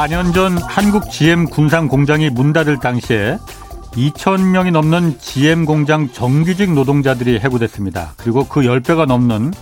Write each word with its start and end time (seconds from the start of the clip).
4년 0.00 0.32
전 0.32 0.56
한국 0.56 1.10
GM 1.10 1.44
군산 1.44 1.86
공장이 1.86 2.30
문 2.30 2.54
닫을 2.54 2.78
당시에 2.78 3.36
2천 3.92 4.48
명이 4.48 4.70
넘는 4.70 5.18
GM 5.18 5.66
공장 5.66 6.10
정규직 6.10 6.72
노동자들이 6.72 7.38
해고됐습니다. 7.38 8.14
그리고 8.16 8.46
그 8.46 8.62
10배가 8.62 9.04
넘는 9.04 9.52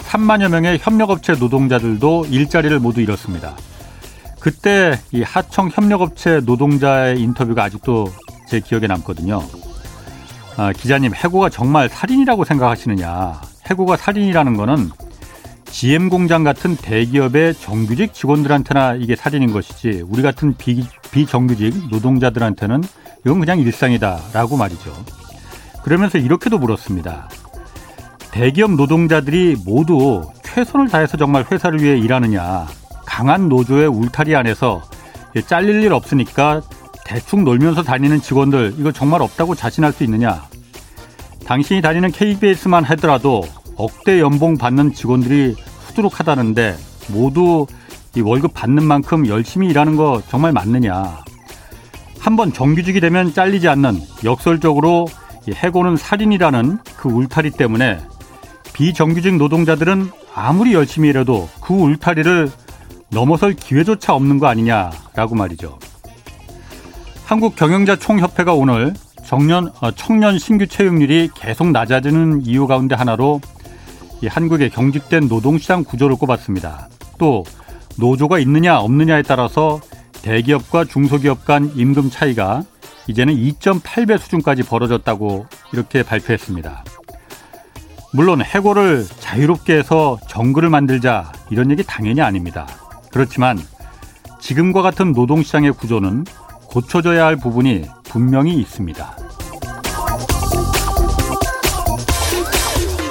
3만여 0.00 0.50
명의 0.50 0.78
협력업체 0.78 1.32
노동자들도 1.32 2.26
일자리를 2.28 2.78
모두 2.78 3.00
잃었습니다. 3.00 3.56
그때 4.38 5.00
이 5.12 5.22
하청 5.22 5.70
협력업체 5.72 6.40
노동자의 6.40 7.18
인터뷰가 7.18 7.64
아직도 7.64 8.12
제 8.48 8.60
기억에 8.60 8.86
남거든요. 8.86 9.42
아, 10.58 10.72
기자님, 10.72 11.14
해고가 11.14 11.48
정말 11.48 11.88
살인이라고 11.88 12.44
생각하시느냐. 12.44 13.40
해고가 13.70 13.96
살인이라는 13.96 14.58
거는 14.58 14.90
GM 15.70 16.08
공장 16.08 16.44
같은 16.44 16.76
대기업의 16.76 17.54
정규직 17.54 18.12
직원들한테나 18.12 18.94
이게 18.94 19.16
살인인 19.16 19.52
것이지 19.52 20.04
우리 20.08 20.22
같은 20.22 20.54
비, 20.56 20.84
비정규직 21.10 21.88
노동자들한테는 21.90 22.82
이건 23.24 23.40
그냥 23.40 23.60
일상이다라고 23.60 24.56
말이죠. 24.56 24.92
그러면서 25.82 26.18
이렇게도 26.18 26.58
물었습니다. 26.58 27.28
대기업 28.32 28.72
노동자들이 28.72 29.56
모두 29.64 30.28
최선을 30.42 30.88
다해서 30.88 31.16
정말 31.16 31.46
회사를 31.50 31.82
위해 31.82 31.98
일하느냐. 31.98 32.66
강한 33.06 33.48
노조의 33.48 33.86
울타리 33.88 34.34
안에서 34.36 34.82
잘릴 35.46 35.82
일 35.82 35.92
없으니까 35.92 36.62
대충 37.04 37.44
놀면서 37.44 37.82
다니는 37.82 38.20
직원들 38.20 38.74
이거 38.78 38.92
정말 38.92 39.22
없다고 39.22 39.54
자신할 39.54 39.92
수 39.92 40.04
있느냐. 40.04 40.44
당신이 41.46 41.82
다니는 41.82 42.12
KBS만 42.12 42.84
하더라도 42.84 43.42
억대 43.76 44.20
연봉 44.20 44.58
받는 44.58 44.92
직원들이 44.92 45.56
수두룩하다는데 45.90 46.76
모두 47.08 47.66
이 48.16 48.20
월급 48.20 48.54
받는 48.54 48.82
만큼 48.82 49.26
열심히 49.26 49.68
일하는 49.68 49.96
거 49.96 50.22
정말 50.28 50.52
맞느냐. 50.52 51.22
한번 52.18 52.52
정규직이 52.52 53.00
되면 53.00 53.32
잘리지 53.32 53.68
않는 53.68 54.00
역설적으로 54.24 55.06
해고는 55.48 55.96
살인이라는 55.96 56.78
그 56.96 57.08
울타리 57.08 57.52
때문에 57.52 57.98
비정규직 58.72 59.36
노동자들은 59.36 60.10
아무리 60.34 60.74
열심히 60.74 61.08
일해도 61.08 61.48
그 61.60 61.74
울타리를 61.74 62.50
넘어설 63.10 63.54
기회조차 63.54 64.14
없는 64.14 64.38
거 64.38 64.46
아니냐라고 64.46 65.34
말이죠. 65.34 65.78
한국 67.24 67.56
경영자 67.56 67.96
총협회가 67.96 68.54
오늘 68.54 68.94
정년, 69.24 69.70
어, 69.80 69.90
청년 69.92 70.38
신규 70.38 70.66
채용률이 70.66 71.30
계속 71.34 71.70
낮아지는 71.70 72.42
이유 72.44 72.66
가운데 72.66 72.94
하나로 72.94 73.40
이 73.40 73.59
한국의 74.28 74.70
경직된 74.70 75.28
노동시장 75.28 75.84
구조를 75.84 76.16
꼽았습니다. 76.16 76.88
또 77.18 77.44
노조가 77.96 78.38
있느냐 78.40 78.78
없느냐에 78.78 79.22
따라서 79.22 79.80
대기업과 80.22 80.84
중소기업 80.84 81.44
간 81.44 81.70
임금 81.74 82.10
차이가 82.10 82.62
이제는 83.06 83.34
2.8배 83.34 84.18
수준까지 84.18 84.62
벌어졌다고 84.62 85.46
이렇게 85.72 86.02
발표했습니다. 86.02 86.84
물론 88.12 88.42
해고를 88.42 89.06
자유롭게 89.20 89.78
해서 89.78 90.18
정글을 90.28 90.68
만들자 90.68 91.32
이런 91.50 91.70
얘기 91.70 91.84
당연히 91.84 92.20
아닙니다. 92.20 92.66
그렇지만 93.12 93.58
지금과 94.40 94.82
같은 94.82 95.12
노동시장의 95.12 95.72
구조는 95.72 96.24
고쳐져야 96.66 97.24
할 97.24 97.36
부분이 97.36 97.84
분명히 98.04 98.54
있습니다. 98.54 99.16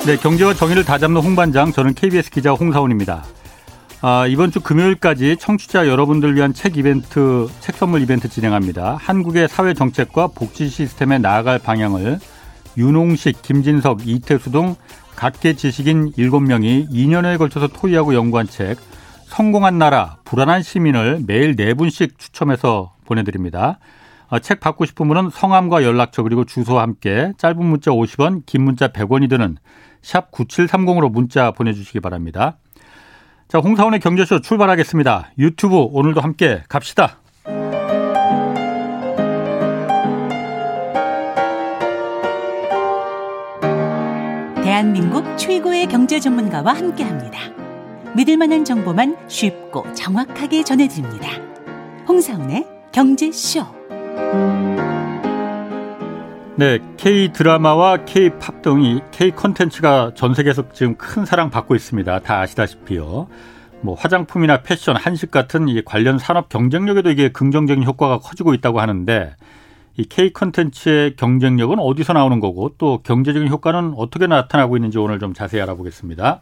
네, 0.10 0.18
경제와 0.18 0.56
정의를 0.56 0.86
다잡는 0.86 1.22
홍반장, 1.22 1.72
저는 1.72 1.94
KBS 1.94 2.32
기자 2.32 2.52
홍사원입니다. 2.52 3.26
아, 4.02 4.26
이번 4.26 4.50
주 4.50 4.60
금요일까지 4.60 5.38
청취자 5.38 5.88
여러분들 5.88 6.36
위한 6.36 6.52
책 6.52 6.78
이벤트, 6.78 7.48
책 7.60 7.76
선물 7.76 8.02
이벤트 8.02 8.28
진행합니다. 8.28 8.98
한국의 9.00 9.48
사회 9.48 9.76
정책과 9.76 10.30
복지 10.30 10.68
시스템에 10.68 11.20
나아갈 11.20 11.60
방향을 11.60 12.18
윤홍식, 12.76 13.44
김진석, 13.44 14.08
이태수 14.08 14.50
등 14.50 14.74
각계 15.16 15.54
지식인 15.54 16.14
7명이 16.14 16.90
2년에 16.90 17.38
걸쳐서 17.38 17.68
토의하고 17.68 18.16
연구한 18.16 18.48
책 18.48 18.80
성공한 19.26 19.78
나라, 19.78 20.18
불안한 20.24 20.64
시민을 20.64 21.22
매일 21.28 21.56
4분씩 21.56 22.18
추첨해서 22.18 22.96
보내드립니다. 23.06 23.78
아, 24.28 24.40
책 24.40 24.60
받고 24.60 24.86
싶은 24.86 25.08
분은 25.08 25.30
성함과 25.32 25.84
연락처 25.84 26.24
그리고 26.24 26.46
주소와 26.46 26.82
함께 26.82 27.32
짧은 27.38 27.64
문자 27.64 27.92
50원, 27.92 28.42
긴 28.48 28.64
문자 28.64 28.88
100원이 28.88 29.30
드는 29.30 29.58
샵 30.02 30.32
9730으로 30.32 31.12
문자 31.12 31.52
보내주시기 31.52 32.00
바랍니다. 32.00 32.58
자, 33.48 33.60
홍사원의 33.60 34.00
경제쇼 34.00 34.42
출발하겠습니다. 34.42 35.32
유튜브 35.40 35.76
오늘도 35.76 36.22
함께 36.22 36.64
갑시다. 36.70 37.18
대한민국 44.64 45.38
최고의 45.38 45.88
경제 45.88 46.20
전문가와 46.20 46.74
함께 46.74 47.04
합니다. 47.04 47.40
믿을 48.16 48.38
만한 48.38 48.64
정보만 48.64 49.18
쉽고 49.28 49.92
정확하게 49.94 50.64
전해드립니다. 50.64 51.30
홍사원의 52.08 52.68
경제쇼. 52.92 53.66
네, 56.60 56.80
K 56.98 57.32
드라마와 57.32 58.04
K 58.04 58.32
팝 58.38 58.62
등이 58.62 59.00
K 59.12 59.32
컨텐츠가 59.32 60.12
전 60.14 60.34
세계에서 60.34 60.66
지금 60.74 60.98
큰 60.98 61.24
사랑 61.24 61.50
받고 61.50 61.74
있습니다. 61.74 62.20
다 62.20 62.42
아시다시피요. 62.42 63.30
뭐 63.80 63.96
화장품이나 63.96 64.62
패션, 64.62 64.98
한식 64.98 65.32
같은 65.32 65.70
이 65.70 65.82
관련 65.86 66.20
산업 66.20 66.50
경쟁력에도 66.50 67.12
이게 67.12 67.30
긍정적인 67.30 67.86
효과가 67.86 68.20
커지고 68.20 68.54
있다고 68.54 68.82
하는데 68.82 69.38
이 69.96 70.04
K 70.04 70.34
컨텐츠의 70.34 71.16
경쟁력은 71.16 71.80
어디서 71.80 72.12
나오는 72.12 72.42
거고 72.42 72.74
또 72.78 73.00
경제적인 73.04 73.48
효과는 73.48 73.94
어떻게 73.96 74.28
나타나고 74.28 74.76
있는지 74.76 74.98
오늘 74.98 75.18
좀 75.20 75.34
자세히 75.34 75.62
알아보겠습니다. 75.62 76.42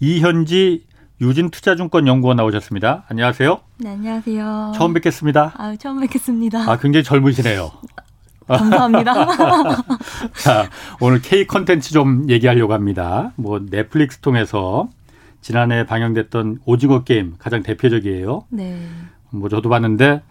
이현지 0.00 0.86
유진투자증권 1.20 2.06
연구원 2.06 2.38
나오셨습니다. 2.38 3.04
안녕하세요. 3.08 3.60
네, 3.80 3.90
안녕하세요. 3.90 4.72
처음 4.74 4.94
뵙겠습니다. 4.94 5.52
아, 5.58 5.76
처음 5.78 6.00
뵙겠습니다. 6.00 6.70
아, 6.70 6.78
굉장히 6.78 7.04
젊으시네요. 7.04 7.70
감사합니다. 8.46 9.14
자, 10.42 10.70
오늘 11.00 11.20
K 11.20 11.46
컨텐츠 11.46 11.92
좀 11.92 12.28
얘기하려고 12.28 12.72
합니다. 12.72 13.32
뭐 13.36 13.60
넷플릭스 13.64 14.18
통해서 14.18 14.88
지난해 15.40 15.84
방영됐던 15.86 16.60
오징어 16.64 17.04
게임 17.04 17.34
가장 17.38 17.62
대표적이에요. 17.62 18.44
네. 18.50 18.80
뭐 19.30 19.48
저도 19.48 19.68
봤는데 19.68 20.22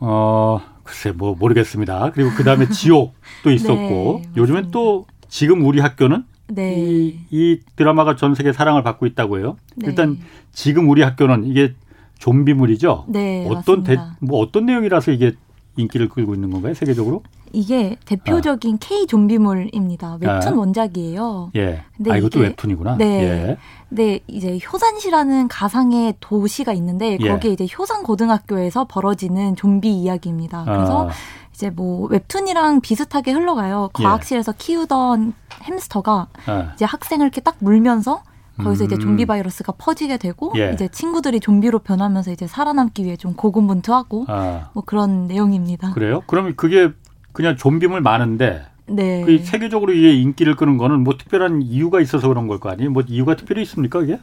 어 0.00 0.60
글쎄 0.84 1.12
뭐 1.12 1.34
모르겠습니다. 1.38 2.10
그리고 2.12 2.30
그 2.36 2.44
다음에 2.44 2.68
지옥도 2.68 3.50
있었고 3.52 4.22
네, 4.24 4.30
요즘엔 4.36 4.70
또 4.70 5.06
지금 5.28 5.64
우리 5.64 5.80
학교는 5.80 6.24
네. 6.48 6.74
이, 6.76 7.18
이 7.30 7.60
드라마가 7.76 8.16
전 8.16 8.34
세계 8.34 8.52
사랑을 8.52 8.82
받고 8.82 9.06
있다고 9.06 9.38
해요. 9.38 9.56
네. 9.76 9.88
일단 9.88 10.18
지금 10.52 10.88
우리 10.88 11.02
학교는 11.02 11.44
이게 11.44 11.74
좀비물이죠. 12.18 13.06
네, 13.08 13.46
어떤 13.48 13.82
대, 13.82 13.96
맞습니다. 13.96 14.16
뭐 14.20 14.40
어떤 14.40 14.66
내용이라서 14.66 15.10
이게 15.12 15.32
인기를 15.76 16.08
끌고 16.08 16.34
있는 16.34 16.50
건가요 16.50 16.74
세계적으로? 16.74 17.22
이게 17.54 17.96
대표적인 18.06 18.78
K 18.78 19.06
좀비물입니다. 19.06 20.18
웹툰 20.20 20.52
아. 20.54 20.56
원작이에요. 20.56 21.50
예. 21.56 21.84
근데 21.96 22.10
아 22.12 22.16
이것도 22.16 22.38
이게- 22.38 22.48
웹툰이구나. 22.48 22.96
네. 22.96 23.04
예. 23.22 23.56
네, 23.90 24.20
이제 24.26 24.58
효산시라는 24.72 25.48
가상의 25.48 26.14
도시가 26.20 26.72
있는데 26.72 27.18
예. 27.20 27.28
거기에 27.28 27.52
이제 27.52 27.66
효산 27.78 28.02
고등학교에서 28.04 28.86
벌어지는 28.86 29.54
좀비 29.56 29.90
이야기입니다. 29.92 30.64
그래서 30.64 31.08
아, 31.08 31.12
이제 31.54 31.68
뭐 31.68 32.06
웹툰이랑 32.08 32.80
비슷하게 32.80 33.32
흘러가요. 33.32 33.90
예. 33.98 34.02
과학실에서 34.02 34.52
키우던 34.56 35.34
햄스터가 35.64 36.28
아, 36.46 36.70
이제 36.74 36.86
학생을 36.86 37.26
이렇게 37.26 37.42
딱 37.42 37.56
물면서 37.58 38.22
거기서 38.58 38.84
이제 38.84 38.96
음. 38.96 39.00
좀비 39.00 39.26
바이러스가 39.26 39.72
퍼지게 39.78 40.18
되고 40.18 40.52
예. 40.56 40.72
이제 40.74 40.88
친구들이 40.88 41.40
좀비로 41.40 41.80
변하면서 41.80 42.32
이제 42.32 42.46
살아남기 42.46 43.04
위해 43.04 43.16
좀 43.16 43.34
고군분투하고 43.34 44.26
아, 44.28 44.70
뭐 44.74 44.82
그런 44.84 45.26
내용입니다. 45.26 45.92
그래요? 45.92 46.22
그러면 46.26 46.54
그게 46.56 46.90
그냥 47.32 47.56
좀비물 47.56 48.00
많은데 48.02 48.66
네. 48.86 49.22
그 49.24 49.38
세계적으로 49.38 49.92
이게 49.92 50.12
인기를 50.12 50.56
끄는 50.56 50.76
거는 50.76 51.02
뭐 51.04 51.16
특별한 51.16 51.62
이유가 51.62 52.00
있어서 52.00 52.28
그런 52.28 52.46
걸 52.48 52.58
거 52.58 52.68
아니에요? 52.68 52.90
뭐 52.90 53.02
이유가 53.06 53.36
특별히 53.36 53.62
있습니까 53.62 54.02
이게? 54.02 54.18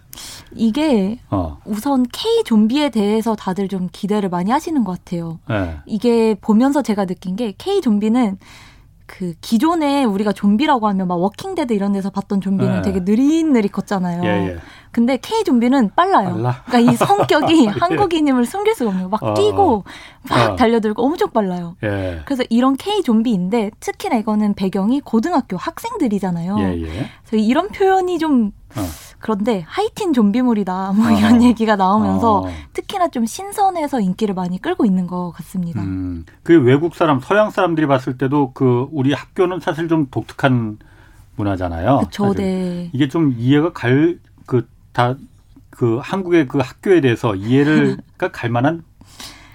이게 0.54 1.20
어, 1.30 1.58
우선 1.66 2.06
K 2.12 2.44
좀비에 2.44 2.90
대해서 2.90 3.36
다들 3.36 3.68
좀 3.68 3.90
기대를 3.92 4.30
많이 4.30 4.52
하시는 4.52 4.84
것 4.84 5.00
같아요. 5.00 5.40
예. 5.50 5.78
이게 5.86 6.36
보면서 6.40 6.82
제가 6.82 7.06
느낀 7.06 7.36
게 7.36 7.54
K 7.58 7.82
좀비는 7.82 8.38
그 9.10 9.34
기존에 9.42 10.04
우리가 10.04 10.32
좀비라고 10.32 10.88
하면 10.88 11.08
막 11.08 11.16
워킹데드 11.16 11.74
이런 11.74 11.94
데서 11.94 12.12
봤던 12.12 12.42
좀비는 12.42 12.76
네. 12.76 12.82
되게 12.84 13.00
느릿느릿 13.00 13.72
걷잖아요. 13.72 14.24
예, 14.24 14.50
예. 14.50 14.58
근데 14.92 15.18
K 15.18 15.44
좀비는 15.44 15.92
빨라요. 15.96 16.36
빨라? 16.36 16.64
그러니까 16.68 16.92
이 16.92 16.96
성격이 16.96 17.66
한국인임을 17.82 18.46
숨길 18.46 18.76
수가 18.76 18.90
없는 18.92 19.10
거예요. 19.10 19.10
막 19.10 19.24
어. 19.24 19.34
뛰고 19.34 19.84
막 20.30 20.52
어. 20.52 20.56
달려들고 20.56 21.04
엄청 21.04 21.32
빨라요. 21.32 21.76
예. 21.84 22.22
그래서 22.26 22.44
이런 22.52 22.78
K 22.78 23.02
좀비인데 23.02 23.72
특히나 23.80 24.18
이거는 24.18 24.54
배경이 24.54 25.02
고등학교 25.02 25.58
학생들이잖아요. 25.58 26.60
예, 26.60 26.82
예. 26.82 27.10
그래서 27.26 27.44
이런 27.44 27.70
표현이 27.70 28.20
좀 28.20 28.52
어. 28.76 28.82
그런데 29.20 29.66
하이틴 29.68 30.14
좀비물이다 30.14 30.94
뭐 30.94 31.12
이런 31.12 31.42
어. 31.42 31.44
얘기가 31.44 31.76
나오면서 31.76 32.42
어. 32.42 32.50
특히나 32.74 33.10
좀 33.10 33.26
신선해서 33.26 34.00
인기를 34.00 34.34
많이 34.34 34.62
끌고 34.62 34.86
있는 34.86 35.08
것 35.08 35.32
같습니다. 35.36 35.82
음, 35.82 36.26
그 36.44 36.62
외국 36.62 36.96
사람, 36.96 37.20
서양 37.20 37.50
사람들이 37.50 37.88
봤을 37.88 38.18
때도 38.18 38.52
그 38.54 38.88
우리 38.92 39.14
학교는 39.14 39.60
사실 39.60 39.88
좀 39.88 40.08
독특한 40.10 40.78
문화잖아요. 41.36 41.98
그렇죠. 42.00 42.34
네. 42.34 42.90
이게 42.94 43.08
좀 43.08 43.34
이해가 43.38 43.74
갈 43.74 44.20
그 44.50 44.68
다그 44.94 45.20
그 45.70 46.00
한국의 46.02 46.48
그 46.48 46.58
학교에 46.58 47.02
대해서 47.02 47.36
이해를 47.36 47.98
갈 48.18 48.50
만한 48.50 48.84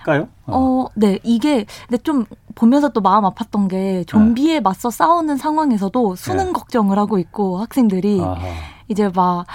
까요? 0.04 0.28
어. 0.46 0.56
어, 0.56 0.86
네. 0.94 1.18
이게 1.24 1.66
근데 1.88 2.00
좀 2.04 2.24
보면서 2.54 2.90
또 2.90 3.00
마음 3.00 3.24
아팠던 3.24 3.68
게 3.68 4.04
좀비에 4.06 4.60
맞서 4.60 4.90
싸우는 4.90 5.36
상황에서도 5.36 6.14
수능 6.14 6.46
네. 6.46 6.52
걱정을 6.52 6.96
하고 6.96 7.18
있고 7.18 7.58
학생들이 7.58 8.20
아하. 8.20 8.46
이제 8.88 9.10
막 9.14 9.46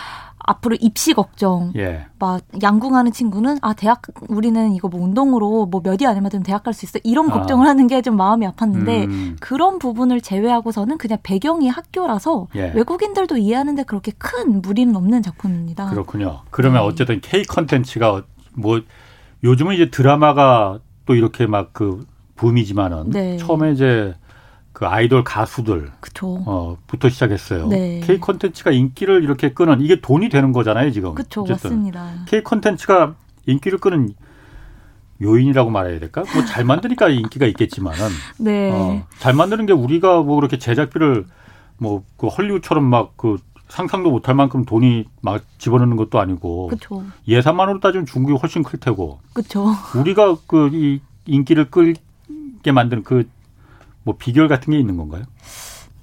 앞으로 0.42 0.76
입시 0.80 1.14
걱정, 1.14 1.72
예. 1.76 2.06
막 2.18 2.42
양궁하는 2.64 3.12
친구는 3.12 3.60
아 3.62 3.74
대학 3.74 4.02
우리는 4.30 4.74
이거 4.74 4.88
뭐 4.88 5.04
운동으로 5.04 5.68
뭐 5.68 5.82
몇 5.82 6.02
위 6.02 6.08
안에만 6.08 6.32
되면 6.32 6.44
대학 6.44 6.64
갈 6.64 6.74
수 6.74 6.86
있어 6.86 6.98
이런 7.04 7.30
아. 7.30 7.34
걱정을 7.34 7.68
하는 7.68 7.86
게 7.88 8.02
좀 8.02 8.16
마음이 8.18 8.48
아팠는데 8.48 9.06
음. 9.06 9.36
그런 9.42 9.78
부분을 9.78 10.22
제외하고서는 10.22 10.98
그냥 10.98 11.20
배경이 11.22 11.68
학교라서 11.68 12.48
예. 12.56 12.72
외국인들도 12.74 13.38
이해하는데 13.38 13.84
그렇게 13.84 14.12
큰 14.18 14.62
무리는 14.62 14.96
없는 14.96 15.22
작품입니다. 15.22 15.90
그렇군요. 15.90 16.42
그러면 16.50 16.82
네. 16.82 16.88
어쨌든 16.88 17.20
K 17.22 17.44
컨텐츠가 17.44 18.24
뭐 18.56 18.82
요즘은 19.44 19.76
이제 19.76 19.92
드라마가 19.92 20.80
또 21.06 21.14
이렇게 21.16 21.46
막 21.46 21.74
그 21.74 22.06
붐이지만은 22.38 23.10
네. 23.12 23.38
처음에 23.38 23.74
이제 23.74 24.16
그 24.80 24.88
아이돌 24.88 25.26
가수들 25.26 25.92
그쵸. 26.00 26.42
어, 26.46 26.78
부터 26.88 27.10
시작했어요. 27.10 27.68
네. 27.68 28.00
K 28.02 28.18
콘텐츠가 28.18 28.72
인기를 28.72 29.26
이렇게 29.26 29.52
끄는 29.52 29.82
이게 29.82 30.00
돈이 30.00 30.30
되는 30.30 30.54
거잖아요, 30.54 30.92
지금. 30.92 31.16
그렇죠. 31.16 31.44
맞습니다. 31.44 32.10
K 32.28 32.44
콘텐츠가 32.44 33.14
인기를 33.46 33.80
끄는 33.80 34.14
요인이라고 35.22 35.70
말해야 35.70 36.00
될까? 36.00 36.24
뭐 36.34 36.46
잘 36.46 36.64
만드니까 36.64 37.10
인기가 37.12 37.46
있겠지만은 37.48 38.00
네. 38.38 38.72
어, 38.72 39.06
잘 39.18 39.34
만드는 39.34 39.66
게 39.66 39.74
우리가 39.74 40.22
뭐 40.22 40.38
그렇게 40.38 40.58
제작비를 40.58 41.26
뭐 41.78 42.06
그 42.16 42.28
헐리우드처럼 42.28 42.86
막 42.86 43.18
그 43.18 43.36
상상도 43.68 44.10
못할 44.12 44.34
만큼 44.34 44.64
돈이 44.64 45.06
막 45.22 45.44
집어넣는 45.58 45.98
것도 45.98 46.22
아니고 46.22 46.68
그쵸. 46.68 47.04
예산만으로 47.28 47.82
따지면 47.82 48.06
중국이 48.06 48.36
훨씬 48.38 48.64
클 48.64 48.80
테고 48.80 49.20
그렇죠. 49.34 49.74
우리가 49.98 50.38
그 50.48 50.70
이 50.72 51.02
인기를 51.26 51.70
끌게 51.70 52.72
만드는 52.74 53.04
그 53.04 53.28
뭐 54.04 54.16
비결 54.18 54.48
같은 54.48 54.72
게 54.72 54.80
있는 54.80 54.98
건가요? 54.98 55.24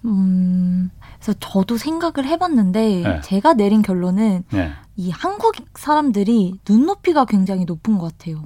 음, 0.05 0.91
그래서 1.19 1.39
저도 1.41 1.77
생각을 1.77 2.29
해봤는데 2.29 3.03
네. 3.03 3.21
제가 3.23 3.55
내린 3.55 3.83
결론은 3.83 4.45
네. 4.53 4.73
이 4.97 5.11
한국 5.11 5.55
사람들이 5.75 6.61
눈높이가 6.69 7.25
굉장히 7.25 7.65
높은 7.65 7.99
것 7.99 8.13
같아요. 8.13 8.45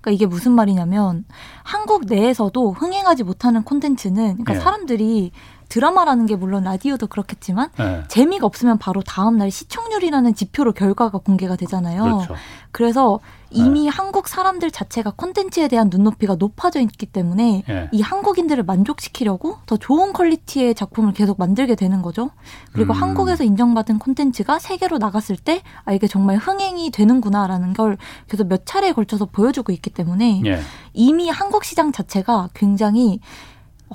그러니까 0.00 0.10
이게 0.10 0.26
무슨 0.26 0.52
말이냐면 0.52 1.24
한국 1.62 2.06
내에서도 2.06 2.72
흥행하지 2.72 3.22
못하는 3.22 3.62
콘텐츠는 3.62 4.32
그러니까 4.32 4.54
네. 4.54 4.60
사람들이 4.60 5.30
드라마라는 5.72 6.26
게 6.26 6.36
물론 6.36 6.64
라디오도 6.64 7.06
그렇겠지만 7.06 7.70
네. 7.78 8.02
재미가 8.08 8.44
없으면 8.44 8.76
바로 8.76 9.00
다음 9.00 9.38
날 9.38 9.50
시청률이라는 9.50 10.34
지표로 10.34 10.72
결과가 10.72 11.16
공개가 11.16 11.56
되잖아요. 11.56 12.02
그렇죠. 12.02 12.34
그래서 12.72 13.20
이미 13.48 13.84
네. 13.84 13.88
한국 13.88 14.28
사람들 14.28 14.70
자체가 14.70 15.12
콘텐츠에 15.16 15.68
대한 15.68 15.88
눈높이가 15.90 16.34
높아져 16.34 16.80
있기 16.80 17.06
때문에 17.06 17.64
네. 17.66 17.88
이 17.90 18.02
한국인들을 18.02 18.62
만족시키려고 18.64 19.58
더 19.64 19.78
좋은 19.78 20.12
퀄리티의 20.12 20.74
작품을 20.74 21.14
계속 21.14 21.38
만들게 21.38 21.74
되는 21.74 22.02
거죠. 22.02 22.30
그리고 22.72 22.92
음. 22.92 23.00
한국에서 23.00 23.42
인정받은 23.42 23.98
콘텐츠가 23.98 24.58
세계로 24.58 24.98
나갔을 24.98 25.36
때 25.36 25.62
아, 25.86 25.92
이게 25.92 26.06
정말 26.06 26.36
흥행이 26.36 26.90
되는구나라는 26.90 27.72
걸 27.72 27.96
계속 28.28 28.46
몇 28.46 28.66
차례에 28.66 28.92
걸쳐서 28.92 29.24
보여주고 29.26 29.72
있기 29.72 29.88
때문에 29.88 30.42
예. 30.44 30.60
이미 30.92 31.30
한국 31.30 31.64
시장 31.64 31.92
자체가 31.92 32.50
굉장히 32.52 33.20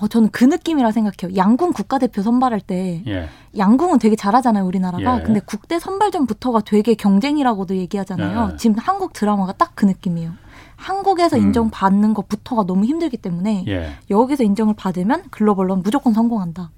어, 0.02 0.08
저는 0.08 0.30
그 0.32 0.44
느낌이라 0.44 0.92
생각해요. 0.92 1.36
양궁 1.36 1.74
국가대표 1.74 2.22
선발할 2.22 2.62
때 2.62 3.04
예. 3.08 3.30
양궁은 3.58 4.00
되게 4.00 4.16
잘하잖아요, 4.16 4.66
우리나라가. 4.66 5.20
예. 5.20 5.24
근데 5.24 5.40
국대 5.40 5.80
선발전부터가 5.80 6.62
되게 6.62 6.94
경쟁이라고도 6.94 7.76
얘기하잖아요. 7.78 8.52
예. 8.54 8.58
지금 8.58 8.76
한국 8.80 9.14
드라마가 9.14 9.54
딱 9.54 9.68
그 9.78 9.86
느낌이에요. 9.86 10.34
한국에서 10.76 11.38
음. 11.38 11.44
인정받는 11.44 12.14
것부터가 12.16 12.66
너무 12.66 12.84
힘들기 12.86 13.18
때문에 13.18 13.64
예. 13.68 13.92
여기서 14.10 14.44
인정을 14.44 14.74
받으면 14.76 15.26
글로벌로 15.30 15.76
무조건 15.76 16.14
성공한다. 16.14 16.72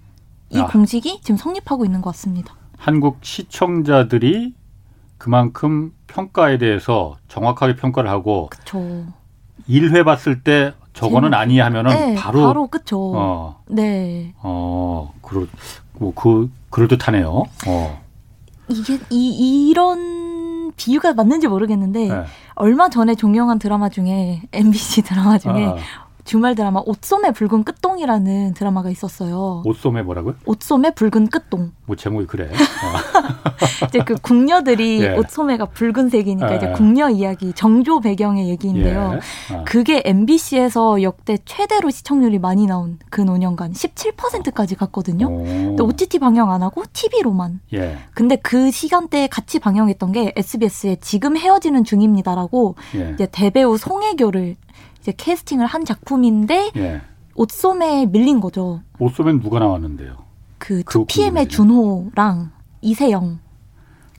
이 0.50 0.60
아. 0.60 0.68
공식이 0.68 1.22
지금 1.22 1.38
성립하고 1.38 1.86
있는 1.86 2.02
것 2.02 2.12
같습니다. 2.12 2.56
한국 2.78 3.20
시청자들이 3.22 4.54
그만큼 5.18 5.94
평가에 6.08 6.58
대해서 6.58 7.18
정확하게 7.30 7.76
평가를 7.78 8.10
하고 8.10 8.48
그쵸. 8.50 9.06
1회 9.70 10.04
봤을 10.04 10.44
때 10.44 10.74
저거는 11.00 11.34
아니 11.34 11.60
하면은 11.60 11.92
네, 11.92 12.16
바로 12.16 12.42
바로 12.46 12.68
그쵸. 12.68 13.14
어. 13.16 13.62
네. 13.68 14.34
어, 14.40 15.14
그러 15.22 15.46
뭐그 15.94 16.52
그럴 16.70 16.88
듯하네요. 16.90 17.44
어. 17.68 18.02
이게 18.68 19.00
이 19.10 19.70
이런 19.70 20.74
비유가 20.76 21.14
맞는지 21.14 21.48
모르겠는데 21.48 22.08
네. 22.08 22.24
얼마 22.56 22.90
전에 22.90 23.16
종영한 23.16 23.60
드라마 23.60 23.90
중에 23.90 24.42
MBC 24.52 25.04
드라마 25.04 25.38
중에 25.38 25.66
아. 25.66 25.76
주말 26.26 26.56
드라마 26.56 26.82
옷소매 26.86 27.32
붉은 27.32 27.64
끝동이라는 27.64 28.54
드라마가 28.54 28.90
있었어요. 28.90 29.64
옷소매 29.66 30.02
뭐라고요? 30.04 30.36
옷소매 30.46 30.92
붉은 30.92 31.28
끝동. 31.28 31.72
뭐 31.86 31.96
제목이 31.96 32.28
그래. 32.28 32.50
어. 32.54 33.86
이제 33.88 34.00
그 34.06 34.16
궁녀들이 34.16 35.02
예. 35.04 35.16
옷소매가 35.16 35.66
붉은색이니까 35.68 36.52
예. 36.52 36.58
이제 36.58 36.72
궁녀 36.74 37.10
이야기 37.10 37.54
정조 37.54 38.02
배경의 38.02 38.50
얘기인데요. 38.50 39.20
예. 39.52 39.56
어. 39.56 39.64
그게 39.66 40.02
MBC에서 40.06 41.02
역대 41.02 41.38
최대로 41.46 41.90
시청률이 41.90 42.40
많이 42.40 42.68
나온 42.68 43.00
그 43.10 43.24
5년간 43.24 43.72
17%까지 43.74 44.76
갔거든요. 44.76 45.28
오. 45.28 45.44
근데 45.44 45.84
OTT 45.84 46.20
방영 46.20 46.52
안 46.52 46.62
하고 46.62 46.84
TV로만. 46.94 47.60
예. 47.74 47.98
근데 48.14 48.36
그 48.36 48.72
시간대에 48.72 49.28
같이 49.28 49.60
방영했던 49.60 50.12
게 50.12 50.34
SBS의 50.36 50.98
지금 51.02 51.38
헤어지는 51.38 51.84
중입니다라고 51.84 52.76
예. 52.96 53.12
이제 53.14 53.28
대배우 53.32 53.78
송혜교를 53.78 54.56
이제 55.02 55.14
캐스팅을 55.16 55.66
한 55.66 55.86
작품인데 55.86 56.72
예. 56.76 57.02
옷소매에 57.36 58.08
밀린 58.08 58.40
거죠. 58.40 58.82
옷소매는 59.00 59.42
누가 59.42 59.60
나왔는데요? 59.60 60.18
그 60.58 60.84
2PM의 60.84 61.50
준호랑 61.50 62.52
이세영. 62.82 63.40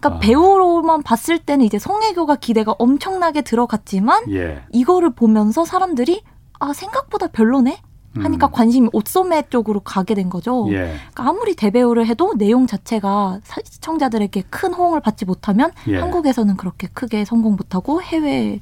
그러니까 0.01 0.17
아. 0.17 0.19
배우로만 0.21 1.03
봤을 1.03 1.39
때는 1.39 1.65
이제 1.65 1.79
송혜교가 1.79 2.37
기대가 2.37 2.75
엄청나게 2.79 3.43
들어갔지만 3.43 4.33
예. 4.33 4.63
이거를 4.73 5.11
보면서 5.11 5.65
사람들이 5.65 6.23
아 6.59 6.73
생각보다 6.73 7.29
별로네 7.29 7.81
하니까 8.17 8.49
음. 8.49 8.53
관심이 8.53 8.89
옷소매 8.93 9.45
쪽으로 9.51 9.81
가게 9.81 10.15
된 10.15 10.31
거죠. 10.31 10.67
예. 10.71 10.97
그러니까 11.13 11.29
아무리 11.29 11.55
대배우를 11.55 12.07
해도 12.07 12.35
내용 12.37 12.67
자체가 12.67 13.41
시청자들에게 13.65 14.45
큰 14.51 14.75
호응을 14.75 15.01
받지 15.01 15.25
못하면 15.25 15.71
예. 15.87 15.99
한국에서는 15.99 16.57
그렇게 16.57 16.89
크게 16.89 17.25
성공 17.25 17.55
못하고 17.57 18.03
해외 18.03 18.61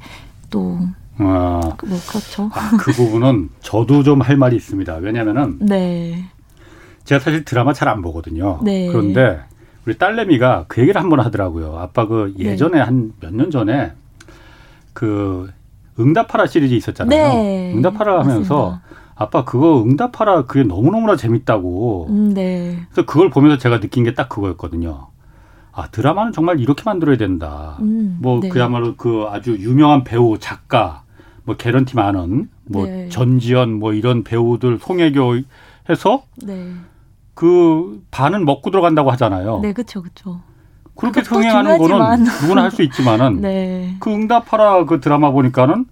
또 0.51 0.79
아, 1.19 1.61
뭐 1.85 1.99
그렇죠. 2.09 2.51
아, 2.53 2.77
그 2.79 2.93
부분은 2.93 3.51
저도 3.61 4.03
좀 4.03 4.21
할 4.23 4.37
말이 4.37 4.57
있습니다. 4.57 4.97
왜냐면은 4.97 5.59
네. 5.61 6.25
제가 7.05 7.19
사실 7.21 7.45
드라마 7.45 7.73
잘 7.73 7.89
안 7.89 8.03
보거든요. 8.03 8.61
네. 8.63 8.87
그런데 8.89 9.41
우리 9.87 9.97
딸내미가 9.99 10.67
그 10.69 10.81
얘기를 10.83 11.01
한 11.01 11.09
번 11.09 11.21
하더라고요. 11.21 11.77
아빠 11.79 12.07
그 12.07 12.35
네. 12.37 12.45
예전에 12.51 12.79
네. 12.79 12.85
한몇 12.85 13.35
년 13.35 13.51
전에 13.51 13.93
그 14.93 15.51
응답하라 15.99 16.47
시리즈 16.47 16.75
있었잖아요. 16.75 17.29
네. 17.33 17.73
응답하라 17.75 18.21
하면서 18.21 18.71
맞습니다. 18.71 18.83
아빠 19.17 19.45
그거 19.45 19.83
응답하라 19.83 20.45
그게 20.45 20.63
너무너무나 20.63 21.17
재밌다고. 21.17 22.07
음, 22.11 22.35
네. 22.35 22.79
그래서 22.93 23.05
그걸 23.07 23.31
보면서 23.31 23.59
제가 23.59 23.81
느낀 23.81 24.05
게 24.05 24.15
딱 24.15 24.29
그거였거든요. 24.29 25.09
아 25.73 25.89
드라마는 25.89 26.33
정말 26.33 26.61
이렇게 26.61 26.83
만들어야 26.85 27.17
된다. 27.17 27.77
음, 27.81 28.19
뭐 28.21 28.41
네. 28.41 28.49
그야말로 28.49 28.95
그 28.97 29.27
아주 29.29 29.57
유명한 29.59 30.05
배우 30.05 30.39
작가 30.39 31.03
뭐 31.49 31.57
개런티 31.57 31.97
많은 31.97 32.51
뭐 32.67 32.85
네. 32.85 33.09
전지현 33.09 33.73
뭐 33.73 33.95
이런 33.95 34.23
배우들 34.23 34.79
송혜교 34.83 35.41
해서 35.89 36.23
네. 36.43 36.73
그 37.33 38.03
반은 38.11 38.45
먹고 38.45 38.71
들어간다고 38.71 39.11
하잖아요. 39.13 39.61
네, 39.63 39.73
그렇죠, 39.73 40.03
그렇죠. 40.03 40.43
그렇게 40.95 41.23
흥행하는 41.23 41.79
거는 41.79 42.25
누구나 42.43 42.65
할 42.65 42.71
수 42.71 42.83
있지만은 42.83 43.41
네. 43.41 43.97
그 43.99 44.13
응답하라 44.13 44.85
그 44.85 45.01
드라마 45.01 45.31
보니까는 45.31 45.87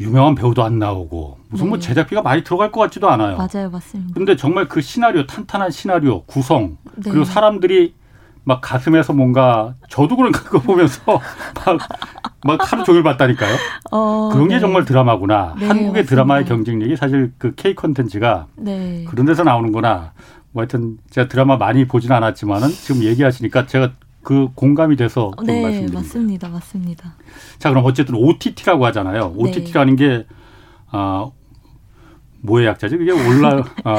유명한 0.00 0.34
배우도 0.34 0.64
안 0.64 0.78
나오고 0.78 1.36
무슨 1.50 1.66
뭐 1.68 1.76
네. 1.76 1.78
뭐 1.80 1.86
제작비가 1.86 2.22
많이 2.22 2.42
들어갈 2.42 2.72
것 2.72 2.80
같지도 2.80 3.10
않아요. 3.10 3.36
맞아요, 3.36 3.68
맞습니다. 3.68 4.14
근데 4.14 4.34
정말 4.34 4.66
그 4.66 4.80
시나리오 4.80 5.26
탄탄한 5.26 5.70
시나리오 5.72 6.22
구성 6.22 6.78
네. 6.96 7.10
그리고 7.10 7.24
사람들이 7.26 7.92
막 8.50 8.60
가슴에서 8.60 9.12
뭔가 9.12 9.74
저도 9.88 10.16
그런 10.16 10.32
거 10.32 10.58
보면서 10.58 11.00
막, 11.64 11.78
막 12.44 12.72
하루 12.72 12.82
종일 12.82 13.04
봤다니까요. 13.04 13.54
어, 13.92 14.30
그런 14.32 14.48
게 14.48 14.54
네. 14.54 14.60
정말 14.60 14.84
드라마구나. 14.84 15.54
네, 15.56 15.68
한국의 15.68 15.88
맞습니다. 16.02 16.08
드라마의 16.10 16.44
경쟁력이 16.46 16.96
사실 16.96 17.32
그 17.38 17.54
K 17.54 17.76
컨텐츠가 17.76 18.48
네. 18.56 19.04
그런 19.08 19.24
데서 19.24 19.44
나오는구나. 19.44 20.14
뭐 20.50 20.62
하여튼 20.62 20.98
제가 21.10 21.28
드라마 21.28 21.58
많이 21.58 21.86
보진 21.86 22.10
않았지만은 22.10 22.70
지금 22.70 23.04
얘기하시니까 23.04 23.66
제가 23.66 23.92
그 24.24 24.48
공감이 24.56 24.96
돼서 24.96 25.30
네, 25.44 25.62
말씀드립니다. 25.62 26.00
맞습니다. 26.00 26.48
맞습니다. 26.48 27.14
자, 27.60 27.68
그럼 27.68 27.84
어쨌든 27.84 28.16
OTT라고 28.16 28.84
하잖아요. 28.86 29.32
OTT라는 29.36 29.94
네. 29.94 30.08
게 30.08 30.26
아, 30.90 31.30
뭐의 32.42 32.66
약자죠? 32.66 32.98
그게 32.98 33.12
올라 33.12 33.62
아, 33.84 33.96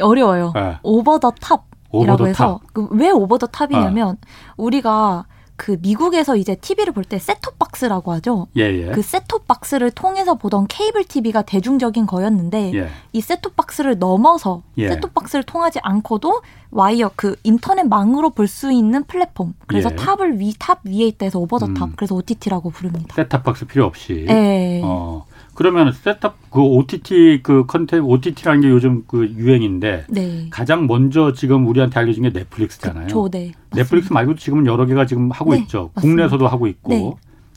어려워요. 0.00 0.52
네. 0.54 0.78
over 0.82 1.18
the 1.18 1.30
top 1.38 1.66
이라고 1.92 2.26
해서 2.26 2.60
그 2.72 2.88
왜 2.90 3.10
over 3.10 3.38
the 3.38 3.46
top이냐면 3.46 4.16
아. 4.20 4.26
우리가 4.56 5.26
그 5.56 5.76
미국에서 5.80 6.34
이제 6.36 6.56
TV를 6.56 6.92
볼 6.92 7.04
때 7.04 7.18
셋톱 7.18 7.58
박스라고 7.58 8.10
하죠. 8.14 8.48
예, 8.56 8.62
예. 8.62 8.90
그 8.90 9.00
셋톱 9.02 9.46
박스를 9.46 9.90
통해서 9.92 10.34
보던 10.34 10.66
케이블 10.68 11.04
TV가 11.04 11.42
대중적인 11.42 12.06
거였는데 12.06 12.72
예. 12.74 12.88
이 13.12 13.20
셋톱 13.20 13.54
박스를 13.54 13.98
넘어서 13.98 14.62
예. 14.78 14.88
셋톱 14.88 15.14
박스를 15.14 15.44
통하지 15.44 15.78
않고도 15.82 16.40
와이어 16.72 17.10
그 17.14 17.36
인터넷망으로 17.44 18.30
볼 18.30 18.48
수 18.48 18.72
있는 18.72 19.04
플랫폼. 19.04 19.54
그래서 19.66 19.90
예. 19.92 19.96
top을 19.96 20.40
위 20.40 20.52
top 20.58 20.80
위에 20.84 21.06
있다 21.06 21.26
해서 21.26 21.38
over 21.38 21.58
the 21.58 21.66
top. 21.74 21.90
음. 21.90 21.92
그래서 21.96 22.14
OTT라고 22.16 22.70
부릅니다. 22.70 23.14
셋탑 23.14 23.44
박스 23.44 23.64
필요 23.66 23.84
없이. 23.84 24.24
네. 24.26 24.80
어. 24.82 25.26
그러면 25.54 25.92
셋탑 25.92 26.50
그 26.50 26.60
OTT 26.60 27.40
그 27.42 27.66
컨텐츠 27.66 28.04
OTT라는 28.04 28.60
게 28.62 28.70
요즘 28.70 29.04
그 29.06 29.28
유행인데 29.28 30.06
네. 30.08 30.46
가장 30.50 30.86
먼저 30.86 31.32
지금 31.32 31.66
우리한테 31.66 32.00
알려진 32.00 32.22
게 32.22 32.30
넷플릭스잖아요. 32.30 33.06
그쵸, 33.06 33.28
네. 33.30 33.52
넷플릭스 33.74 34.12
말고도 34.12 34.38
지금은 34.38 34.66
여러 34.66 34.86
개가 34.86 35.06
지금 35.06 35.30
하고 35.30 35.52
네, 35.52 35.60
있죠. 35.60 35.90
맞습니다. 35.94 36.00
국내에서도 36.00 36.48
하고 36.48 36.66
있고 36.66 36.88
네. 36.88 37.12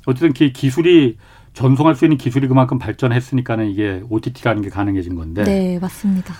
어쨌든 0.05 0.33
그 0.33 0.51
기술이 0.51 1.17
전송할 1.53 1.95
수 1.95 2.05
있는 2.05 2.17
기술이 2.17 2.47
그만큼 2.47 2.77
발전했으니까는 2.77 3.69
이게 3.69 4.03
OTT라는 4.09 4.61
게 4.61 4.69
가능해진 4.69 5.15
건데. 5.15 5.43
네, 5.43 5.79
맞습니다. 5.79 6.33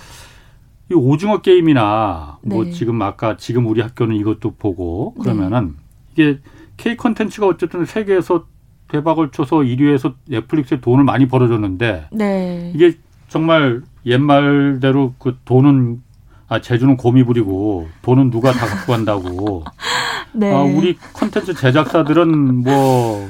이 0.91 0.93
오징어 0.93 1.41
게임이나 1.41 2.39
뭐 2.43 2.65
네. 2.65 2.71
지금 2.71 3.01
아까 3.01 3.37
지금 3.37 3.65
우리 3.65 3.81
학교는 3.81 4.15
이것도 4.17 4.55
보고 4.55 5.13
그러면은 5.15 5.75
이게 6.13 6.39
K 6.77 6.97
컨텐츠가 6.97 7.47
어쨌든 7.47 7.85
세계에서 7.85 8.45
대박을 8.87 9.31
쳐서 9.31 9.57
1위에서 9.57 10.13
넷플릭스에 10.27 10.79
돈을 10.79 11.03
많이 11.03 11.27
벌어줬는데 11.27 12.07
네. 12.11 12.71
이게 12.75 12.93
정말 13.27 13.81
옛말대로 14.05 15.13
그 15.17 15.37
돈은 15.45 16.01
아 16.47 16.61
제주는 16.61 16.95
곰이 16.95 17.23
부리고 17.23 17.87
돈은 18.03 18.29
누가 18.29 18.51
다 18.51 18.67
갖고 18.67 18.93
간다고. 18.93 19.63
네. 20.33 20.53
아, 20.53 20.61
우리 20.61 20.95
콘텐츠 21.13 21.53
제작사들은 21.53 22.63
뭐 22.63 23.27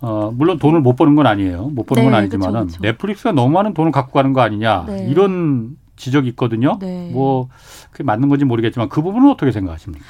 어, 0.00 0.32
물론 0.34 0.58
돈을 0.58 0.80
못 0.80 0.96
버는 0.96 1.14
건 1.14 1.26
아니에요. 1.26 1.68
못 1.68 1.84
버는 1.84 2.04
네, 2.04 2.10
건 2.10 2.18
아니지만은 2.18 2.60
그쵸, 2.66 2.78
그쵸. 2.78 2.82
넷플릭스가 2.82 3.32
너무 3.32 3.52
많은 3.52 3.74
돈을 3.74 3.92
갖고 3.92 4.12
가는 4.12 4.32
거 4.32 4.40
아니냐 4.40 4.84
네. 4.86 5.08
이런 5.10 5.76
지적이 5.96 6.28
있거든요. 6.30 6.78
네. 6.80 7.10
뭐 7.12 7.48
그게 7.90 8.04
맞는 8.04 8.28
건지 8.28 8.44
모르겠지만 8.44 8.88
그 8.88 9.02
부분은 9.02 9.30
어떻게 9.30 9.52
생각하십니까? 9.52 10.06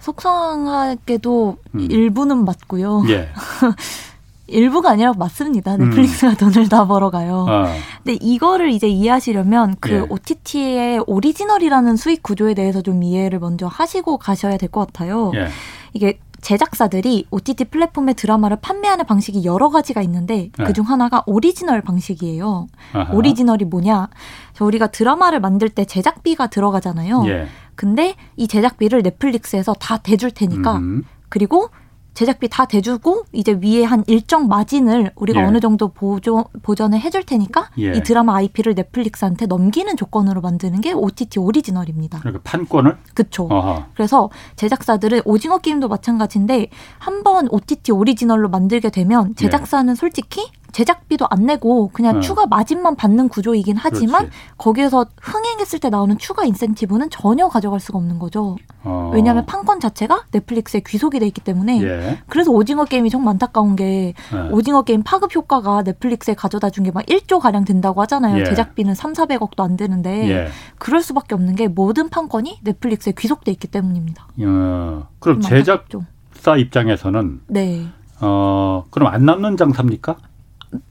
속상하게도 0.00 1.56
음. 1.74 1.80
일부는 1.90 2.44
맞고요. 2.44 3.04
예. 3.08 3.28
일부가 4.46 4.90
아니라 4.90 5.12
맞습니다. 5.16 5.76
넷플릭스가 5.76 6.32
음. 6.32 6.36
돈을 6.36 6.68
다 6.68 6.84
벌어가요. 6.86 7.46
어. 7.48 7.64
근데 8.02 8.18
이거를 8.20 8.70
이제 8.70 8.88
이해하시려면 8.88 9.76
그 9.78 9.90
예. 9.92 9.98
OTT의 10.08 11.04
오리지널이라는 11.06 11.96
수익 11.96 12.22
구조에 12.24 12.54
대해서 12.54 12.82
좀 12.82 13.02
이해를 13.04 13.38
먼저 13.38 13.68
하시고 13.68 14.18
가셔야 14.18 14.56
될 14.56 14.68
것 14.70 14.86
같아요. 14.88 15.30
예. 15.36 15.46
이게 15.92 16.18
제작사들이 16.40 17.26
OTT 17.30 17.66
플랫폼의 17.66 18.14
드라마를 18.14 18.56
판매하는 18.62 19.04
방식이 19.04 19.44
여러 19.44 19.68
가지가 19.68 20.00
있는데 20.02 20.50
네. 20.56 20.64
그중 20.64 20.86
하나가 20.88 21.22
오리지널 21.26 21.82
방식이에요. 21.82 22.66
아하. 22.94 23.12
오리지널이 23.12 23.66
뭐냐? 23.66 24.08
저 24.54 24.64
우리가 24.64 24.86
드라마를 24.88 25.40
만들 25.40 25.68
때 25.68 25.84
제작비가 25.84 26.46
들어가잖아요. 26.48 27.24
예. 27.26 27.46
근데 27.80 28.14
이 28.36 28.46
제작비를 28.46 29.00
넷플릭스에서 29.00 29.72
다 29.72 29.96
대줄 29.96 30.32
테니까 30.32 30.76
음. 30.76 31.02
그리고 31.30 31.70
제작비 32.12 32.46
다 32.50 32.66
대주고 32.66 33.24
이제 33.32 33.58
위에 33.64 33.84
한 33.84 34.04
일정 34.06 34.48
마진을 34.48 35.12
우리가 35.14 35.40
예. 35.40 35.44
어느 35.46 35.60
정도 35.60 35.88
보조, 35.88 36.44
보전을 36.60 37.00
해줄 37.00 37.24
테니까 37.24 37.70
예. 37.78 37.94
이 37.94 38.02
드라마 38.02 38.34
IP를 38.36 38.74
넷플릭스한테 38.74 39.46
넘기는 39.46 39.96
조건으로 39.96 40.42
만드는 40.42 40.82
게 40.82 40.92
OTT 40.92 41.38
오리지널입니다. 41.38 42.18
그러니까 42.18 42.42
판권을? 42.44 42.98
그렇죠. 43.14 43.48
그래서 43.94 44.28
제작사들은 44.56 45.22
오징어 45.24 45.56
게임도 45.56 45.88
마찬가지인데 45.88 46.68
한번 46.98 47.48
OTT 47.50 47.92
오리지널로 47.92 48.50
만들게 48.50 48.90
되면 48.90 49.30
예. 49.30 49.34
제작사는 49.36 49.90
예. 49.90 49.94
솔직히 49.94 50.50
제작비도 50.72 51.26
안 51.30 51.46
내고 51.46 51.88
그냥 51.92 52.16
네. 52.16 52.20
추가 52.20 52.46
마진만 52.46 52.96
받는 52.96 53.28
구조이긴 53.28 53.76
하지만 53.78 54.26
그렇지. 54.26 54.36
거기에서 54.58 55.06
흥행했을 55.20 55.78
때 55.80 55.90
나오는 55.90 56.16
추가 56.18 56.44
인센티브는 56.44 57.10
전혀 57.10 57.48
가져갈 57.48 57.80
수가 57.80 57.98
없는 57.98 58.18
거죠. 58.18 58.56
어. 58.84 59.10
왜냐하면 59.14 59.46
판권 59.46 59.80
자체가 59.80 60.24
넷플릭스에 60.30 60.80
귀속이 60.86 61.18
돼 61.20 61.26
있기 61.26 61.40
때문에 61.42 61.82
예. 61.82 62.18
그래서 62.28 62.50
오징어 62.50 62.84
게임이 62.84 63.10
정말 63.10 63.32
안타까운 63.32 63.76
게 63.76 64.14
네. 64.32 64.48
오징어 64.50 64.82
게임 64.82 65.02
파급 65.02 65.34
효과가 65.34 65.82
넷플릭스에 65.82 66.34
가져다 66.34 66.70
준 66.70 66.84
게 66.84 66.90
막 66.92 67.04
1조 67.06 67.40
가량 67.40 67.64
된다고 67.64 68.00
하잖아요. 68.02 68.38
예. 68.40 68.44
제작비는 68.44 68.94
3, 68.94 69.12
400억도 69.12 69.60
안 69.60 69.76
되는데 69.76 70.28
예. 70.30 70.48
그럴 70.78 71.02
수밖에 71.02 71.34
없는 71.34 71.54
게 71.56 71.68
모든 71.68 72.08
판권이 72.08 72.60
넷플릭스에 72.62 73.12
귀속돼 73.18 73.50
있기 73.52 73.68
때문입니다. 73.68 74.26
어. 74.42 75.06
그럼 75.18 75.40
제작사 75.40 76.56
입장에서는 76.56 77.40
네. 77.48 77.86
어, 78.20 78.84
그럼 78.90 79.08
안 79.12 79.24
남는 79.24 79.56
장사입니까? 79.56 80.16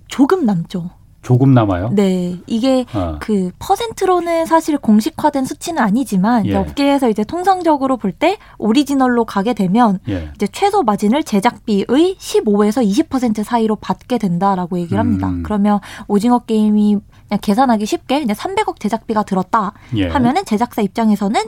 조금 0.10 0.46
남죠. 0.46 0.90
조금 1.22 1.54
남아요? 1.54 1.90
네. 1.92 2.38
이게 2.48 2.86
어. 2.94 3.18
그 3.20 3.52
퍼센트로는 3.60 4.46
사실 4.46 4.78
공식화된 4.78 5.44
수치는 5.44 5.84
아니지만 5.84 6.46
예. 6.46 6.56
업계에서 6.56 7.10
이제 7.10 7.26
통상적으로 7.26 7.98
볼 7.98 8.14
때 8.14 8.38
오리지널로 8.58 9.26
가게 9.26 9.54
되면 9.54 10.00
예. 10.08 10.32
이제 10.34 10.48
최소 10.48 10.82
마진을 10.82 11.24
제작비의 11.24 11.86
15에서 12.18 12.86
20% 13.10 13.44
사이로 13.44 13.76
받게 13.76 14.18
된다라고 14.18 14.80
얘기를 14.80 14.98
합니다. 14.98 15.28
음. 15.28 15.44
그러면 15.44 15.80
오징어 16.08 16.40
게임이 16.40 16.98
그냥 17.28 17.40
계산하기 17.42 17.86
쉽게 17.86 18.22
그냥 18.22 18.36
300억 18.36 18.80
제작비가 18.80 19.24
들었다 19.24 19.74
예. 19.98 20.08
하면은 20.08 20.46
제작사 20.46 20.82
입장에서는 20.82 21.40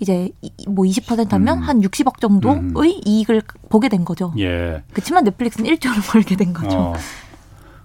이제 0.00 0.30
뭐 0.66 0.86
20% 0.86 1.30
하면 1.32 1.58
음. 1.58 1.62
한 1.62 1.80
60억 1.82 2.18
정도의 2.20 2.56
음. 2.96 3.00
이익을 3.04 3.42
보게 3.68 3.90
된 3.90 4.06
거죠. 4.06 4.32
예. 4.38 4.82
그렇지만 4.92 5.24
넷플릭스는 5.24 5.70
1조를 5.70 6.00
벌게 6.10 6.34
된 6.34 6.54
거죠. 6.54 6.78
어. 6.78 6.92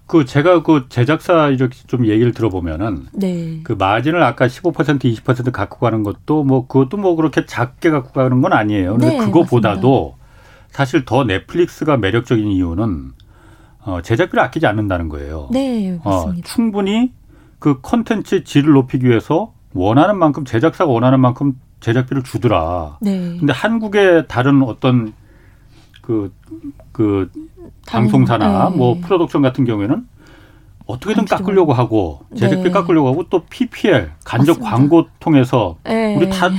그 0.05 0.25
제가 0.25 0.63
그 0.63 0.85
제작사 0.89 1.47
이렇게 1.49 1.77
좀 1.87 2.05
얘기를 2.05 2.33
들어보면은 2.33 3.07
네. 3.13 3.61
그 3.63 3.73
마진을 3.73 4.21
아까 4.21 4.47
15% 4.47 4.99
20% 4.99 5.51
갖고 5.51 5.79
가는 5.79 6.03
것도 6.03 6.43
뭐 6.43 6.67
그것도 6.67 6.97
뭐 6.97 7.15
그렇게 7.15 7.45
작게 7.45 7.89
갖고 7.89 8.11
가는 8.11 8.41
건 8.41 8.53
아니에요. 8.53 8.91
근데 8.93 9.09
네, 9.09 9.17
그거보다도 9.17 10.15
맞습니다. 10.17 10.23
사실 10.71 11.05
더 11.05 11.23
넷플릭스가 11.23 11.97
매력적인 11.97 12.47
이유는 12.47 13.11
어 13.85 14.01
제작비를 14.01 14.43
아끼지 14.43 14.67
않는다는 14.67 15.09
거예요. 15.09 15.47
네, 15.51 15.99
어, 16.03 16.09
맞습니다. 16.09 16.39
어, 16.39 16.41
충분히 16.43 17.13
그 17.59 17.79
컨텐츠 17.81 18.43
질을 18.43 18.73
높이기 18.73 19.07
위해서 19.07 19.53
원하는 19.73 20.17
만큼 20.17 20.45
제작사가 20.45 20.91
원하는 20.91 21.19
만큼 21.21 21.59
제작비를 21.79 22.23
주더라. 22.23 22.97
네. 23.01 23.37
근데 23.39 23.53
한국의 23.53 24.27
다른 24.27 24.63
어떤 24.63 25.13
그, 26.03 26.31
그 26.91 27.31
방송사나 27.87 28.69
네. 28.69 28.77
뭐 28.77 28.99
프로덕션 29.01 29.41
같은 29.41 29.65
경우에는 29.65 30.05
어떻게든 30.85 31.25
깎으려고 31.25 31.71
하고 31.73 32.19
제작비 32.37 32.65
네. 32.65 32.71
깎으려고 32.71 33.07
하고 33.07 33.23
또 33.29 33.43
PPL 33.49 34.11
간접 34.25 34.59
맞습니다. 34.59 34.69
광고 34.69 35.07
통해서 35.19 35.77
네. 35.83 36.15
우리 36.15 36.29
다 36.29 36.49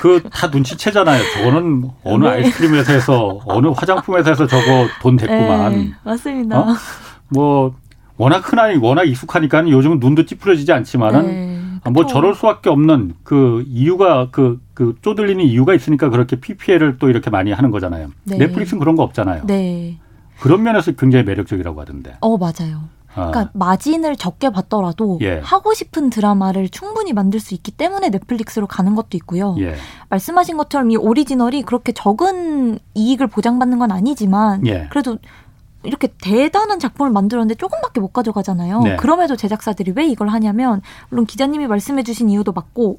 그 0.00 0.22
다 0.30 0.46
눈치채잖아요. 0.48 1.22
저거는 1.34 1.90
어느 2.02 2.24
네. 2.24 2.30
아이스크림 2.30 2.74
회사에서 2.74 3.40
어느 3.44 3.66
화장품 3.68 4.16
회사에서 4.16 4.46
저거 4.46 4.88
돈 5.02 5.16
됐구만. 5.16 5.72
네. 5.72 5.92
맞습니다. 6.02 6.60
어? 6.60 6.66
뭐 7.28 7.74
워낙 8.16 8.38
흔하니 8.50 8.78
워낙 8.78 9.04
익숙하니까 9.04 9.68
요즘은 9.68 9.98
눈도 10.00 10.24
찌푸려지지 10.24 10.72
않지만은 10.72 11.26
네. 11.26 11.51
아, 11.84 11.90
뭐 11.90 12.06
저럴 12.06 12.34
수밖에 12.34 12.70
없는 12.70 13.14
그 13.24 13.64
이유가 13.66 14.28
그, 14.30 14.60
그 14.74 14.94
쪼들리는 15.02 15.44
이유가 15.44 15.74
있으니까 15.74 16.10
그렇게 16.10 16.36
PPL을 16.36 16.98
또 16.98 17.08
이렇게 17.08 17.28
많이 17.30 17.52
하는 17.52 17.70
거잖아요. 17.70 18.10
네. 18.24 18.38
넷플릭스는 18.38 18.78
그런 18.78 18.94
거 18.94 19.02
없잖아요. 19.02 19.46
네. 19.46 19.98
그런 20.40 20.62
면에서 20.62 20.92
굉장히 20.92 21.24
매력적이라고 21.24 21.80
하던데. 21.80 22.16
어, 22.20 22.36
맞아요. 22.36 22.88
아. 23.14 23.30
그러니까 23.30 23.50
마진을 23.52 24.16
적게 24.16 24.50
받더라도 24.50 25.18
예. 25.22 25.38
하고 25.40 25.74
싶은 25.74 26.08
드라마를 26.10 26.68
충분히 26.68 27.12
만들 27.12 27.40
수 27.40 27.54
있기 27.54 27.70
때문에 27.72 28.08
넷플릭스로 28.10 28.66
가는 28.66 28.94
것도 28.94 29.10
있고요. 29.14 29.54
예. 29.58 29.74
말씀하신 30.08 30.56
것처럼 30.56 30.90
이 30.90 30.96
오리지널이 30.96 31.62
그렇게 31.62 31.92
적은 31.92 32.78
이익을 32.94 33.26
보장받는 33.26 33.78
건 33.78 33.92
아니지만 33.92 34.66
예. 34.66 34.86
그래도 34.90 35.18
이렇게 35.84 36.08
대단한 36.22 36.78
작품을 36.78 37.10
만들었는데 37.10 37.54
조금밖에 37.56 38.00
못 38.00 38.12
가져가잖아요. 38.12 38.80
네. 38.80 38.96
그럼에도 38.96 39.36
제작사들이 39.36 39.92
왜 39.96 40.06
이걸 40.06 40.28
하냐면 40.28 40.82
물론 41.08 41.26
기자님이 41.26 41.66
말씀해주신 41.66 42.30
이유도 42.30 42.52
맞고 42.52 42.98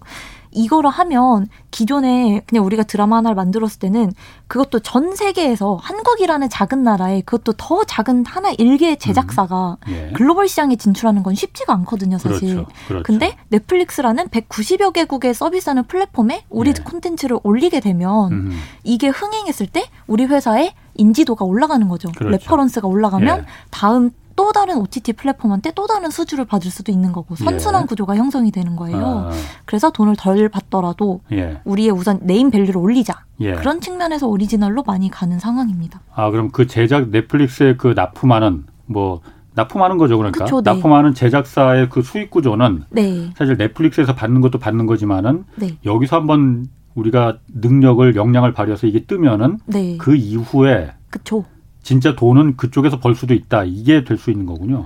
이거를 0.54 0.90
하면 0.90 1.48
기존에 1.72 2.42
그냥 2.46 2.66
우리가 2.66 2.84
드라마 2.84 3.18
하나를 3.18 3.36
만들었을 3.36 3.80
때는 3.80 4.14
그것도 4.48 4.80
전 4.80 5.16
세계에서 5.16 5.80
한국이라는 5.82 6.50
작은 6.50 6.84
나라에 6.84 7.22
그것도 7.22 7.54
더 7.58 7.84
작은 7.84 8.26
하나 8.26 8.52
일개의 8.52 8.98
제작사가 8.98 9.78
음. 9.88 9.94
예. 9.94 10.12
글로벌 10.14 10.48
시장에 10.48 10.76
진출하는 10.76 11.24
건 11.24 11.36
쉽지가 11.36 11.74
않거든요, 11.74 12.18
사실. 12.18 12.56
그렇죠. 12.56 12.68
그렇죠. 12.88 13.04
근데 13.04 13.36
넷플릭스라는 13.50 14.28
190여 14.28 14.94
개국에 14.94 15.34
서비스하는 15.34 15.86
플랫폼에 15.86 16.46
우리 16.50 16.70
예. 16.70 16.84
콘텐츠를 16.84 17.40
올리게 17.44 17.80
되면 17.80 18.32
음. 18.32 18.60
이게 18.84 19.08
흥행했을 19.08 19.68
때 19.68 19.86
우리 20.08 20.26
회사의 20.26 20.74
인지도가 20.96 21.46
올라가는 21.46 21.88
거죠. 21.88 22.12
그렇죠. 22.12 22.30
reference가 22.30 22.88
올라가면 22.88 23.40
예. 23.40 23.46
다음 23.70 24.12
또 24.36 24.52
다른 24.52 24.78
OTT 24.78 25.14
플랫폼한테 25.14 25.72
또 25.76 25.86
다른 25.86 26.10
수주를 26.10 26.46
받을 26.46 26.72
수도 26.72 26.92
있는 26.92 27.12
거고 27.12 27.36
선순환 27.36 27.84
예. 27.84 27.86
구조가 27.86 28.16
형성이 28.16 28.52
되는 28.52 28.76
거예요. 28.76 29.30
아. 29.30 29.32
그래서 29.66 29.92
돈을 29.92 30.16
덜 30.16 30.50
받더라도 30.50 31.22
예. 31.32 31.60
우리의 31.66 31.92
우선 31.92 32.20
네임 32.24 32.50
밸류를 32.50 32.78
올리자. 32.78 33.26
예. 33.42 33.54
그런 33.54 33.80
측면에서 33.80 34.28
오리지널로 34.28 34.84
많이 34.84 35.10
가는 35.10 35.40
상황입니다. 35.40 36.02
아 36.16 36.32
그럼 36.32 36.50
그 36.52 36.68
제작 36.68 37.10
넷플릭스의 37.10 37.78
그 37.78 37.94
납품하는 37.96 38.66
뭐 38.86 39.22
납품하는 39.56 39.98
거죠, 39.98 40.18
그러니까 40.18 40.46
그쵸, 40.46 40.62
네. 40.62 40.72
납품하는 40.72 41.14
제작사의 41.14 41.90
그 41.90 42.02
수익 42.02 42.32
구조는 42.32 42.86
네. 42.90 43.32
사실 43.38 43.56
넷플릭스에서 43.58 44.16
받는 44.16 44.42
것도 44.42 44.58
받는 44.58 44.88
거지만은 44.88 45.46
네. 45.56 45.78
여기서 45.86 46.18
한번 46.18 46.68
우리가 46.96 47.38
능력을 47.54 48.16
역량을 48.16 48.54
발휘해서 48.54 48.88
이게 48.88 49.06
뜨면은 49.06 49.60
네. 49.66 49.98
그 49.98 50.16
이후에 50.16 50.92
그쵸. 51.10 51.46
진짜 51.82 52.16
돈은 52.16 52.56
그쪽에서 52.58 53.00
벌 53.00 53.16
수도 53.16 53.34
있다. 53.34 53.64
이게 53.66 54.04
될 54.04 54.18
수 54.18 54.32
있는 54.32 54.46
거군요. 54.46 54.86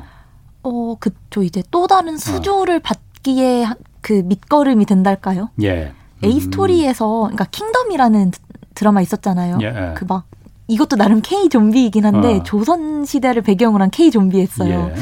어, 0.63 0.95
그쵸. 0.99 1.43
이제 1.43 1.63
또 1.71 1.87
다른 1.87 2.15
어. 2.15 2.17
수주를 2.17 2.77
어. 2.77 2.79
받기에 2.83 3.67
그 4.01 4.13
밑거름이 4.25 4.85
된달까요? 4.85 5.49
예. 5.61 5.93
음. 6.23 6.25
A 6.25 6.39
스토리에서 6.39 7.21
그러니까 7.21 7.45
킹덤이라는 7.45 8.31
드라마 8.73 9.01
있었잖아요. 9.01 9.59
예. 9.61 9.93
그막 9.95 10.25
이것도 10.67 10.95
나름 10.97 11.21
K 11.21 11.49
좀비이긴 11.49 12.05
한데 12.05 12.37
어. 12.37 12.43
조선 12.43 13.05
시대를 13.05 13.41
배경으로 13.41 13.83
한 13.83 13.89
K 13.91 14.11
좀비였어요. 14.11 14.91
예. 14.91 14.95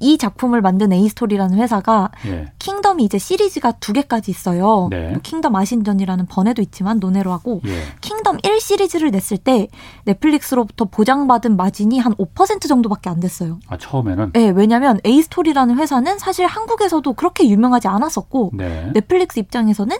이 0.00 0.18
작품을 0.18 0.60
만든 0.62 0.92
에이스토리라는 0.92 1.58
회사가 1.58 2.10
예. 2.26 2.50
킹덤이 2.58 3.04
이제 3.04 3.18
시리즈가 3.18 3.72
두 3.72 3.92
개까지 3.92 4.30
있어요. 4.30 4.88
네. 4.90 5.10
뭐 5.10 5.20
킹덤 5.22 5.54
아신전이라는 5.54 6.26
번외도 6.26 6.62
있지만 6.62 6.98
논외로 6.98 7.32
하고 7.32 7.60
예. 7.66 7.82
킹덤 8.00 8.38
1 8.42 8.60
시리즈를 8.60 9.10
냈을 9.10 9.36
때 9.36 9.68
넷플릭스로부터 10.04 10.86
보장받은 10.86 11.56
마진이 11.56 11.98
한 11.98 12.14
5% 12.14 12.66
정도밖에 12.66 13.10
안 13.10 13.20
됐어요. 13.20 13.60
아 13.68 13.76
처음에는? 13.76 14.32
네, 14.32 14.50
왜냐하면 14.50 14.98
에이스토리라는 15.04 15.78
회사는 15.78 16.18
사실 16.18 16.46
한국에서도 16.46 17.12
그렇게 17.12 17.48
유명하지 17.48 17.88
않았었고 17.88 18.52
네. 18.54 18.90
넷플릭스 18.94 19.38
입장에서는 19.38 19.96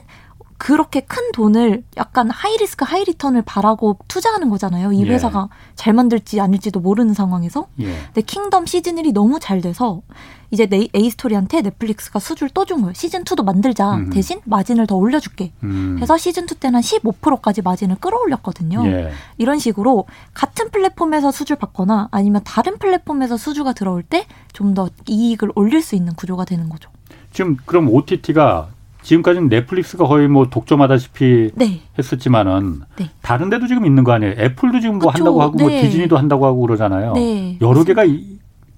그렇게 0.61 1.01
큰 1.01 1.33
돈을 1.33 1.85
약간 1.97 2.29
high 2.29 2.57
risk 2.57 2.85
high 2.85 3.02
return을 3.02 3.41
바라고 3.41 3.97
투자하는 4.09 4.51
거잖아요. 4.51 4.93
이 4.93 5.03
예. 5.07 5.09
회사가 5.09 5.49
예. 5.51 5.73
잘 5.75 5.95
만들지 5.95 6.39
않을지도 6.39 6.81
모르는 6.81 7.15
상황에서. 7.15 7.67
예. 7.81 7.87
근데 8.07 8.21
킹덤 8.21 8.67
시즌 8.67 8.97
1이 8.97 9.15
너무 9.15 9.41
잘 9.41 9.63
돼서 9.63 10.03
이제 10.51 10.69
에이스토리한테 10.95 11.63
넷플릭스가 11.63 12.19
수주를 12.19 12.51
더 12.51 12.67
준 12.67 12.83
거예요. 12.83 12.93
시즌 12.93 13.25
2도 13.25 13.43
만들자. 13.43 13.95
음. 13.95 14.11
대신 14.11 14.41
마진을 14.45 14.87
더 14.87 14.97
올려줄게. 14.97 15.53
음. 15.63 15.97
해서 15.99 16.19
시즌 16.19 16.45
2 16.45 16.49
때는 16.57 16.81
15%까지 16.81 17.63
마진을 17.63 17.97
끌어올렸거든요. 17.97 18.85
예. 18.87 19.13
이런 19.39 19.59
식으로 19.59 20.05
같은 20.35 20.71
플랫폼에서 20.71 21.31
수주를 21.31 21.59
받거나 21.59 22.09
아니면 22.11 22.43
다른 22.45 22.77
플랫폼에서 22.79 23.39
수주가 23.39 23.73
들어올 23.73 24.03
때 24.03 24.27
좀 24.53 24.75
더 24.75 24.91
이익을 25.09 25.53
올릴 25.55 25.81
수 25.81 25.97
있는 25.97 26.13
구조가 26.15 26.45
되는 26.45 26.69
거죠. 26.69 26.91
지금 27.33 27.57
그럼 27.65 27.89
OTT가 27.89 28.69
지금까지는 29.03 29.49
넷플릭스가 29.49 30.07
거의 30.07 30.29
뭐 30.29 30.49
독점하다시피 30.49 31.53
네. 31.55 31.81
했었지만은 31.99 32.83
네. 32.97 33.11
다른 33.23 33.51
데도 33.51 33.67
지금 33.67 33.87
있는 33.87 34.05
거 34.05 34.13
아니에요? 34.13 34.35
애플도 34.39 34.81
지금 34.81 34.99
뭐 34.99 35.11
그쵸. 35.11 35.19
한다고 35.19 35.43
하고 35.43 35.59
뭐 35.59 35.69
네. 35.69 35.75
뭐 35.75 35.83
디즈니도 35.83 36.17
한다고 36.17 36.47
하고 36.47 36.61
그러잖아요. 36.61 37.15
네. 37.15 37.59
여러 37.61 37.85
개가 37.85 38.05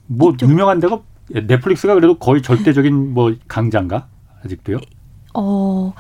뭐 0.06 0.32
있죠. 0.32 0.46
유명한 0.46 0.80
데가 0.80 1.00
넷플릭스가 1.28 1.94
그래도 1.94 2.18
거의 2.18 2.42
절대적인 2.42 3.14
뭐 3.14 3.34
강자인가 3.48 4.06
아직도요? 4.44 4.78
어 5.35 5.94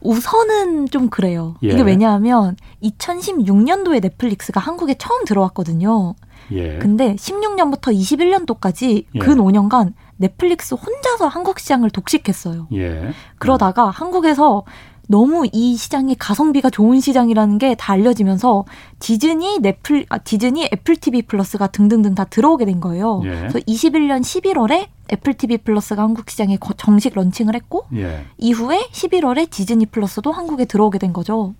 우선은 0.00 0.88
좀 0.90 1.08
그래요. 1.08 1.56
예. 1.62 1.68
이게 1.68 1.82
왜냐하면 1.82 2.56
2016년도에 2.82 4.02
넷플릭스가 4.02 4.60
한국에 4.60 4.94
처음 4.98 5.24
들어왔거든요. 5.24 6.14
예. 6.52 6.78
근데 6.78 7.14
16년부터 7.14 7.94
21년도까지 7.94 9.04
예. 9.14 9.18
근 9.18 9.38
5년간 9.38 9.94
넷플릭스 10.16 10.74
혼자서 10.74 11.26
한국 11.28 11.58
시장을 11.58 11.90
독식했어요. 11.90 12.68
예. 12.74 13.12
그러다가 13.38 13.86
음. 13.86 13.90
한국에서 13.90 14.64
너무 15.08 15.46
이 15.52 15.76
시장이 15.76 16.14
가성비가 16.14 16.70
좋은 16.70 16.98
시장이라는 17.00 17.58
게 17.58 17.74
다 17.74 17.92
알려지면서 17.92 18.64
디즈니, 19.00 19.58
넷플, 19.60 20.06
아, 20.08 20.18
디즈니, 20.18 20.68
애플 20.72 20.96
TV 20.96 21.22
플러스가 21.22 21.66
등등등 21.66 22.14
다 22.14 22.24
들어오게 22.24 22.64
된 22.64 22.80
거예요. 22.80 23.20
예. 23.24 23.30
그래서 23.30 23.58
21년 23.58 24.22
11월에 24.22 24.86
애플 25.12 25.34
TV 25.34 25.58
플러스가 25.58 26.02
한국 26.02 26.30
시장에 26.30 26.58
정식 26.78 27.14
런칭을 27.14 27.54
했고 27.54 27.84
예. 27.94 28.24
이후에 28.38 28.88
11월에 28.92 29.50
디즈니 29.50 29.86
플러스도 29.86 30.32
한국에 30.32 30.64
들어오게 30.64 30.98
된 30.98 31.12
거죠. 31.12 31.54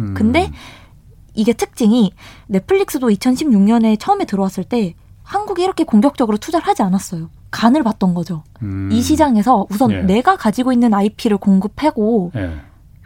음. 0.00 0.14
근데 0.14 0.50
이게 1.34 1.52
특징이 1.52 2.12
넷플릭스도 2.48 3.08
2016년에 3.08 3.98
처음에 4.00 4.24
들어왔을 4.24 4.64
때 4.64 4.94
한국이 5.30 5.62
이렇게 5.62 5.84
공격적으로 5.84 6.38
투자를 6.38 6.66
하지 6.66 6.82
않았어요. 6.82 7.30
간을 7.52 7.84
봤던 7.84 8.14
거죠. 8.14 8.42
음. 8.62 8.88
이 8.90 9.00
시장에서 9.00 9.64
우선 9.70 9.92
예. 9.92 10.02
내가 10.02 10.36
가지고 10.36 10.72
있는 10.72 10.92
IP를 10.92 11.38
공급하고 11.38 12.32
예. 12.34 12.50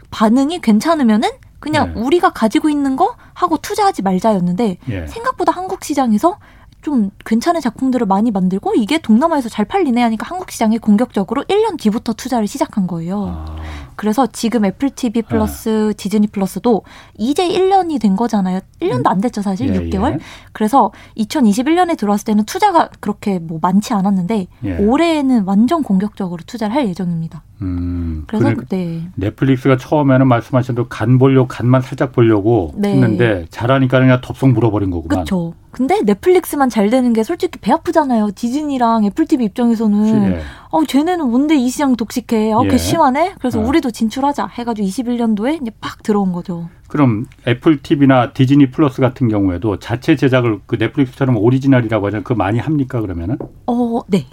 반응이 0.09 0.61
괜찮으면은 0.61 1.29
그냥 1.59 1.93
예. 1.95 1.99
우리가 1.99 2.31
가지고 2.31 2.69
있는 2.69 2.95
거 2.95 3.15
하고 3.35 3.57
투자하지 3.57 4.01
말자였는데 4.01 4.77
예. 4.89 5.07
생각보다 5.07 5.51
한국 5.51 5.83
시장에서 5.83 6.39
좀 6.81 7.11
괜찮은 7.25 7.61
작품들을 7.61 8.07
많이 8.07 8.31
만들고 8.31 8.73
이게 8.75 8.97
동남아에서 8.97 9.47
잘 9.49 9.65
팔리네 9.65 10.01
하니까 10.01 10.25
한국 10.27 10.49
시장에 10.49 10.79
공격적으로 10.79 11.43
1년 11.43 11.79
뒤부터 11.79 12.13
투자를 12.13 12.47
시작한 12.47 12.87
거예요. 12.87 13.45
아. 13.47 13.55
그래서 13.95 14.27
지금 14.27 14.65
애플 14.65 14.89
TV 14.89 15.21
플러스, 15.23 15.69
네. 15.69 15.93
디즈니 15.93 16.27
플러스도 16.27 16.83
이제 17.17 17.47
1년이 17.47 18.01
된 18.01 18.15
거잖아요. 18.15 18.59
1년도 18.81 19.07
안 19.07 19.21
됐죠, 19.21 19.41
사실. 19.41 19.73
예, 19.73 19.79
6개월. 19.79 20.13
예. 20.13 20.19
그래서 20.51 20.91
2021년에 21.17 21.97
들어왔을 21.97 22.25
때는 22.25 22.45
투자가 22.45 22.89
그렇게 22.99 23.39
뭐 23.39 23.59
많지 23.61 23.93
않았는데 23.93 24.47
예. 24.65 24.77
올해는 24.77 25.43
완전 25.45 25.83
공격적으로 25.83 26.41
투자를 26.45 26.75
할 26.75 26.87
예정입니다. 26.87 27.43
음, 27.61 28.23
그래서 28.27 28.45
그러니까 28.45 28.65
네. 28.69 29.07
넷플릭스가 29.15 29.77
처음에는 29.77 30.27
말씀하신 30.27 30.75
대로 30.75 30.87
간 30.87 31.17
보려고 31.17 31.47
간만 31.47 31.81
살짝 31.81 32.11
보려고 32.11 32.73
네. 32.75 32.91
했는데 32.91 33.45
잘하니까 33.49 33.99
그냥 33.99 34.19
덥석 34.21 34.49
물어버린 34.49 34.89
거구만. 34.91 35.09
그렇죠. 35.25 35.53
근데 35.71 36.01
넷플릭스만 36.03 36.69
잘 36.69 36.89
되는 36.89 37.11
게 37.13 37.23
솔직히 37.23 37.59
배 37.59 37.71
아프잖아요. 37.71 38.31
디즈니랑 38.33 39.05
애플 39.05 39.25
TV 39.25 39.45
입장에서는 39.45 40.31
예. 40.31 40.41
어 40.69 40.85
쟤네는 40.85 41.29
뭔데 41.29 41.55
이 41.55 41.69
시장 41.69 41.95
독식해? 41.95 42.53
어 42.53 42.61
예. 42.63 42.69
괘씸하네. 42.69 43.35
그래서 43.39 43.59
어. 43.59 43.65
우리도 43.65 43.91
진출하자 43.91 44.47
해가지고 44.47 44.87
21년도에 44.87 45.61
이제 45.61 45.71
팍 45.81 46.01
들어온 46.03 46.31
거죠. 46.31 46.69
그럼 46.87 47.25
애플 47.47 47.81
TV나 47.81 48.31
디즈니 48.31 48.71
플러스 48.71 49.01
같은 49.01 49.27
경우에도 49.27 49.79
자체 49.79 50.15
제작을 50.15 50.61
그 50.65 50.77
넷플릭스처럼 50.77 51.35
오리지널이라고 51.37 52.07
하잖아요. 52.07 52.23
그 52.23 52.33
많이 52.33 52.59
합니까 52.59 53.01
그러면은? 53.01 53.37
어, 53.67 53.99
네. 54.07 54.27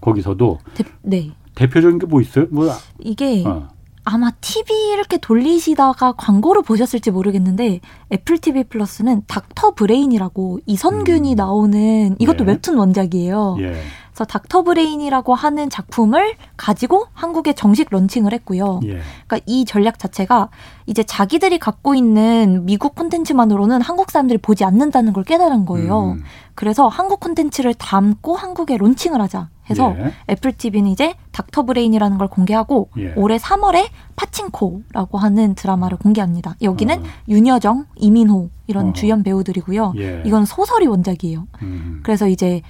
거기서도 0.00 0.58
대, 0.74 0.84
네. 1.02 1.30
대표적인 1.54 1.98
게 1.98 2.06
뭐 2.06 2.20
있어요? 2.20 2.46
뭐 2.50 2.70
이게 2.98 3.44
어. 3.46 3.68
아마 4.04 4.30
TV 4.40 4.92
이렇게 4.92 5.18
돌리시다가 5.18 6.12
광고를 6.12 6.62
보셨을지 6.62 7.10
모르겠는데 7.10 7.80
애플 8.12 8.38
TV 8.38 8.64
플러스는 8.64 9.22
닥터 9.26 9.72
브레인이라고 9.74 10.60
이선균이 10.66 11.34
음. 11.34 11.36
나오는 11.36 12.16
이것도 12.18 12.44
예. 12.44 12.48
웹툰 12.52 12.76
원작이에요. 12.78 13.56
예. 13.60 13.72
그래서 14.10 14.24
닥터 14.24 14.62
브레인이라고 14.62 15.34
하는 15.34 15.68
작품을 15.70 16.34
가지고 16.56 17.06
한국에 17.12 17.52
정식 17.52 17.88
런칭을 17.90 18.32
했고요. 18.32 18.80
예. 18.84 19.00
그러니까 19.26 19.40
이 19.46 19.64
전략 19.66 19.98
자체가 19.98 20.48
이제 20.86 21.02
자기들이 21.02 21.58
갖고 21.58 21.94
있는 21.94 22.64
미국 22.64 22.94
콘텐츠만으로는 22.94 23.82
한국 23.82 24.10
사람들이 24.10 24.38
보지 24.38 24.64
않는다는 24.64 25.12
걸 25.12 25.24
깨달은 25.24 25.66
거예요. 25.66 26.12
음. 26.12 26.22
그래서 26.54 26.88
한국 26.88 27.20
콘텐츠를 27.20 27.74
담고 27.74 28.34
한국에 28.34 28.76
론칭을 28.78 29.20
하자 29.20 29.50
해서 29.70 29.94
예. 29.98 30.12
애플 30.28 30.52
TV는 30.52 30.90
이제 30.90 31.14
닥터 31.32 31.62
브레인이라는 31.62 32.18
걸 32.18 32.28
공개하고 32.28 32.88
예. 32.98 33.12
올해 33.16 33.36
3월에 33.36 33.88
파친코라고 34.16 35.18
하는 35.18 35.54
드라마를 35.54 35.98
공개합니다. 35.98 36.56
여기는 36.62 37.00
어. 37.00 37.02
윤여정, 37.28 37.86
이민호 37.96 38.50
이런 38.66 38.88
어. 38.88 38.92
주연 38.92 39.22
배우들이고요. 39.22 39.94
예. 39.96 40.22
이건 40.26 40.44
소설이 40.44 40.86
원작이에요. 40.86 41.46
음. 41.62 42.00
그래서 42.02 42.28
이제 42.28 42.62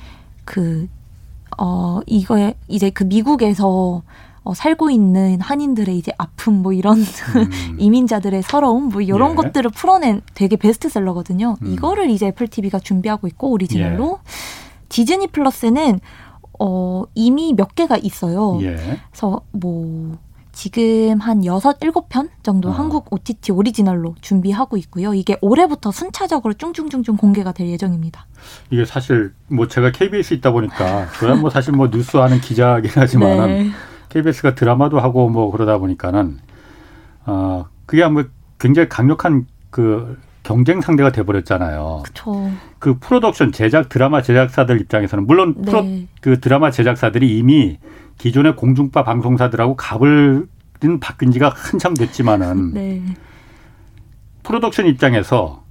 그 0.45 0.89
어, 1.59 2.01
이거에 2.07 2.55
이제 2.69 2.91
그 2.91 3.05
미국에서 3.05 4.03
어, 4.43 4.55
살고 4.55 4.91
있는 4.91 5.41
한인들의 5.41 5.97
이제 5.97 6.13
아픔 6.17 6.63
뭐 6.63 6.73
이런 6.73 6.99
음. 6.99 7.05
이민자들의 7.79 8.43
서러움 8.43 8.89
뭐 8.89 9.03
이런 9.03 9.33
예. 9.33 9.35
것들을 9.35 9.71
풀어낸 9.71 10.23
되게 10.35 10.57
베스트셀러거든요. 10.57 11.57
음. 11.61 11.67
이거를 11.67 12.11
이제 12.11 12.29
애플 12.29 12.49
TV가 12.49 12.79
준비하고 12.79 13.27
있고 13.29 13.51
오리지널로 13.51 14.19
예. 14.23 14.31
디즈니 14.89 15.27
플러스는 15.27 16.01
어 16.61 17.05
이미 17.15 17.55
몇 17.55 17.75
개가 17.75 17.97
있어요. 17.97 18.59
예. 18.63 18.77
그래서 19.11 19.41
뭐 19.51 20.19
지금 20.53 21.19
한 21.21 21.45
여섯 21.47 21.79
일곱 21.81 22.09
편 22.11 22.29
정도 22.43 22.69
어. 22.69 22.73
한국 22.73 23.07
OTT 23.11 23.53
오리지널로 23.53 24.15
준비하고 24.21 24.77
있고요. 24.77 25.15
이게 25.15 25.39
올해부터 25.41 25.91
순차적으로 25.91 26.55
쭝쭝쭝쭝 26.55 27.17
공개가 27.17 27.53
될 27.53 27.69
예정입니다. 27.69 28.27
이게 28.69 28.85
사실 28.85 29.33
뭐 29.49 29.69
제가 29.69 29.91
KBS 29.93 30.35
있다 30.35 30.53
보니까 30.53 31.09
저야 31.19 31.35
뭐 31.37 31.49
사실 31.49 31.73
뭐 31.73 31.89
뉴스 31.89 32.19
하는 32.19 32.41
기자긴 32.41 32.91
하지만 32.95 33.49
네. 33.49 33.71
KBS가 34.11 34.55
드라마도 34.55 35.01
하고 35.01 35.31
뭐 35.31 35.51
그러다 35.51 35.79
보니까는 35.79 36.41
어 37.25 37.65
그게 37.87 38.07
뭐 38.07 38.25
굉장히 38.59 38.89
강력한 38.89 39.47
그 39.71 40.19
경쟁 40.51 40.81
상대가 40.81 41.13
돼버렸잖아요. 41.13 42.03
그쵸. 42.05 42.51
그 42.81 42.99
프로덕션 42.99 43.53
제작 43.53 43.89
드라마 43.89 44.21
제작사들 44.21 44.81
입장에서는 44.81 45.25
물론 45.25 45.55
네. 45.57 45.71
프로 45.71 45.87
그 46.21 46.41
드라마 46.41 46.73
제작사들이 46.73 47.39
이미 47.39 47.79
기존의 48.19 48.57
공중파 48.57 49.05
방송사들하고 49.05 49.77
갑을 49.77 50.49
바뀐 51.01 51.31
지가 51.31 51.53
한참 51.55 51.95
됐지만은 51.95 52.75
네. 52.75 53.03
프로덕션 54.43 54.87
입장에서 54.87 55.63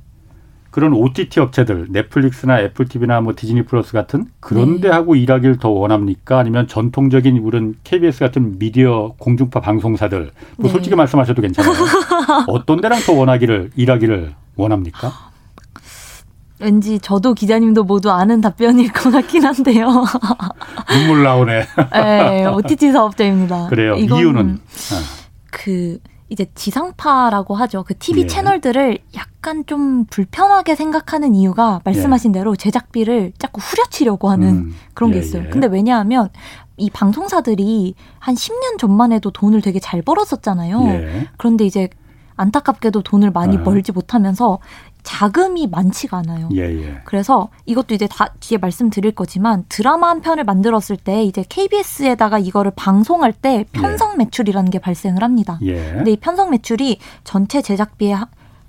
그런 0.71 0.93
OTT 0.93 1.41
업체들 1.41 1.87
넷플릭스나 1.89 2.61
애플 2.61 2.87
TV나 2.87 3.19
뭐 3.19 3.33
디즈니 3.35 3.63
플러스 3.63 3.91
같은 3.91 4.27
그런 4.39 4.75
네. 4.75 4.81
데하고 4.81 5.15
일하기를 5.15 5.57
더 5.57 5.69
원합니까? 5.69 6.37
아니면 6.39 6.67
전통적인 6.67 7.37
이런 7.39 7.75
KBS 7.83 8.19
같은 8.19 8.57
미디어 8.59 9.13
공중파 9.17 9.59
방송사들 9.59 10.31
뭐 10.57 10.67
네. 10.67 10.69
솔직히 10.69 10.95
말씀하셔도 10.95 11.41
괜찮아요. 11.41 11.73
어떤 12.47 12.79
데랑 12.79 13.01
더 13.01 13.11
원하기를 13.11 13.71
일하기를 13.75 14.35
원합니까? 14.59 15.11
왠지 16.59 16.99
저도 16.99 17.33
기자님도 17.33 17.85
모두 17.85 18.11
아는 18.11 18.41
답변일 18.41 18.91
것 18.91 19.11
같긴 19.11 19.45
한데요. 19.45 19.87
눈물 20.91 21.23
나오네. 21.23 21.65
네, 21.93 22.45
OTT 22.45 22.91
사업자입니다. 22.91 23.67
그래요. 23.67 23.95
이유는 23.95 24.59
그 25.51 25.99
이제 26.27 26.45
지상파라고 26.53 27.55
하죠. 27.55 27.83
그 27.83 27.97
TV 27.97 28.23
예. 28.23 28.27
채널들을 28.27 28.99
약간 29.15 29.65
좀 29.65 30.05
불편하게 30.05 30.75
생각하는 30.75 31.33
이유가 31.33 31.81
말씀하신 31.85 32.35
예. 32.35 32.39
대로 32.39 32.55
제작비를 32.55 33.33
자꾸 33.39 33.61
후려치려고 33.61 34.29
하는 34.29 34.47
음. 34.49 34.75
그런 34.93 35.11
게 35.11 35.17
예, 35.17 35.21
있어요. 35.21 35.45
예. 35.45 35.49
근데 35.49 35.67
왜냐하면 35.67 36.29
이 36.77 36.89
방송사들이 36.89 37.95
한 38.19 38.35
10년 38.35 38.77
전만 38.77 39.11
해도 39.11 39.31
돈을 39.31 39.61
되게 39.61 39.79
잘 39.79 40.01
벌었었잖아요. 40.01 40.81
예. 40.87 41.27
그런데 41.37 41.65
이제 41.65 41.89
안타깝게도 42.39 43.02
돈을 43.02 43.32
많이 43.32 43.58
아. 43.58 43.63
벌지 43.63 43.91
못하면서 43.91 44.60
자금이 45.04 45.67
많지가 45.67 46.17
않아요. 46.17 46.49
예, 46.54 46.62
예. 46.62 47.02
그래서 47.06 47.49
이것도 47.65 47.95
이제 47.95 48.08
다 48.08 48.34
뒤에 48.39 48.58
말씀드릴 48.58 49.13
거지만 49.13 49.65
드라마 49.69 50.10
한 50.10 50.21
편을 50.21 50.43
만들었을 50.43 50.97
때 50.97 51.23
이제 51.23 51.43
KBS에다가 51.47 52.39
이거를 52.39 52.71
방송할 52.75 53.34
때 53.34 53.65
편성 53.71 54.17
매출이라는 54.17 54.69
게 54.71 54.80
발생을 54.80 55.23
합니다. 55.23 55.58
예. 55.63 55.75
근데 55.93 56.12
이 56.12 56.17
편성 56.17 56.49
매출이 56.52 56.99
전체 57.23 57.62
제작비의 57.62 58.17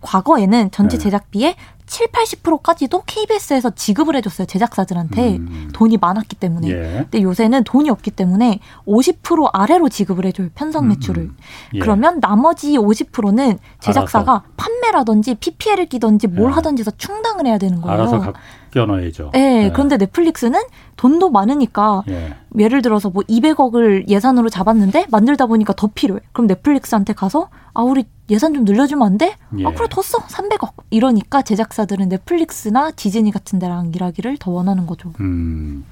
과거에는 0.01 0.71
전체 0.71 0.97
네. 0.97 1.05
제작비의 1.05 1.57
7, 1.91 2.07
80%까지도 2.07 3.03
KBS에서 3.05 3.71
지급을 3.71 4.15
해줬어요. 4.17 4.47
제작사들한테. 4.47 5.39
음. 5.39 5.71
돈이 5.75 5.97
많았기 5.97 6.37
때문에. 6.37 6.69
예. 6.69 6.75
근데 7.11 7.21
요새는 7.23 7.65
돈이 7.65 7.91
없기 7.91 8.13
때문에 8.13 8.61
50% 8.87 9.51
아래로 9.53 9.89
지급을 9.89 10.25
해줘요. 10.27 10.51
편성 10.55 10.85
음, 10.85 10.89
매출을. 10.91 11.23
음. 11.25 11.37
예. 11.75 11.79
그러면 11.81 12.21
나머지 12.21 12.75
50%는 12.79 13.59
제작사가 13.81 14.33
알아서. 14.33 14.45
판매라든지 14.57 15.35
PPL을 15.35 15.87
끼든지 15.87 16.29
뭘 16.29 16.53
예. 16.53 16.55
하든지 16.55 16.83
해서 16.83 16.93
충당을 16.97 17.47
해야 17.47 17.59
되는 17.59 17.81
거예요. 17.81 18.01
알아서 18.01 18.35
껴넣어야죠. 18.71 19.31
네, 19.33 19.65
네. 19.65 19.73
그런데 19.73 19.97
넷플릭스는 19.97 20.61
돈도 20.97 21.31
많으니까 21.31 22.05
예. 22.09 22.35
예를 22.57 22.83
들어서 22.83 23.11
뭐 23.11 23.25
200억을 23.25 24.09
예산으로 24.09 24.49
잡았는데 24.49 25.07
만들다 25.11 25.47
보니까 25.47 25.73
더 25.73 25.89
필요해. 25.93 26.21
그럼 26.33 26.47
넷플릭스한테 26.47 27.15
가서 27.15 27.49
아 27.75 27.83
우리 27.83 28.05
예산 28.31 28.55
좀 28.55 28.65
늘려주면 28.65 29.07
안 29.07 29.19
돼? 29.19 29.35
아, 29.51 29.57
예. 29.59 29.67
아 29.67 29.73
그래 29.73 29.87
더 29.91 30.01
써. 30.03 30.19
300억. 30.19 30.73
이러니까 30.91 31.43
제작사들은 31.43 32.09
넷플릭스나 32.09 32.93
디즈니 32.93 33.31
같은 33.33 33.59
데랑 33.59 33.91
일하기를 33.95 34.37
더 34.39 34.51
원하는 34.51 34.87
거죠. 34.87 35.13
음. 35.21 35.85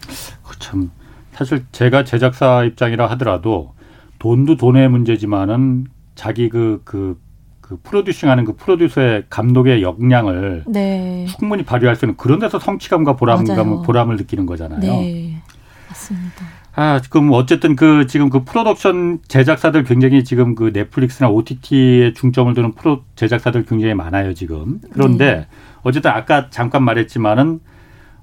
참 0.59 0.91
사실 1.33 1.65
제가 1.73 2.05
제작사 2.05 2.65
입장이라 2.65 3.09
하더라도 3.11 3.75
돈도 4.19 4.57
돈의 4.57 4.89
문제지만은 4.89 5.87
자기 6.15 6.49
그, 6.49 6.83
그, 6.85 7.21
그 7.61 7.79
프로듀싱 7.83 8.29
하는 8.29 8.45
그 8.45 8.57
프로듀서의 8.57 9.25
감독의 9.31 9.83
역량을 9.83 10.65
네. 10.67 11.27
충분히 11.39 11.65
발휘할 11.65 11.95
수 11.95 12.07
있는 12.07 12.17
그런 12.17 12.41
데서 12.41 12.59
성취감과 12.59 13.17
보람감, 13.17 13.83
보람을 13.83 14.17
느끼는 14.17 14.47
거잖아요. 14.47 14.81
네. 14.81 15.41
맞습니다. 15.89 16.58
아, 16.81 17.01
지금 17.01 17.33
어쨌든 17.33 17.75
그 17.75 18.07
지금 18.07 18.31
그 18.31 18.45
프로덕션 18.45 19.19
제작사들 19.27 19.83
굉장히 19.83 20.23
지금 20.23 20.55
그 20.55 20.71
넷플릭스나 20.73 21.29
OTT에 21.29 22.13
중점을 22.13 22.55
두는 22.55 22.75
프로 22.75 23.03
제작사들 23.17 23.65
굉장히 23.65 23.95
많아요, 23.95 24.33
지금. 24.33 24.81
그런데 24.93 25.35
네. 25.35 25.47
어쨌든 25.83 26.13
아까 26.13 26.51
잠깐 26.51 26.85
말했지만은 26.85 27.59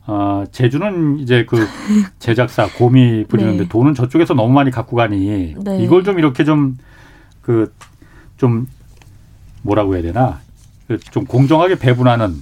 어, 0.08 0.46
제주는 0.54 1.20
이제 1.20 1.44
그 1.44 1.68
제작사 2.20 2.65
곰이 2.70 3.26
부리는데 3.26 3.63
네. 3.63 3.68
돈은 3.68 3.94
저쪽에서 3.94 4.34
너무 4.34 4.54
많이 4.54 4.72
갖고 4.72 4.96
가니 4.96 5.54
네. 5.62 5.84
이걸 5.84 6.06
좀 6.06 6.18
이렇게 6.18 6.46
좀 6.46 6.78
그좀 7.41 7.68
그 8.39 8.65
뭐라고 9.63 9.96
해야 9.96 10.02
되나 10.02 10.39
그 10.88 10.98
좀 11.12 11.26
공정하게 11.26 11.78
배분하는 11.78 12.36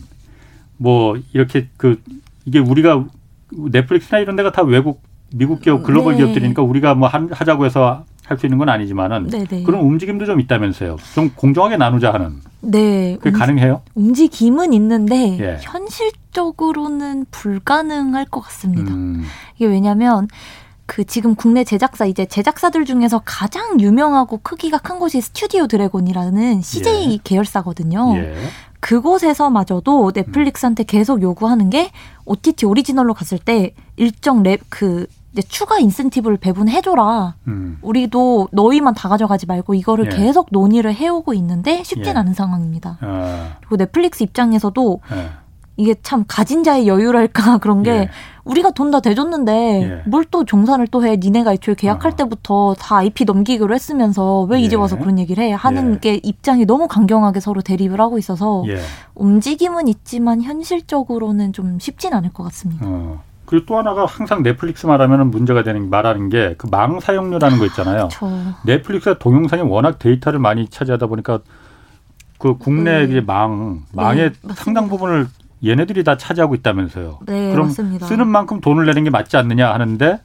뭐 0.77 1.17
이렇게 1.33 1.69
그 1.77 1.99
이게 2.45 2.59
우리가 2.59 3.03
넷플릭스나 3.51 4.19
이런 4.19 4.35
데가 4.35 4.51
다 4.51 4.61
외국 4.61 5.01
미국 5.33 5.61
기업 5.61 5.83
글로벌 5.83 6.13
네. 6.13 6.19
기업들이니까 6.19 6.61
우리가 6.61 6.95
뭐 6.95 7.07
하자고 7.09 7.65
해서 7.65 8.05
할 8.25 8.37
수 8.37 8.45
있는 8.45 8.57
건 8.57 8.69
아니지만은 8.69 9.27
네네. 9.27 9.45
네. 9.47 9.63
그런 9.63 9.81
움직임도 9.81 10.25
좀 10.25 10.39
있다면서요. 10.39 10.95
좀 11.13 11.29
공정하게 11.35 11.77
나누자 11.77 12.13
하는. 12.13 12.39
네. 12.61 13.17
그게 13.17 13.31
음, 13.31 13.33
가능해요? 13.37 13.81
움직임은 13.95 14.73
있는데 14.73 15.37
예. 15.39 15.57
현실적으로는 15.61 17.25
불가능할 17.31 18.25
것 18.25 18.39
같습니다. 18.41 18.93
음. 18.93 19.25
이게 19.55 19.65
왜냐하면 19.65 20.29
그 20.85 21.03
지금 21.03 21.35
국내 21.35 21.63
제작사 21.63 22.05
이제 22.05 22.25
제작사들 22.25 22.85
중에서 22.85 23.21
가장 23.25 23.79
유명하고 23.79 24.39
크기가 24.41 24.77
큰 24.77 24.99
곳이 24.99 25.19
스튜디오 25.19 25.67
드래곤이라는 25.67 26.61
CJ 26.61 27.13
예. 27.13 27.17
계열사거든요. 27.23 28.13
예. 28.15 28.33
그곳에서마저도 28.79 30.11
넷플릭스한테 30.13 30.83
계속 30.83 31.21
요구하는 31.21 31.69
게 31.69 31.91
OTT 32.25 32.65
오리지널로 32.65 33.13
갔을 33.13 33.37
때 33.37 33.73
일정 33.95 34.43
랩 34.43 34.59
그 34.69 35.07
이제 35.33 35.41
추가 35.41 35.79
인센티브를 35.79 36.37
배분해줘라. 36.37 37.35
음. 37.47 37.79
우리도 37.81 38.49
너희만 38.51 38.93
다 38.93 39.09
가져가지 39.09 39.47
말고 39.47 39.73
이거를 39.73 40.05
예. 40.11 40.15
계속 40.15 40.47
논의를 40.51 40.93
해오고 40.93 41.33
있는데 41.33 41.83
쉽진 41.83 42.13
예. 42.13 42.19
않은 42.19 42.33
상황입니다. 42.35 42.99
아. 43.01 43.55
그리고 43.61 43.77
넷플릭스 43.77 44.21
입장에서도 44.23 44.99
예. 45.11 45.29
이게 45.75 45.95
참 46.03 46.23
가진 46.27 46.63
자의 46.63 46.87
여유랄까 46.87 47.57
그런 47.65 47.81
게 47.81 47.91
예. 47.91 48.09
우리가 48.43 48.69
돈 48.71 48.91
다 48.91 48.99
대줬는데 48.99 49.81
예. 50.05 50.07
뭘또 50.07 50.45
종산을 50.45 50.85
또 50.87 51.03
해? 51.03 51.15
니네가 51.17 51.53
애초에 51.53 51.73
계약할 51.73 52.11
어. 52.11 52.15
때부터 52.15 52.75
다 52.77 52.97
IP 52.97 53.25
넘기기로 53.25 53.73
했으면서 53.73 54.41
왜 54.43 54.61
이제 54.61 54.75
예. 54.75 54.79
와서 54.79 54.99
그런 54.99 55.17
얘기를 55.17 55.43
해? 55.43 55.51
하는 55.51 55.99
게 55.99 56.19
입장이 56.21 56.65
너무 56.67 56.87
강경하게 56.87 57.39
서로 57.39 57.61
대립을 57.63 57.99
하고 57.99 58.19
있어서 58.19 58.63
움직임은 59.15 59.87
있지만 59.87 60.43
현실적으로는 60.43 61.53
좀 61.53 61.79
쉽진 61.79 62.13
않을 62.13 62.31
것 62.33 62.43
같습니다. 62.43 62.85
어. 62.87 63.19
그리고 63.53 63.67
또 63.67 63.77
하나가 63.77 64.07
항상 64.07 64.41
넷플릭스 64.41 64.87
말하면 64.87 65.29
문제가 65.29 65.61
되는 65.61 65.87
말하는 65.91 66.29
게 66.29 66.55
그 66.57 66.67
망 66.71 66.99
사용료라는 66.99 67.59
거 67.59 67.67
있잖아요. 67.67 68.07
그렇죠. 68.07 68.31
넷플릭스가 68.65 69.19
동영상이 69.19 69.61
워낙 69.61 69.99
데이터를 69.99 70.39
많이 70.39 70.67
차지하다 70.67 71.05
보니까 71.05 71.37
그 72.39 72.57
국내 72.57 73.05
네. 73.05 73.21
망 73.21 73.83
망의 73.93 74.31
네, 74.41 74.53
상당 74.55 74.89
부분을 74.89 75.27
얘네들이 75.63 76.03
다 76.03 76.17
차지하고 76.17 76.55
있다면서요. 76.55 77.19
네, 77.27 77.51
그럼 77.51 77.67
맞습니다. 77.67 78.07
쓰는 78.07 78.27
만큼 78.27 78.59
돈을 78.59 78.87
내는 78.87 79.03
게 79.03 79.11
맞지 79.11 79.37
않느냐 79.37 79.71
하는데 79.71 80.19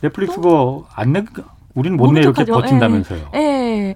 넷플릭스 0.00 0.36
그거 0.36 0.86
안 0.94 1.12
내, 1.12 1.24
우리는 1.74 1.96
못 1.96 2.12
내 2.12 2.20
이렇게 2.20 2.44
버틴다면서요. 2.44 3.30
예. 3.34 3.38
예. 3.38 3.94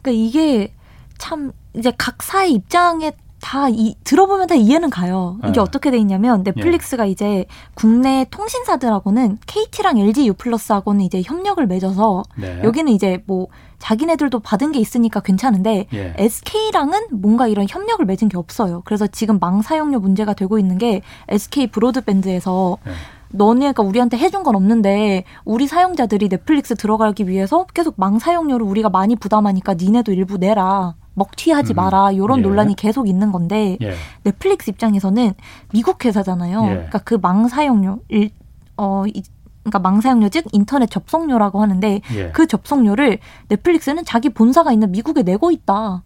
그러니까 0.00 0.10
이게 0.26 0.72
참 1.18 1.52
이제 1.74 1.92
각사의 1.98 2.52
입장에 2.54 3.12
다 3.40 3.68
이, 3.68 3.94
들어보면 4.04 4.48
다 4.48 4.54
이해는 4.54 4.90
가요. 4.90 5.38
이게 5.44 5.52
네. 5.52 5.60
어떻게 5.60 5.90
돼 5.90 5.98
있냐면 5.98 6.42
넷플릭스가 6.42 7.06
예. 7.06 7.10
이제 7.10 7.44
국내 7.74 8.26
통신사들하고는 8.30 9.38
KT랑 9.46 9.98
LG 9.98 10.26
U+하고는 10.28 11.02
이제 11.02 11.22
협력을 11.24 11.64
맺어서 11.66 12.24
네. 12.36 12.60
여기는 12.64 12.92
이제 12.92 13.22
뭐 13.26 13.48
자기네들도 13.78 14.40
받은 14.40 14.72
게 14.72 14.80
있으니까 14.80 15.20
괜찮은데 15.20 15.86
예. 15.92 16.14
SK랑은 16.18 17.08
뭔가 17.12 17.46
이런 17.46 17.66
협력을 17.68 18.04
맺은 18.04 18.28
게 18.28 18.36
없어요. 18.36 18.82
그래서 18.84 19.06
지금 19.06 19.38
망 19.38 19.62
사용료 19.62 20.00
문제가 20.00 20.34
되고 20.34 20.58
있는 20.58 20.78
게 20.78 21.02
SK 21.28 21.68
브로드밴드에서 21.68 22.78
예. 22.86 22.92
너네가 23.30 23.82
우리한테 23.82 24.16
해준 24.16 24.42
건 24.42 24.56
없는데 24.56 25.24
우리 25.44 25.66
사용자들이 25.66 26.28
넷플릭스 26.28 26.74
들어가기 26.74 27.28
위해서 27.28 27.66
계속 27.74 27.94
망 27.96 28.18
사용료를 28.18 28.66
우리가 28.66 28.88
많이 28.88 29.16
부담하니까 29.16 29.74
니네도 29.74 30.12
일부 30.12 30.38
내라. 30.38 30.94
먹튀하지 31.18 31.74
음. 31.74 31.76
마라. 31.76 32.12
이런 32.12 32.38
예. 32.38 32.42
논란이 32.42 32.74
계속 32.76 33.08
있는 33.08 33.30
건데 33.32 33.76
예. 33.82 33.94
넷플릭스 34.24 34.70
입장에서는 34.70 35.34
미국 35.72 36.04
회사잖아요. 36.04 36.64
예. 36.64 36.68
그러니까 36.68 36.98
그 37.00 37.18
망 37.20 37.48
사용료 37.48 38.00
일, 38.08 38.30
어 38.76 39.04
이, 39.06 39.22
그러니까 39.64 39.78
망사용료 39.80 40.30
즉 40.30 40.46
인터넷 40.52 40.88
접속료라고 40.90 41.60
하는데 41.60 42.00
예. 42.14 42.30
그 42.30 42.46
접속료를 42.46 43.18
넷플릭스는 43.48 44.04
자기 44.06 44.30
본사가 44.30 44.72
있는 44.72 44.90
미국에 44.92 45.22
내고 45.22 45.50
있다. 45.50 46.02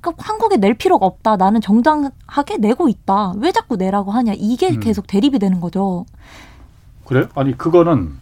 그러니까 0.00 0.24
한국에 0.24 0.56
낼 0.58 0.74
필요가 0.74 1.06
없다. 1.06 1.36
나는 1.36 1.60
정당하게 1.60 2.58
내고 2.58 2.88
있다. 2.88 3.32
왜 3.38 3.50
자꾸 3.50 3.76
내라고 3.76 4.10
하냐. 4.12 4.34
이게 4.36 4.70
음. 4.70 4.80
계속 4.80 5.06
대립이 5.08 5.38
되는 5.40 5.60
거죠. 5.60 6.06
그래? 7.04 7.26
아니 7.34 7.56
그거는 7.56 8.20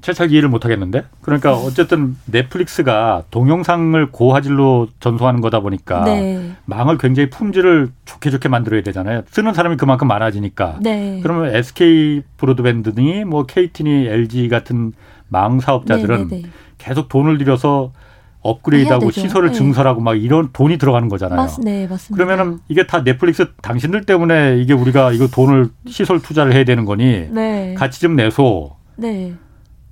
제잘 0.00 0.30
이해를 0.30 0.48
못 0.48 0.64
하겠는데. 0.64 1.04
그러니까 1.22 1.54
어쨌든 1.54 2.16
넷플릭스가 2.26 3.24
동영상을 3.30 4.10
고화질로 4.10 4.88
전송하는 5.00 5.40
거다 5.40 5.60
보니까 5.60 6.04
네. 6.04 6.52
망을 6.66 6.98
굉장히 6.98 7.30
품질을 7.30 7.90
좋게 8.04 8.30
좋게 8.30 8.48
만들어야 8.48 8.82
되잖아요. 8.82 9.22
쓰는 9.28 9.54
사람이 9.54 9.76
그만큼 9.76 10.06
많아지니까. 10.08 10.78
네. 10.80 11.20
그러면 11.22 11.54
SK 11.54 12.22
브로드밴드니 12.36 13.24
뭐 13.24 13.44
KT니 13.46 14.06
LG 14.06 14.48
같은 14.48 14.92
망 15.28 15.60
사업자들은 15.60 16.28
네, 16.28 16.36
네, 16.36 16.42
네. 16.42 16.48
계속 16.78 17.08
돈을 17.08 17.38
들여서 17.38 17.92
업그레이드하고 18.40 19.10
시설을 19.10 19.48
네. 19.48 19.54
증설하고 19.54 20.00
막 20.00 20.14
이런 20.14 20.50
돈이 20.52 20.78
들어가는 20.78 21.08
거잖아요. 21.08 21.36
맞, 21.36 21.58
네, 21.60 21.86
맞습니다. 21.88 22.24
그러면은 22.24 22.60
이게 22.68 22.86
다 22.86 23.02
넷플릭스 23.02 23.52
당신들 23.60 24.06
때문에 24.06 24.58
이게 24.58 24.72
우리가 24.72 25.12
이거 25.12 25.26
돈을 25.26 25.70
시설 25.86 26.20
투자를 26.20 26.54
해야 26.54 26.64
되는 26.64 26.84
거니 26.84 27.28
네. 27.30 27.74
같이 27.76 28.00
좀 28.00 28.14
내소. 28.14 28.76
네. 28.96 29.34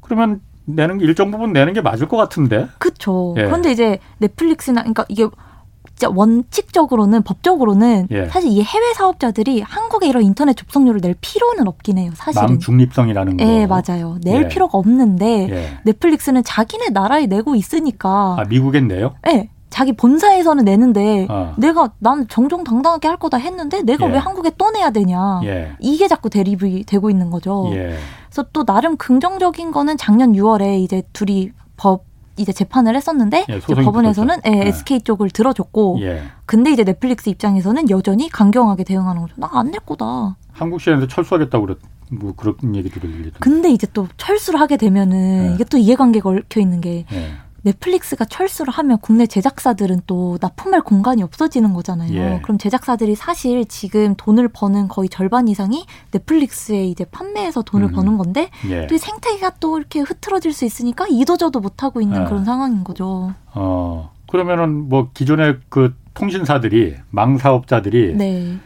그러면 0.06 0.40
내는 0.64 1.00
일정 1.00 1.30
부분 1.30 1.52
내는 1.52 1.72
게 1.72 1.80
맞을 1.80 2.08
것 2.08 2.16
같은데. 2.16 2.66
그렇죠. 2.78 3.34
예. 3.38 3.44
그런데 3.44 3.70
이제 3.70 3.98
넷플릭스나 4.18 4.82
그러니까 4.82 5.04
이게 5.08 5.28
진짜 5.94 6.12
원칙적으로는 6.14 7.22
법적으로는 7.22 8.08
예. 8.10 8.26
사실 8.26 8.50
이 8.50 8.62
해외 8.62 8.92
사업자들이 8.92 9.62
한국에 9.62 10.08
이런 10.08 10.22
인터넷 10.24 10.54
접속료를 10.54 11.00
낼 11.00 11.14
필요는 11.20 11.66
없긴 11.66 11.98
해요. 11.98 12.10
사실은. 12.14 12.46
남 12.46 12.58
중립성이라는 12.58 13.36
거. 13.38 13.44
네, 13.44 13.66
맞아요. 13.66 14.18
낼 14.22 14.44
예. 14.44 14.48
필요가 14.48 14.76
없는데 14.76 15.48
예. 15.48 15.78
넷플릭스는 15.84 16.44
자기네 16.44 16.90
나라에 16.90 17.26
내고 17.26 17.54
있으니까. 17.54 18.36
아, 18.38 18.44
미국엔 18.48 18.88
내요? 18.88 19.14
네. 19.24 19.48
자기 19.70 19.92
본사에서는 19.92 20.64
내는데 20.64 21.26
어. 21.28 21.54
내가 21.58 21.90
난 21.98 22.26
정정당당하게 22.28 23.08
할 23.08 23.16
거다 23.18 23.36
했는데 23.36 23.82
내가 23.82 24.06
예. 24.08 24.12
왜 24.12 24.18
한국에 24.18 24.50
또 24.56 24.70
내야 24.70 24.90
되냐. 24.90 25.40
예. 25.44 25.72
이게 25.80 26.08
자꾸 26.08 26.30
대립이 26.30 26.84
되고 26.84 27.10
있는 27.10 27.30
거죠. 27.30 27.70
그래서 28.36 28.50
또 28.52 28.64
나름 28.66 28.98
긍정적인 28.98 29.72
거는 29.72 29.96
작년 29.96 30.34
6월에 30.34 30.78
이제 30.80 31.02
둘이 31.14 31.52
법 31.78 32.04
이제 32.36 32.52
재판을 32.52 32.94
했었는데 32.94 33.46
예, 33.48 33.58
법원에서는 33.60 34.36
예, 34.44 34.50
네. 34.50 34.66
SK 34.68 35.00
쪽을 35.00 35.30
들어줬고 35.30 35.96
예. 36.02 36.22
근데 36.44 36.70
이제 36.70 36.84
넷플릭스 36.84 37.30
입장에서는 37.30 37.88
여전히 37.88 38.28
강경하게 38.28 38.84
대응하는 38.84 39.22
거죠. 39.22 39.34
나 39.38 39.48
안 39.54 39.70
낼 39.70 39.80
거다. 39.80 40.36
한국 40.52 40.80
시장에서 40.82 41.06
철수하겠다고 41.08 41.64
그랬 41.64 41.78
뭐 42.10 42.34
그런 42.36 42.54
얘기도 42.74 43.00
들리던데. 43.00 43.38
근데 43.40 43.70
이제 43.70 43.86
또 43.94 44.06
철수를 44.18 44.60
하게 44.60 44.76
되면은 44.76 45.50
예. 45.50 45.54
이게 45.54 45.64
또 45.64 45.78
이해관계가 45.78 46.28
얽혀 46.28 46.60
있는 46.60 46.82
게 46.82 47.06
예. 47.10 47.30
넷플릭스가 47.66 48.24
철수를 48.24 48.72
하면 48.72 48.98
국내 49.00 49.26
제작사들은 49.26 50.02
또 50.06 50.38
납품할 50.40 50.82
공간이 50.82 51.22
없어지는 51.22 51.72
거잖아요. 51.72 52.14
예. 52.14 52.40
그럼 52.42 52.58
제작사들이 52.58 53.14
사실 53.14 53.64
지금 53.66 54.14
돈을 54.16 54.48
버는 54.48 54.88
거의 54.88 55.08
절반 55.08 55.48
이상이 55.48 55.84
넷플릭스에 56.12 56.86
이제 56.86 57.04
판매해서 57.04 57.62
돈을 57.62 57.88
음. 57.88 57.92
버는 57.92 58.16
건데 58.16 58.50
예. 58.68 58.86
또 58.86 58.96
생태계가 58.96 59.54
또 59.60 59.78
이렇게 59.78 60.00
흐트러질 60.00 60.52
수 60.52 60.64
있으니까 60.64 61.06
이도저도 61.08 61.60
못 61.60 61.82
하고 61.82 62.00
있는 62.00 62.22
예. 62.22 62.24
그런 62.24 62.44
상황인 62.44 62.84
거죠. 62.84 63.34
어 63.54 64.12
그러면은 64.30 64.88
뭐 64.88 65.10
기존의 65.12 65.58
그 65.68 65.94
통신사들이 66.14 66.96
망 67.10 67.36
사업자들이 67.36 68.14
네. 68.14 68.56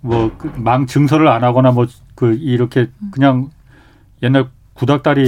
뭐망 0.00 0.86
그 0.86 0.92
증설을 0.92 1.28
안 1.28 1.44
하거나 1.44 1.70
뭐 1.70 1.86
그 2.20 2.34
이렇게 2.34 2.90
그냥 3.12 3.48
옛날 4.22 4.50
구닥다리 4.74 5.26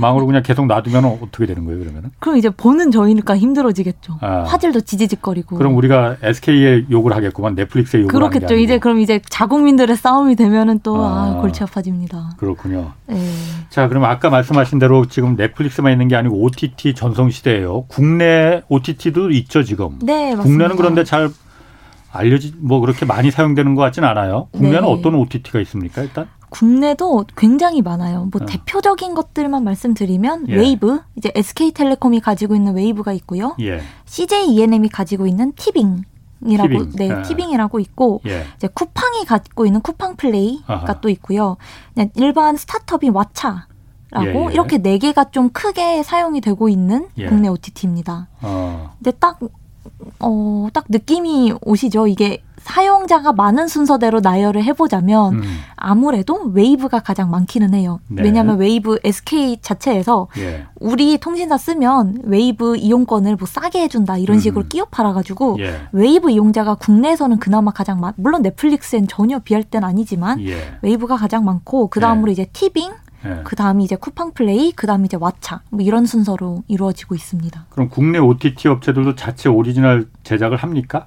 망으로 0.00 0.26
그냥 0.26 0.42
계속 0.42 0.66
놔두면 0.66 1.04
어떻게 1.04 1.46
되는 1.46 1.64
거예요, 1.64 1.80
그러면은? 1.80 2.10
그럼 2.18 2.36
이제 2.36 2.50
보는 2.50 2.90
저희니까 2.90 3.36
힘들어지겠죠. 3.36 4.18
아. 4.20 4.44
화질도 4.46 4.82
지지직거리고. 4.82 5.56
그럼 5.56 5.76
우리가 5.76 6.16
SK에 6.22 6.86
욕을 6.90 7.14
하겠구만, 7.14 7.54
넷플릭스에 7.54 8.00
욕을 8.00 8.12
그렇겠죠. 8.12 8.54
이제 8.54 8.78
그럼 8.78 9.00
이제 9.00 9.20
자국민들의 9.28 9.96
싸움이 9.96 10.36
되면은 10.36 10.80
또 10.82 10.96
아. 11.04 11.36
아, 11.36 11.40
골치 11.40 11.62
아파집니다. 11.62 12.30
그렇군요. 12.36 12.92
네. 13.06 13.18
자, 13.70 13.88
그럼 13.88 14.04
아까 14.04 14.30
말씀하신 14.30 14.78
대로 14.78 15.06
지금 15.06 15.36
넷플릭스만 15.36 15.92
있는 15.92 16.08
게 16.08 16.16
아니고 16.16 16.42
OTT 16.42 16.94
전성 16.94 17.30
시대예요. 17.30 17.84
국내 17.88 18.62
OTT도 18.68 19.30
있죠, 19.30 19.62
지금. 19.62 19.98
네, 20.00 20.34
맞습니다. 20.34 20.42
국내는 20.42 20.76
그런데 20.76 21.04
잘 21.04 21.30
알려지 22.10 22.54
뭐 22.58 22.80
그렇게 22.80 23.04
많이 23.04 23.30
사용되는 23.30 23.74
것 23.74 23.82
같지는 23.82 24.08
않아요. 24.08 24.48
국내는 24.52 24.82
네. 24.82 24.86
어떤 24.86 25.14
OTT가 25.14 25.60
있습니까, 25.60 26.02
일단? 26.02 26.26
국내도 26.50 27.24
굉장히 27.36 27.82
많아요. 27.82 28.28
뭐 28.30 28.42
어. 28.42 28.46
대표적인 28.46 29.14
것들만 29.14 29.64
말씀드리면 29.64 30.48
예. 30.48 30.56
웨이브, 30.56 31.00
이제 31.16 31.30
SK텔레콤이 31.34 32.20
가지고 32.20 32.54
있는 32.54 32.74
웨이브가 32.74 33.12
있고요. 33.14 33.54
예. 33.60 33.80
CJ 34.06 34.48
ENM이 34.50 34.88
가지고 34.88 35.26
있는 35.26 35.52
티빙. 35.56 36.02
이라고 36.46 36.68
티빙. 36.68 36.90
네 36.96 37.10
아. 37.10 37.22
티빙이라고 37.22 37.80
있고 37.80 38.20
예. 38.26 38.44
이제 38.56 38.68
쿠팡이 38.68 39.24
갖고 39.24 39.66
있는 39.66 39.80
쿠팡 39.80 40.16
플레이가 40.16 40.72
아하. 40.72 41.00
또 41.00 41.08
있고요. 41.08 41.56
그냥 41.94 42.10
일반 42.14 42.56
스타트업인 42.56 43.12
왓챠 43.12 43.62
라고 44.10 44.26
예, 44.26 44.46
예. 44.48 44.52
이렇게 44.52 44.78
네 44.78 44.98
개가 44.98 45.30
좀 45.30 45.50
크게 45.50 46.02
사용이 46.02 46.40
되고 46.40 46.68
있는 46.68 47.08
예. 47.18 47.26
국내 47.26 47.48
OTT입니다. 47.48 48.28
어. 48.42 48.94
근데 48.98 49.10
딱 49.18 49.38
어, 50.20 50.68
딱 50.72 50.84
느낌이 50.88 51.54
오시죠? 51.60 52.06
이게 52.06 52.42
사용자가 52.60 53.32
많은 53.32 53.68
순서대로 53.68 54.20
나열을 54.20 54.62
해보자면 54.64 55.34
음. 55.34 55.42
아무래도 55.76 56.42
웨이브가 56.52 57.00
가장 57.00 57.30
많기는 57.30 57.74
해요. 57.74 58.00
네. 58.08 58.22
왜냐하면 58.22 58.58
웨이브 58.58 58.98
SK 59.04 59.58
자체에서 59.62 60.28
예. 60.38 60.66
우리 60.80 61.18
통신사 61.18 61.56
쓰면 61.56 62.20
웨이브 62.24 62.76
이용권을 62.76 63.36
뭐 63.36 63.46
싸게 63.46 63.82
해준다 63.82 64.18
이런 64.18 64.38
음. 64.38 64.40
식으로 64.40 64.66
끼워 64.68 64.86
팔아가지고 64.90 65.56
예. 65.60 65.80
웨이브 65.92 66.30
이용자가 66.30 66.74
국내에서는 66.74 67.38
그나마 67.38 67.70
가장 67.70 68.00
많. 68.00 68.12
물론 68.16 68.42
넷플릭스엔 68.42 69.08
전혀 69.08 69.38
비할 69.38 69.62
덴 69.62 69.84
아니지만 69.84 70.40
예. 70.40 70.78
웨이브가 70.82 71.16
가장 71.16 71.44
많고 71.44 71.88
그 71.88 72.00
다음으로 72.00 72.28
예. 72.28 72.32
이제 72.32 72.46
티빙 72.52 72.92
네. 73.24 73.40
그 73.44 73.56
다음이 73.56 73.84
이제 73.84 73.96
쿠팡 73.96 74.32
플레이, 74.32 74.72
그 74.72 74.86
다음이 74.86 75.06
이제 75.06 75.16
왓챠 75.16 75.60
뭐 75.70 75.80
이런 75.82 76.06
순서로 76.06 76.62
이루어지고 76.68 77.14
있습니다. 77.14 77.66
그럼 77.68 77.88
국내 77.88 78.18
OTT 78.18 78.68
업체들도 78.68 79.16
자체 79.16 79.48
오리지널 79.48 80.08
제작을 80.22 80.56
합니까? 80.56 81.06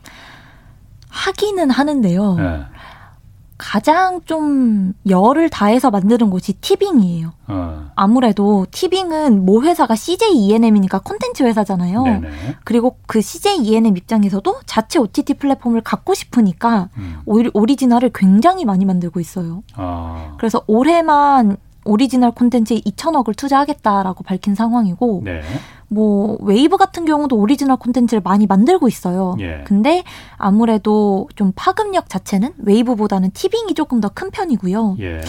하기는 1.12 1.70
하는데요. 1.70 2.36
네. 2.36 2.62
가장 3.62 4.22
좀 4.26 4.94
열을 5.08 5.52
다해서 5.52 5.92
만드는 5.92 6.32
곳이 6.32 6.54
티빙이에요. 6.54 7.32
어. 7.48 7.92
아무래도 7.96 8.66
티빙은 8.72 9.46
모 9.46 9.62
회사가 9.62 9.96
CJ 9.96 10.32
ENM이니까 10.32 10.98
콘텐츠 11.00 11.44
회사잖아요. 11.44 12.02
네네. 12.02 12.30
그리고 12.64 12.98
그 13.06 13.22
CJ 13.22 13.58
ENM 13.58 13.98
입장에서도 13.98 14.62
자체 14.66 14.98
OTT 14.98 15.36
플랫폼을 15.36 15.82
갖고 15.82 16.16
싶으니까 16.16 16.90
음. 16.98 17.20
오리지널을 17.28 18.10
굉장히 18.16 18.66
많이 18.66 18.84
만들고 18.84 19.20
있어요. 19.20 19.62
어. 19.78 20.34
그래서 20.40 20.64
올해만 20.66 21.58
오리지널 21.86 22.32
콘텐츠에 22.32 22.80
2천억을 22.80 23.38
투자하겠다라고 23.38 24.24
밝힌 24.24 24.56
상황이고 24.56 25.22
네. 25.24 25.42
뭐 25.94 26.38
웨이브 26.40 26.78
같은 26.78 27.04
경우도 27.04 27.36
오리지널 27.36 27.76
콘텐츠를 27.76 28.22
많이 28.24 28.48
만들고 28.48 28.88
있어요. 28.88 29.36
예. 29.42 29.62
근데 29.66 30.04
아무래도 30.38 31.28
좀 31.36 31.52
파급력 31.54 32.08
자체는 32.08 32.54
웨이브보다는 32.60 33.32
티빙이 33.32 33.74
조금 33.74 34.00
더 34.00 34.10
큰 34.14 34.32
편이고요. 34.32 34.96
예. 35.02 35.22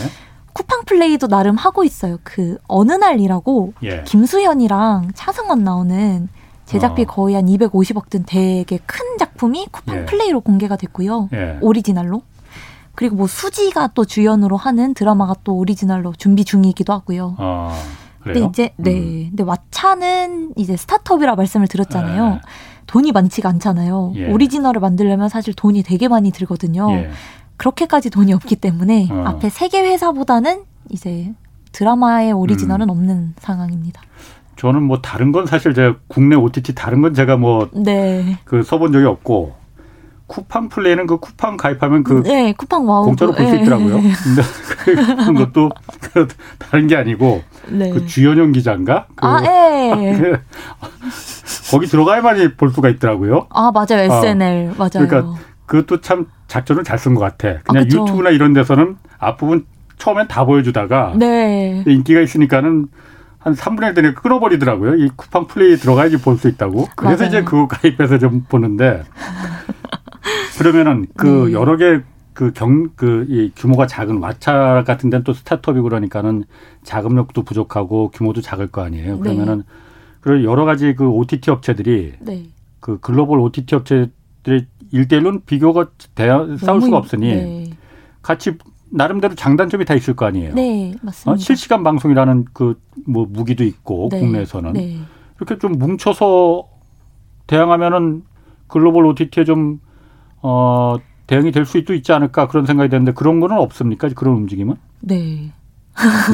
쿠팡 0.53 0.83
플레이도 0.87 1.27
나름 1.27 1.57
하고 1.57 1.83
있어요. 1.83 2.19
그 2.23 2.59
어느 2.69 2.93
날이라고 2.93 3.73
예. 3.83 4.03
김수현이랑 4.05 5.11
차승원 5.15 5.65
나오는 5.65 6.29
제작비 6.65 7.03
어. 7.03 7.07
거의 7.07 7.35
한 7.35 7.47
250억 7.47 8.09
든 8.09 8.23
되게 8.25 8.79
큰 8.87 9.19
작품이 9.19 9.67
쿠팡 9.73 9.97
예. 9.97 10.05
플레이로 10.05 10.41
공개가 10.43 10.77
됐고요. 10.77 11.29
예. 11.33 11.59
오리지널로. 11.61 12.23
그리고 12.95 13.17
뭐 13.17 13.27
수지가 13.27 13.89
또 13.95 14.05
주연으로 14.05 14.57
하는 14.57 14.95
드라마가 14.95 15.35
또 15.43 15.57
오리지널로 15.57 16.13
준비 16.19 16.45
중이기도 16.45 16.93
하고요. 16.93 17.35
아, 17.39 17.75
그래요? 18.23 18.35
근데 18.35 18.49
이제 18.49 18.75
네. 18.77 18.91
음. 18.93 19.27
근데 19.37 19.45
왓챠는 19.45 20.53
이제 20.57 20.77
스타트업이라 20.77 21.35
말씀을 21.35 21.67
드렸잖아요. 21.69 22.29
네. 22.31 22.41
돈이 22.87 23.13
많지가 23.13 23.49
않잖아요. 23.49 24.13
예. 24.17 24.31
오리지널을 24.31 24.81
만들려면 24.81 25.29
사실 25.29 25.55
돈이 25.55 25.83
되게 25.83 26.09
많이 26.09 26.31
들거든요. 26.31 26.91
예. 26.93 27.11
그렇게까지 27.57 28.11
돈이 28.11 28.33
없기 28.33 28.57
때문에 28.57 29.09
어. 29.11 29.25
앞에 29.27 29.49
세 29.49 29.69
개 29.69 29.81
회사보다는 29.81 30.65
이제 30.91 31.33
드라마의 31.73 32.33
오리지널은 32.33 32.87
음. 32.87 32.91
없는 32.91 33.35
상황입니다. 33.39 34.03
저는 34.57 34.83
뭐 34.83 35.01
다른 35.01 35.33
건 35.33 35.47
사실 35.47 35.73
제가 35.75 35.97
국내 36.09 36.37
OTT 36.37 36.75
다른 36.75 37.01
건 37.01 37.15
제가 37.15 37.37
뭐그 37.37 37.71
네. 37.83 38.39
써본 38.65 38.93
적이 38.93 39.07
없고 39.07 39.55
쿠팡 40.33 40.71
플레이는 40.71 41.07
그 41.07 41.19
쿠팡 41.19 41.59
가입하면 41.59 42.03
그 42.05 42.23
네, 42.23 42.55
쿠팡 42.57 42.89
와우 42.89 43.05
공짜로 43.05 43.33
볼수 43.33 43.53
네. 43.55 43.61
있더라고요. 43.61 44.01
근데 44.01 44.43
그런 45.05 45.35
것도 45.35 45.69
다른 46.59 46.87
게 46.87 46.97
아니고 46.97 47.43
네. 47.69 47.91
그 47.91 48.07
주현영 48.07 48.53
기자인가? 48.53 49.07
그, 49.15 49.27
아, 49.27 49.43
예. 49.45 50.17
그, 50.19 50.41
거기 51.71 51.87
들어가야만이 51.87 52.55
볼 52.55 52.71
수가 52.71 52.89
있더라고요. 52.89 53.47
아 53.51 53.71
맞아요 53.73 54.01
SNL 54.05 54.71
어. 54.71 54.75
맞아요. 54.79 55.07
그러니까 55.07 55.35
그것도 55.67 56.01
참 56.01 56.27
작전을 56.49 56.83
잘 56.83 56.99
쓴 56.99 57.15
것 57.15 57.21
같아. 57.21 57.59
그냥 57.65 57.83
아, 57.83 57.87
유튜브나 57.87 58.31
이런 58.31 58.55
데서는 58.55 58.97
앞부분 59.19 59.67
처음엔 59.99 60.29
다 60.29 60.45
보여주다가 60.47 61.13
네. 61.17 61.85
인기가 61.87 62.21
있으니까는 62.21 62.89
한 63.39 63.55
3분의 63.55 63.89
1 63.89 63.95
되니까 63.95 64.21
끊어버리더라고요. 64.23 64.95
이 64.97 65.11
쿠팡 65.17 65.47
플레이 65.47 65.77
들어가야지 65.77 66.19
볼 66.23 66.39
수 66.39 66.49
있다고. 66.49 66.89
그래서 66.97 67.25
맞아요. 67.25 67.29
이제 67.29 67.43
그거 67.45 67.67
가입해서 67.69 68.19
좀 68.19 68.45
보는데 68.49 69.03
그러면은 70.59 71.07
그 71.17 71.47
네. 71.49 71.53
여러 71.53 71.77
개 71.77 72.03
그 72.35 72.53
경, 72.53 72.89
그, 72.97 73.27
이 73.29 73.53
규모가 73.55 73.87
작은 73.87 74.21
왓챠 74.21 74.85
같은 74.87 75.11
데는 75.11 75.23
또 75.25 75.33
스타트업이고 75.35 75.85
그러니까는 75.85 76.45
자금력도 76.83 77.43
부족하고 77.43 78.11
규모도 78.11 78.41
작을 78.41 78.69
거 78.69 78.83
아니에요. 78.83 79.17
네. 79.17 79.21
그러면은 79.21 79.59
네. 79.59 79.65
그런 80.21 80.45
여러 80.45 80.65
가지 80.65 80.95
그 80.95 81.09
OTT 81.09 81.51
업체들이 81.51 82.15
네. 82.21 82.47
그 82.81 82.99
글로벌 83.01 83.39
OTT 83.41 83.75
업체들이 83.75 84.67
일대일로는 84.93 85.43
비교가 85.45 85.91
대, 86.15 86.29
싸울 86.59 86.81
수가 86.81 86.97
없으니 86.97 87.27
네. 87.35 87.71
같이 88.23 88.57
나름대로 88.91 89.35
장단점이 89.35 89.85
다 89.85 89.95
있을 89.95 90.15
거 90.15 90.27
아니에요. 90.27 90.55
네, 90.55 90.95
맞습니다. 91.03 91.33
어? 91.33 91.37
실시간 91.37 91.83
방송이라는 91.83 92.47
그 92.53 92.81
뭐 93.07 93.27
무기도 93.29 93.65
있고 93.65 94.09
네. 94.13 94.21
국내에서는 94.21 94.75
네. 94.75 94.99
이렇게 95.39 95.59
좀 95.59 95.73
뭉쳐서 95.73 96.69
대항하면은 97.47 98.23
글로벌 98.69 99.07
OTT에 99.07 99.45
좀 99.45 99.81
어, 100.43 100.97
대응이 101.27 101.53
될 101.53 101.65
수도 101.65 101.95
있지 101.95 102.13
않을까 102.13 102.49
그런 102.49 102.67
생각이 102.67 102.91
드는데 102.91 103.13
그런 103.13 103.41
거는 103.41 103.57
없습니까? 103.59 104.09
그런 104.15 104.35
움직임은? 104.37 104.77
네. 105.01 105.53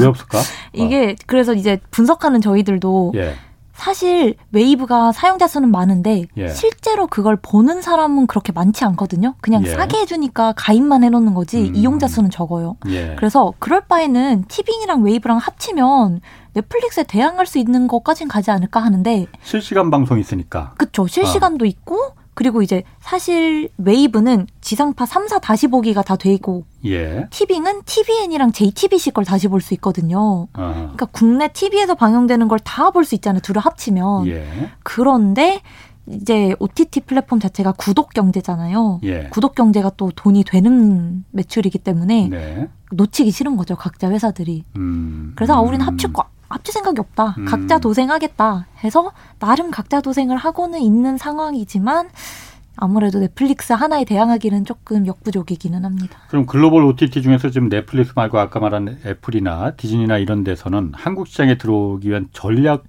왜 0.00 0.06
없을까? 0.06 0.38
이게 0.72 1.14
그래서 1.26 1.52
이제 1.54 1.78
분석하는 1.90 2.40
저희들도 2.40 3.12
예. 3.16 3.34
사실 3.78 4.34
웨이브가 4.50 5.12
사용자 5.12 5.46
수는 5.46 5.70
많은데 5.70 6.24
예. 6.36 6.48
실제로 6.48 7.06
그걸 7.06 7.36
보는 7.40 7.80
사람은 7.80 8.26
그렇게 8.26 8.50
많지 8.50 8.84
않거든요. 8.84 9.34
그냥 9.40 9.64
예. 9.64 9.70
싸게 9.70 9.98
해주니까 9.98 10.54
가입만 10.56 11.04
해놓는 11.04 11.32
거지 11.34 11.68
음. 11.68 11.76
이용자 11.76 12.08
수는 12.08 12.30
적어요. 12.30 12.76
예. 12.88 13.14
그래서 13.16 13.52
그럴 13.60 13.82
바에는 13.82 14.46
티빙이랑 14.48 15.04
웨이브랑 15.04 15.38
합치면 15.38 16.20
넷플릭스에 16.54 17.04
대항할 17.04 17.46
수 17.46 17.58
있는 17.58 17.86
것까진 17.86 18.26
가지 18.26 18.50
않을까 18.50 18.80
하는데 18.80 19.26
실시간 19.42 19.92
방송 19.92 20.18
있으니까. 20.18 20.74
그쵸. 20.76 21.06
실시간도 21.06 21.64
어. 21.64 21.68
있고 21.68 22.14
그리고 22.38 22.62
이제 22.62 22.84
사실 23.00 23.68
웨이브는 23.78 24.46
지상파 24.60 25.06
3사 25.06 25.40
다시 25.40 25.66
보기가 25.66 26.02
다 26.02 26.14
되고 26.14 26.64
예. 26.84 27.26
티빙은 27.30 27.82
TVN이랑 27.84 28.52
JTBC 28.52 29.10
걸 29.10 29.24
다시 29.24 29.48
볼 29.48 29.60
수 29.60 29.74
있거든요. 29.74 30.46
어허. 30.52 30.72
그러니까 30.72 31.06
국내 31.06 31.48
TV에서 31.48 31.96
방영되는 31.96 32.46
걸 32.46 32.60
다 32.60 32.92
볼 32.92 33.04
수 33.04 33.16
있잖아요. 33.16 33.40
둘을 33.40 33.60
합치면. 33.60 34.28
예. 34.28 34.46
그런데 34.84 35.62
이제 36.06 36.54
OTT 36.60 37.00
플랫폼 37.00 37.40
자체가 37.40 37.72
구독 37.72 38.10
경제잖아요. 38.14 39.00
예. 39.02 39.24
구독 39.30 39.56
경제가 39.56 39.90
또 39.96 40.12
돈이 40.14 40.44
되는 40.44 41.24
매출이기 41.32 41.78
때문에 41.78 42.28
네. 42.30 42.68
놓치기 42.92 43.32
싫은 43.32 43.56
거죠. 43.56 43.74
각자 43.74 44.08
회사들이. 44.10 44.62
음. 44.76 45.32
그래서 45.34 45.54
아, 45.56 45.60
우리는 45.60 45.84
합칠 45.84 46.12
거 46.12 46.22
합칠 46.48 46.72
생각이 46.72 46.98
없다. 47.00 47.34
음. 47.38 47.44
각자 47.44 47.78
도생하겠다 47.78 48.66
해서 48.84 49.12
나름 49.38 49.70
각자 49.70 50.00
도생을 50.00 50.36
하고는 50.36 50.80
있는 50.80 51.18
상황이지만 51.18 52.08
아무래도 52.80 53.18
넷플릭스 53.18 53.72
하나에 53.72 54.04
대항하기는 54.04 54.64
조금 54.64 55.06
역부족이기는 55.06 55.84
합니다. 55.84 56.18
그럼 56.28 56.46
글로벌 56.46 56.84
OTT 56.84 57.22
중에서 57.22 57.50
지금 57.50 57.68
넷플릭스 57.68 58.12
말고 58.14 58.38
아까 58.38 58.60
말한 58.60 59.00
애플이나 59.04 59.72
디즈니나 59.72 60.18
이런 60.18 60.44
데서는 60.44 60.92
한국 60.94 61.26
시장에 61.26 61.58
들어오기 61.58 62.08
위한 62.08 62.28
전략 62.32 62.84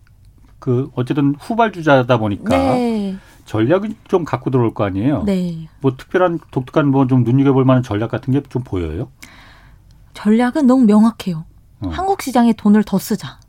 그 0.60 0.92
어쨌든 0.96 1.36
후발주자다 1.40 2.18
보니까 2.18 2.50
네. 2.58 3.16
전략을 3.46 3.96
좀 4.08 4.26
갖고 4.26 4.52
들어올 4.52 4.74
거 4.76 4.84
아니에요. 4.84 5.24
네. 5.24 5.68
뭐 5.82 5.96
특별한 5.98 6.40
독특한 6.52 6.88
뭐 6.92 7.08
좀 7.08 7.24
눈여겨볼 7.24 7.66
만한 7.66 7.82
전략 7.82 8.12
같은 8.12 8.32
게 8.34 8.42
좀 8.50 8.62
보여요? 8.64 9.10
전략은 10.14 10.68
너무 10.68 10.86
명확해요. 10.86 11.46
어. 11.82 11.90
한국 11.90 12.22
시장에 12.22 12.54
돈을 12.54 12.84
더 12.84 13.00
쓰자. 13.00 13.40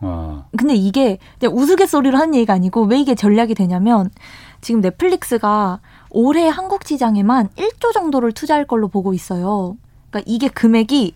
어. 0.00 0.44
근데 0.56 0.74
이게 0.74 1.18
우스갯소리로 1.42 2.16
하는 2.16 2.34
얘기가 2.34 2.52
아니고 2.52 2.84
왜 2.84 2.98
이게 3.00 3.14
전략이 3.14 3.54
되냐면 3.54 4.10
지금 4.60 4.80
넷플릭스가 4.80 5.80
올해 6.10 6.48
한국 6.48 6.84
시장에만 6.84 7.48
1조 7.56 7.92
정도를 7.92 8.32
투자할 8.32 8.66
걸로 8.66 8.88
보고 8.88 9.12
있어요. 9.14 9.76
그러니까 10.10 10.30
이게 10.30 10.48
금액이 10.48 11.14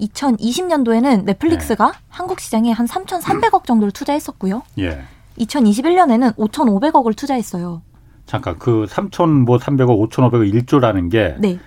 2020년도에는 0.00 1.24
넷플릭스가 1.24 1.92
네. 1.92 1.98
한국 2.08 2.40
시장에 2.40 2.72
한 2.72 2.86
3,300억 2.86 3.64
정도를 3.64 3.92
투자했었고요. 3.92 4.62
예. 4.78 5.02
2021년에는 5.38 6.36
5,500억을 6.36 7.16
투자했어요. 7.16 7.82
잠깐 8.26 8.58
그3,000뭐 8.58 9.58
300억, 9.58 10.10
5,500억 10.10 10.64
1조라는 10.64 11.10
게 11.10 11.36
네. 11.38 11.58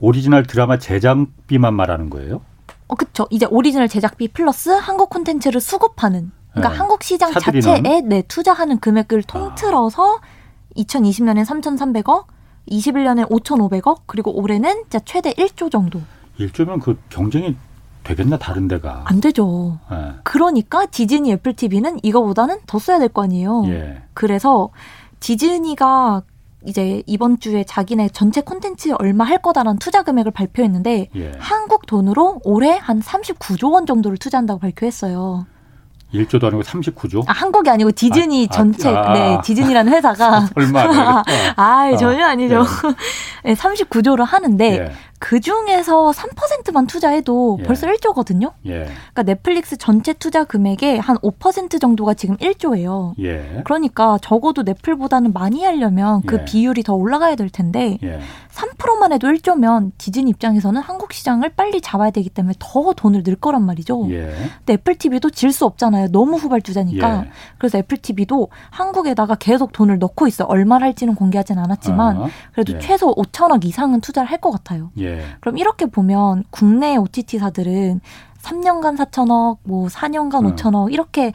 오리지널 0.00 0.44
드라마 0.44 0.78
제작비만 0.78 1.74
말하는 1.74 2.10
거예요? 2.10 2.40
어, 2.92 2.94
그쵸. 2.94 3.26
이제 3.30 3.46
오리지널 3.46 3.88
제작비 3.88 4.28
플러스 4.28 4.68
한국 4.68 5.08
콘텐츠를 5.08 5.62
수급하는. 5.62 6.30
그러니까 6.50 6.72
네. 6.72 6.78
한국 6.78 7.02
시장 7.02 7.32
사들이는? 7.32 7.62
자체에 7.62 8.00
네, 8.02 8.20
투자하는 8.28 8.80
금액을 8.80 9.22
통틀어서 9.22 10.16
아. 10.16 10.20
2020년엔 10.76 11.46
3,300억, 11.46 12.26
21년에 12.68 13.28
5,500억, 13.30 14.00
그리고 14.04 14.38
올해는 14.38 14.82
진짜 14.82 14.98
최대 15.06 15.32
1조 15.32 15.70
정도. 15.70 16.02
1조면 16.38 16.82
그 16.82 16.98
경쟁이 17.08 17.56
되겠나 18.04 18.36
다른 18.36 18.68
데가 18.68 19.02
안 19.06 19.20
되죠. 19.22 19.78
네. 19.90 20.12
그러니까 20.24 20.84
디즈니 20.86 21.32
애플 21.32 21.54
TV는 21.54 22.00
이거보다는 22.02 22.58
더 22.66 22.78
써야 22.78 22.98
될 22.98 23.08
거 23.08 23.22
아니에요. 23.22 23.62
예. 23.68 24.02
그래서 24.12 24.68
디즈니가 25.20 26.22
이제 26.66 27.02
이번 27.06 27.38
주에 27.38 27.64
자기네 27.64 28.10
전체 28.12 28.40
콘텐츠 28.40 28.94
얼마 28.98 29.24
할 29.24 29.38
거다라는 29.38 29.78
투자 29.78 30.02
금액을 30.02 30.32
발표했는데 30.32 31.08
예. 31.14 31.32
한국 31.38 31.86
돈으로 31.86 32.40
올해 32.44 32.78
한 32.78 33.00
39조 33.00 33.72
원 33.72 33.86
정도를 33.86 34.18
투자한다고 34.18 34.60
발표했어요. 34.60 35.46
1조도 36.14 36.44
아니고 36.44 36.62
39조? 36.62 37.24
아, 37.26 37.32
한국이 37.32 37.70
아니고 37.70 37.90
디즈니 37.92 38.46
아, 38.50 38.52
아 38.52 38.56
전체, 38.56 38.88
아, 38.90 39.12
네, 39.14 39.38
디즈니라는 39.42 39.92
회사가. 39.92 40.48
얼마? 40.54 41.22
아, 41.56 41.96
전혀 41.96 42.26
아니죠. 42.26 42.62
네. 43.44 43.50
네, 43.50 43.54
39조를 43.54 44.24
하는데, 44.24 44.78
예. 44.78 44.92
그 45.22 45.38
중에서 45.38 46.10
3%만 46.10 46.88
투자해도 46.88 47.58
예. 47.60 47.62
벌써 47.62 47.86
1조거든요. 47.86 48.52
예. 48.66 48.86
그러니까 48.86 49.22
넷플릭스 49.22 49.76
전체 49.76 50.12
투자 50.12 50.42
금액의 50.42 50.98
한 51.00 51.16
5% 51.18 51.80
정도가 51.80 52.14
지금 52.14 52.36
1조예요. 52.38 53.14
예. 53.20 53.62
그러니까 53.64 54.18
적어도 54.20 54.62
넷플보다는 54.64 55.32
많이 55.32 55.62
하려면 55.64 56.22
그 56.26 56.38
예. 56.40 56.44
비율이 56.44 56.82
더 56.82 56.94
올라가야 56.94 57.36
될 57.36 57.50
텐데 57.50 57.98
3%만 58.50 59.12
예. 59.12 59.14
해도 59.14 59.28
1조면 59.28 59.92
디즈니 59.96 60.28
입장에서는 60.32 60.80
한국 60.82 61.12
시장을 61.12 61.50
빨리 61.50 61.80
잡아야 61.80 62.10
되기 62.10 62.28
때문에 62.28 62.54
더 62.58 62.92
돈을 62.92 63.22
늘 63.22 63.36
거란 63.36 63.62
말이죠. 63.64 64.08
예. 64.10 64.34
근데 64.58 64.72
애플 64.72 64.96
TV도 64.96 65.30
질 65.30 65.52
수 65.52 65.66
없잖아요. 65.66 66.08
너무 66.12 66.36
후발주자니까. 66.36 67.26
그래서 67.58 67.76
애플 67.78 67.98
TV도 67.98 68.48
한국에다가 68.70 69.34
계속 69.36 69.72
돈을 69.72 69.98
넣고 69.98 70.26
있어요. 70.26 70.46
얼마를 70.48 70.86
할지는 70.86 71.14
공개하진 71.14 71.58
않았지만 71.58 72.16
어. 72.16 72.28
그래도 72.52 72.78
최소 72.78 73.14
5천억 73.14 73.64
이상은 73.66 74.00
투자를 74.00 74.28
할 74.30 74.42
것 74.42 74.50
같아요. 74.50 74.90
예. 74.98 75.11
그럼 75.40 75.58
이렇게 75.58 75.86
보면 75.86 76.44
국내 76.50 76.96
OTT사들은 76.96 78.00
3년간 78.42 78.96
4천억, 78.98 79.58
뭐 79.64 79.88
4년간 79.88 80.44
음. 80.44 80.56
5천억 80.56 80.92
이렇게 80.92 81.32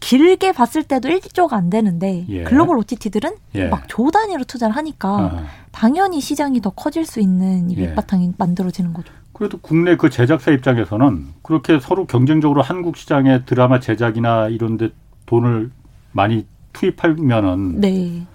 길게 0.00 0.52
봤을 0.52 0.82
때도 0.82 1.08
1조가 1.08 1.52
안 1.52 1.70
되는데 1.70 2.26
예. 2.28 2.42
글로벌 2.42 2.76
OTT들은 2.78 3.36
예. 3.54 3.68
막조 3.68 4.10
단위로 4.10 4.44
투자를 4.44 4.74
하니까 4.76 5.26
어. 5.26 5.44
당연히 5.70 6.20
시장이 6.20 6.60
더 6.60 6.70
커질 6.70 7.06
수 7.06 7.20
있는 7.20 7.70
이 7.70 7.76
예. 7.76 7.86
밑바탕이 7.86 8.26
예. 8.26 8.32
만들어지는 8.36 8.92
거죠. 8.92 9.12
그래도 9.32 9.58
국내 9.58 9.96
그 9.96 10.10
제작사 10.10 10.50
입장에서는 10.50 11.26
그렇게 11.42 11.78
서로 11.80 12.06
경쟁적으로 12.06 12.62
한국 12.62 12.96
시장의 12.96 13.46
드라마 13.46 13.80
제작이나 13.80 14.48
이런 14.48 14.76
데 14.76 14.90
돈을 15.26 15.70
많이 16.10 16.46
투입하면은 16.72 17.80
네. 17.80 18.26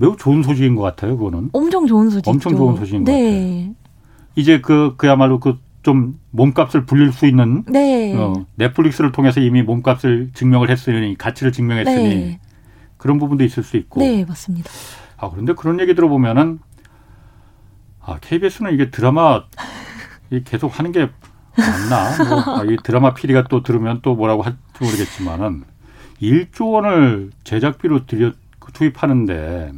매우 0.00 0.16
좋은 0.16 0.42
소식인 0.42 0.76
것 0.76 0.82
같아요. 0.82 1.16
그거는 1.18 1.50
엄청 1.52 1.86
좋은 1.86 2.08
소식. 2.10 2.26
엄청 2.28 2.56
좋은 2.56 2.76
소식인 2.76 3.04
네. 3.04 3.12
것 3.12 3.18
같아요. 3.18 3.74
이제 4.36 4.60
그 4.60 4.94
그야말로 4.96 5.40
그 5.40 5.58
좀 5.88 6.18
몸값을 6.32 6.84
불릴 6.84 7.12
수 7.12 7.26
있는 7.26 7.64
네. 7.66 8.14
어, 8.14 8.44
넷플릭스를 8.56 9.10
통해서 9.10 9.40
이미 9.40 9.62
몸값을 9.62 10.32
증명을 10.34 10.68
했으니 10.70 11.16
가치를 11.16 11.50
증명했으니 11.52 12.08
네. 12.08 12.40
그런 12.98 13.18
부분도 13.18 13.42
있을 13.44 13.62
수 13.62 13.78
있고. 13.78 14.00
네, 14.00 14.24
맞습니다. 14.24 14.70
아 15.16 15.30
그런데 15.30 15.54
그런 15.54 15.80
얘기 15.80 15.94
들어보면은 15.94 16.58
아 18.02 18.18
KBS는 18.20 18.74
이게 18.74 18.90
드라마 18.90 19.44
계속 20.44 20.78
하는 20.78 20.92
게 20.92 21.08
맞나? 21.56 22.24
뭐, 22.44 22.58
아, 22.58 22.64
이 22.64 22.76
드라마 22.84 23.14
PD가 23.14 23.44
또 23.48 23.62
들으면 23.62 24.00
또 24.02 24.14
뭐라고 24.14 24.42
할지 24.42 24.58
모르겠지만은 24.80 25.64
1조 26.20 26.72
원을 26.72 27.30
제작비로 27.44 28.04
들여 28.06 28.32
투입하는데 28.74 29.72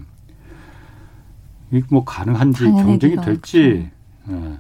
이게 1.71 1.85
뭐 1.91 2.05
가능한지 2.05 2.65
경쟁이 2.65 3.17
될지. 3.17 3.89
예. 4.29 4.59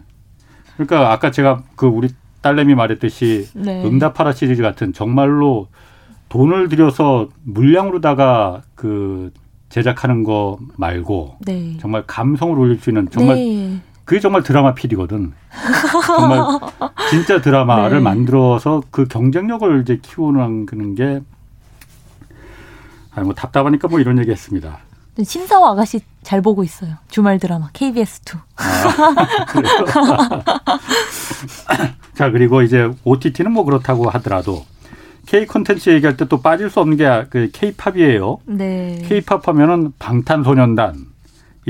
그러니까 0.74 1.12
아까 1.12 1.30
제가 1.30 1.62
그 1.76 1.86
우리 1.86 2.08
딸내미 2.40 2.74
말했듯이 2.74 3.48
네. 3.54 3.84
응답하라 3.84 4.32
시리즈 4.32 4.62
같은 4.62 4.92
정말로 4.92 5.68
돈을 6.28 6.68
들여서 6.68 7.28
물량으로다가 7.42 8.62
그 8.74 9.32
제작하는 9.68 10.24
거 10.24 10.58
말고 10.76 11.36
네. 11.40 11.76
정말 11.80 12.04
감성을 12.06 12.58
올릴 12.58 12.78
수 12.78 12.90
있는 12.90 13.08
정말 13.10 13.36
네. 13.36 13.80
그게 14.04 14.20
정말 14.20 14.42
드라마 14.42 14.74
필이거든. 14.74 15.32
정말 16.06 16.40
진짜 17.10 17.40
드라마를 17.40 17.98
네. 17.98 18.02
만들어서 18.02 18.82
그 18.90 19.06
경쟁력을 19.06 19.82
이제 19.82 19.98
키우는 20.02 20.94
게 20.96 21.20
아니 23.12 23.24
뭐 23.24 23.34
답답하니까 23.34 23.88
뭐 23.88 24.00
이런 24.00 24.18
얘기 24.18 24.30
했습니다. 24.30 24.78
신사와 25.24 25.70
아가씨 25.72 26.00
잘 26.22 26.42
보고 26.42 26.62
있어요. 26.64 26.96
주말 27.08 27.38
드라마 27.38 27.68
KBS2. 27.72 28.38
아, 28.56 29.24
자 32.14 32.30
그리고 32.30 32.62
이제 32.62 32.90
OTT는 33.04 33.52
뭐 33.52 33.64
그렇다고 33.64 34.08
하더라도 34.10 34.64
K 35.26 35.46
콘텐츠 35.46 35.90
얘기할 35.90 36.16
때 36.16 36.24
또 36.26 36.40
빠질 36.40 36.70
수 36.70 36.80
없는 36.80 36.96
게 36.96 37.24
그 37.30 37.50
K-팝이에요. 37.52 38.38
네. 38.46 39.02
K-팝 39.06 39.46
하면은 39.48 39.92
방탄소년단이지 39.98 41.06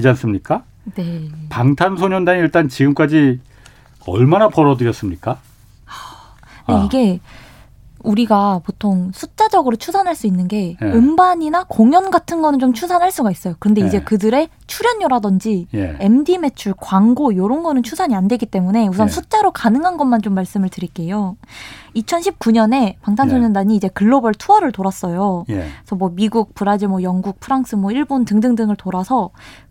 않습니까? 0.09 0.63
네. 0.95 1.29
방탄소년단이 1.51 2.41
일단 2.41 2.69
지금까지 2.69 3.41
얼마나 4.07 4.49
벌어들였습니까? 4.49 5.39
네, 6.69 6.75
아. 6.75 6.85
이게 6.87 7.21
우리가 8.03 8.61
보통 8.65 9.11
숫자적으로 9.13 9.77
추산할 9.77 10.15
수 10.15 10.27
있는 10.27 10.49
게 10.49 10.77
예. 10.81 10.87
음반이나 10.87 11.65
공연 11.69 12.11
같은 12.11 12.43
거는 12.43 12.59
좀 12.59 12.73
추산할 12.73 13.11
수가 13.11 13.31
있어요. 13.31 13.55
그런데 13.59 13.83
예. 13.83 13.87
이제 13.87 14.01
그들의 14.01 14.49
출연료라든지 14.67 15.69
예. 15.75 15.97
MD 16.01 16.39
매출, 16.39 16.75
광고 16.77 17.35
요런 17.35 17.63
거는 17.63 17.83
추산이 17.83 18.15
안 18.15 18.29
되기 18.29 18.47
때문에 18.47 18.89
우선 18.89 19.09
예. 19.09 19.11
숫자로 19.11 19.51
가능한 19.51 19.97
것만 19.97 20.23
좀 20.23 20.35
말씀을 20.35 20.69
드릴게요. 20.69 21.37
2019년에 21.97 22.95
방탄소년단이 23.03 23.73
예. 23.73 23.77
이제 23.77 23.89
글로벌 23.89 24.35
투어를 24.35 24.73
돌았어요. 24.73 25.45
예. 25.51 25.55
그래서 25.55 25.97
뭐 25.97 26.11
미국, 26.15 26.55
브라질, 26.55 26.89
뭐 26.89 27.03
영국, 27.03 27.41
프랑스, 27.41 27.75
뭐 27.75 27.91
일본 27.91 28.25
등등등을 28.25 28.77
돌아서 28.77 29.31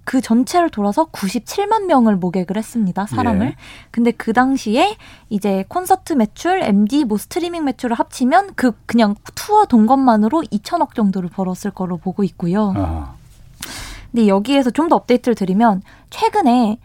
그 0.10 0.22
전체를 0.22 0.72
돌아서 0.72 1.05
97만 1.05 1.86
명을 1.86 2.16
모객을 2.16 2.57
했습니다. 2.57 3.05
사람을. 3.05 3.45
예. 3.45 3.55
근데 3.91 4.10
그 4.10 4.34
당시에 4.34 4.97
이제 5.30 5.66
콘서트 5.68 6.14
매출, 6.14 6.64
MD, 6.64 7.05
뭐 7.05 7.20
스트리밍 7.20 7.64
매출을 7.66 7.95
합치면 7.95 8.53
그 8.55 8.72
그냥 8.88 9.14
투어 9.36 9.66
돈 9.66 9.86
것만으로 9.86 10.41
2천억 10.51 10.95
정도를 10.95 11.30
벌었을 11.30 11.70
거로 11.70 11.97
보고 11.97 12.24
있고요. 12.24 12.74
아. 12.76 13.14
근데 14.12 14.28
여기에서 14.28 14.72
좀 14.72 14.89
더 14.89 14.95
업데이트를 14.95 15.36
드리면 15.36 15.84
최근에 16.10 16.80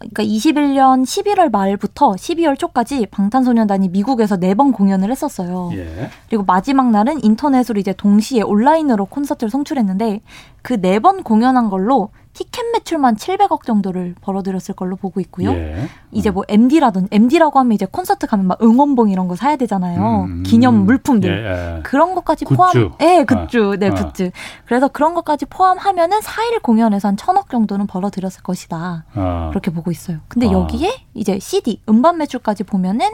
그러니까 0.00 0.24
21년 0.24 1.04
11월 1.04 1.52
말부터 1.52 2.14
12월 2.14 2.58
초까지 2.58 3.06
방탄소년단이 3.06 3.90
미국에서 3.90 4.36
네 4.36 4.54
번 4.54 4.72
공연을 4.72 5.12
했었어요. 5.12 5.70
예. 5.74 6.10
그리고 6.28 6.42
마지막 6.42 6.90
날은 6.90 7.22
인터넷으로 7.22 7.78
이제 7.78 7.92
동시에 7.92 8.42
온라인으로 8.42 9.06
콘서트를 9.06 9.48
송출했는데 9.50 10.20
그 10.64 10.74
네 10.80 10.98
번 10.98 11.22
공연한 11.22 11.68
걸로 11.70 12.08
티켓 12.32 12.64
매출만 12.72 13.14
700억 13.14 13.62
정도를 13.64 14.16
벌어들였을 14.20 14.74
걸로 14.74 14.96
보고 14.96 15.20
있고요. 15.20 15.50
예. 15.52 15.88
이제 16.10 16.30
뭐 16.30 16.42
MD라든 16.48 17.06
MD라고 17.12 17.60
하면 17.60 17.72
이제 17.72 17.86
콘서트 17.86 18.26
가면 18.26 18.46
막 18.48 18.58
응원봉 18.60 19.10
이런 19.10 19.28
거 19.28 19.36
사야 19.36 19.54
되잖아요. 19.54 20.24
음. 20.24 20.42
기념 20.44 20.84
물품들 20.84 21.30
예, 21.30 21.76
예. 21.76 21.82
그런 21.84 22.14
것까지 22.16 22.44
굿즈. 22.44 22.56
포함. 22.56 22.92
예, 23.02 23.24
굿즈. 23.24 23.72
아. 23.74 23.76
네, 23.78 23.88
아. 23.90 23.94
굿즈. 23.94 24.32
그래서 24.64 24.88
그런 24.88 25.14
것까지 25.14 25.46
포함하면은 25.46 26.18
4일 26.20 26.60
공연에서 26.60 27.06
한 27.06 27.16
천억 27.16 27.50
정도는 27.50 27.86
벌어들였을 27.86 28.42
것이다. 28.42 29.04
아. 29.14 29.48
그렇게 29.50 29.70
보고 29.70 29.92
있어요. 29.92 30.18
근데 30.26 30.48
아. 30.48 30.52
여기에 30.52 30.92
이제 31.14 31.38
CD 31.38 31.80
음반 31.88 32.18
매출까지 32.18 32.64
보면은 32.64 33.10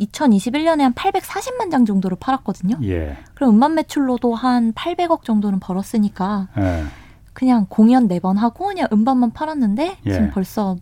2021년에 0.00 0.80
예. 0.80 0.82
한 0.84 0.92
840만 0.94 1.70
장 1.70 1.84
정도를 1.86 2.16
팔았거든요. 2.20 2.76
예. 2.82 3.16
그럼 3.34 3.50
음반 3.54 3.74
매출로도 3.74 4.34
한 4.34 4.72
800억 4.72 5.22
정도는 5.24 5.60
벌었으니까. 5.60 6.48
예. 6.58 6.84
그냥 7.32 7.66
공연 7.68 8.08
네 8.08 8.18
번 8.18 8.38
하고 8.38 8.66
그냥 8.68 8.88
음반만 8.92 9.32
팔았는데 9.32 9.98
예. 10.06 10.12
지금 10.12 10.30
벌써 10.30 10.76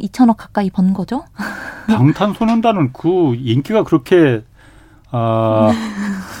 2천억 0.00 0.34
가까이 0.36 0.70
번 0.70 0.92
거죠. 0.94 1.24
방탄소년단은 1.86 2.92
그 2.92 3.34
인기가 3.36 3.84
그렇게 3.84 4.42
아 5.12 5.70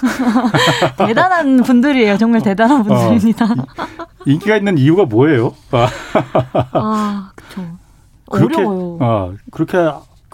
대단한 0.98 1.62
분들이에요. 1.62 2.18
정말 2.18 2.42
대단한 2.42 2.80
어. 2.80 2.82
분들입니다. 2.82 3.44
어, 3.44 4.06
인기가 4.26 4.56
있는 4.56 4.78
이유가 4.78 5.04
뭐예요? 5.04 5.54
아, 6.72 7.30
그렇죠. 7.36 7.68
어려워요. 8.26 8.98
어, 9.00 9.32
그렇게 9.52 9.78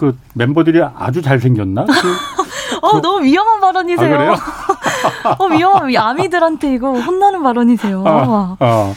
그 0.01 0.17
멤버들이 0.33 0.81
아주 0.83 1.21
잘 1.21 1.39
생겼나? 1.39 1.85
그, 1.85 1.93
어, 2.81 2.93
그, 2.93 3.03
너무 3.03 3.23
위험한 3.23 3.61
발언이세요. 3.61 4.15
아, 4.15 4.17
그래요? 4.17 4.35
어, 5.39 5.45
위험한 5.47 5.95
아미들한테 5.95 6.73
이거 6.73 6.93
혼나는 6.99 7.43
발언이세요. 7.43 8.03
아, 8.07 8.57
아. 8.59 8.95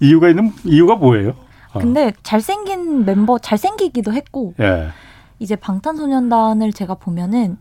이유가 0.00 0.30
있는 0.30 0.50
이유가 0.64 0.94
뭐예요? 0.94 1.34
아. 1.74 1.78
근데 1.78 2.14
잘생긴 2.22 3.04
멤버 3.04 3.38
잘생기기도 3.38 4.14
했고 4.14 4.54
예. 4.60 4.88
이제 5.40 5.56
방탄소년단을 5.56 6.72
제가 6.72 6.94
보면은 6.94 7.58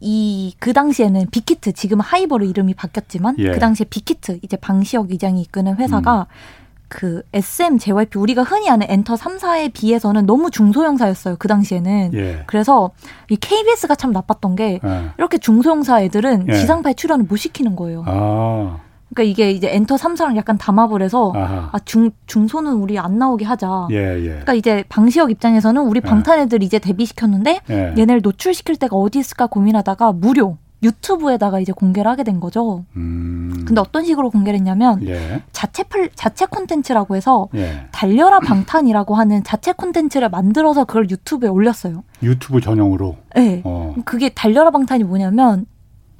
이 0.00 0.54
그 0.60 0.72
당시에는 0.72 1.26
빅히트 1.30 1.72
지금 1.72 1.98
하이버로 1.98 2.44
이름이 2.44 2.74
바뀌었지만 2.74 3.36
예. 3.38 3.50
그 3.50 3.58
당시에 3.58 3.86
빅히트 3.90 4.38
이제 4.42 4.56
방시혁 4.56 5.12
이장이 5.12 5.42
이끄는 5.42 5.76
회사가 5.76 6.28
음. 6.30 6.61
그 6.92 7.22
SM, 7.32 7.78
JYP 7.78 8.18
우리가 8.18 8.42
흔히 8.42 8.68
아는 8.68 8.86
엔터 8.88 9.14
3사에 9.14 9.72
비해서는 9.72 10.26
너무 10.26 10.50
중소형사였어요. 10.50 11.36
그 11.38 11.48
당시에는. 11.48 12.10
예. 12.12 12.42
그래서 12.46 12.90
이 13.30 13.36
KBS가 13.36 13.94
참 13.94 14.12
나빴던 14.12 14.56
게 14.56 14.78
예. 14.84 15.10
이렇게 15.16 15.38
중소형사 15.38 16.02
애들은 16.02 16.48
예. 16.48 16.52
지상파에 16.52 16.92
출연을 16.92 17.24
못 17.24 17.36
시키는 17.36 17.76
거예요. 17.76 18.04
아. 18.06 18.78
그러니까 19.14 19.30
이게 19.30 19.50
이제 19.50 19.74
엔터 19.74 19.96
3사랑 19.96 20.36
약간 20.36 20.58
담합을 20.58 21.02
해서 21.02 21.32
아, 21.34 21.78
중, 21.84 22.10
중소는 22.26 22.72
우리 22.74 22.98
안 22.98 23.18
나오게 23.18 23.44
하자. 23.44 23.88
예, 23.90 23.96
예. 23.96 24.28
그러니까 24.28 24.54
이제 24.54 24.84
방시혁 24.88 25.30
입장에서는 25.30 25.82
우리 25.82 26.00
예. 26.02 26.08
방탄 26.08 26.40
애들 26.40 26.62
이제 26.62 26.78
데뷔시켰는데 26.78 27.60
예. 27.70 27.94
얘네를 27.96 28.20
노출시킬 28.22 28.76
데가 28.76 28.96
어디 28.96 29.18
있을까 29.18 29.46
고민하다가 29.46 30.12
무료 30.12 30.58
유튜브에다가 30.82 31.60
이제 31.60 31.72
공개를 31.72 32.10
하게 32.10 32.24
된 32.24 32.40
거죠. 32.40 32.84
음. 32.96 33.64
근데 33.66 33.80
어떤 33.80 34.04
식으로 34.04 34.30
공개를 34.30 34.58
했냐면 34.58 35.06
예. 35.06 35.42
자체 35.52 35.84
플 35.84 36.10
자체 36.14 36.46
콘텐츠라고 36.46 37.16
해서 37.16 37.48
예. 37.54 37.86
달려라 37.92 38.40
방탄이라고 38.40 39.14
하는 39.14 39.44
자체 39.44 39.72
콘텐츠를 39.72 40.28
만들어서 40.28 40.84
그걸 40.84 41.08
유튜브에 41.10 41.48
올렸어요. 41.48 42.02
유튜브 42.22 42.60
전용으로. 42.60 43.16
네. 43.34 43.62
어. 43.64 43.94
그게 44.04 44.28
달려라 44.28 44.70
방탄이 44.70 45.04
뭐냐면 45.04 45.66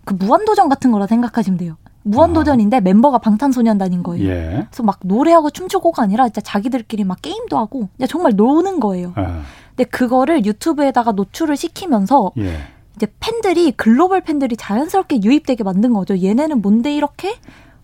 그 0.04 0.14
무한도전 0.14 0.68
같은 0.68 0.92
거라 0.92 1.06
생각하시면 1.06 1.58
돼요. 1.58 1.76
무한도전인데 2.04 2.78
어. 2.78 2.80
멤버가 2.80 3.18
방탄소년단인 3.18 4.02
거예요. 4.02 4.28
예. 4.28 4.66
그래서 4.70 4.82
막 4.82 4.98
노래하고 5.02 5.50
춤추고가 5.50 6.02
아니라 6.02 6.28
진짜 6.28 6.40
자기들끼리 6.40 7.04
막 7.04 7.20
게임도 7.22 7.56
하고 7.56 7.88
정말 8.08 8.32
노는 8.34 8.80
거예요. 8.80 9.12
어. 9.16 9.42
근데 9.76 9.84
그거를 9.84 10.44
유튜브에다가 10.44 11.12
노출을 11.12 11.56
시키면서 11.56 12.32
예. 12.38 12.56
이제 12.96 13.06
팬들이 13.20 13.72
글로벌 13.72 14.20
팬들이 14.20 14.56
자연스럽게 14.56 15.20
유입되게 15.22 15.64
만든 15.64 15.92
거죠. 15.92 16.20
얘네는 16.20 16.60
뭔데 16.62 16.94
이렇게 16.94 17.34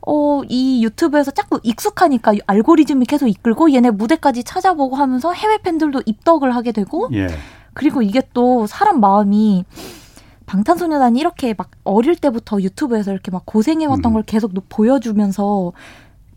어, 0.06 0.42
이 0.48 0.82
유튜브에서 0.84 1.30
자꾸 1.30 1.60
익숙하니까 1.62 2.34
알고리즘이 2.46 3.06
계속 3.06 3.26
이끌고 3.26 3.72
얘네 3.72 3.90
무대까지 3.90 4.44
찾아보고 4.44 4.96
하면서 4.96 5.32
해외 5.32 5.58
팬들도 5.58 6.02
입덕을 6.06 6.54
하게 6.54 6.72
되고 6.72 7.08
예. 7.12 7.28
그리고 7.74 8.02
이게 8.02 8.22
또 8.32 8.66
사람 8.66 9.00
마음이 9.00 9.64
방탄소년단이 10.46 11.20
이렇게 11.20 11.54
막 11.56 11.70
어릴 11.84 12.16
때부터 12.16 12.60
유튜브에서 12.62 13.12
이렇게 13.12 13.30
막 13.30 13.44
고생해왔던 13.44 14.10
음. 14.10 14.14
걸 14.14 14.22
계속 14.22 14.52
보여주면서 14.70 15.72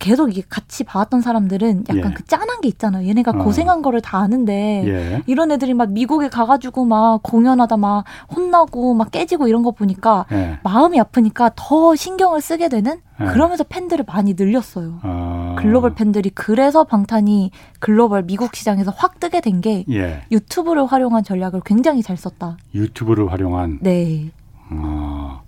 계속 0.01 0.31
이게 0.31 0.41
같이 0.49 0.83
봐왔던 0.83 1.21
사람들은 1.21 1.83
약간 1.87 2.11
예. 2.11 2.13
그 2.15 2.25
짠한 2.25 2.61
게 2.61 2.67
있잖아요. 2.69 3.07
얘네가 3.07 3.31
어. 3.31 3.43
고생한 3.43 3.83
거를 3.83 4.01
다 4.01 4.17
아는데 4.17 4.83
예. 4.85 5.21
이런 5.27 5.51
애들이 5.51 5.75
막 5.75 5.91
미국에 5.91 6.27
가가지고 6.27 6.85
막 6.85 7.21
공연하다 7.21 7.77
막 7.77 8.03
혼나고 8.35 8.95
막 8.95 9.11
깨지고 9.11 9.47
이런 9.47 9.61
거 9.61 9.69
보니까 9.71 10.25
예. 10.31 10.57
마음이 10.63 10.99
아프니까 10.99 11.51
더 11.55 11.95
신경을 11.95 12.41
쓰게 12.41 12.67
되는 12.67 12.99
예. 13.21 13.25
그러면서 13.25 13.63
팬들을 13.63 14.03
많이 14.07 14.33
늘렸어요. 14.33 14.99
어. 15.03 15.55
글로벌 15.59 15.93
팬들이 15.93 16.31
그래서 16.31 16.83
방탄이 16.83 17.51
글로벌 17.79 18.23
미국 18.23 18.55
시장에서 18.55 18.91
확 18.97 19.19
뜨게 19.19 19.39
된게 19.39 19.85
예. 19.91 20.23
유튜브를 20.31 20.87
활용한 20.87 21.23
전략을 21.23 21.61
굉장히 21.63 22.01
잘 22.01 22.17
썼다. 22.17 22.57
유튜브를 22.73 23.31
활용한. 23.31 23.79
네. 23.81 24.31
어. 24.71 25.43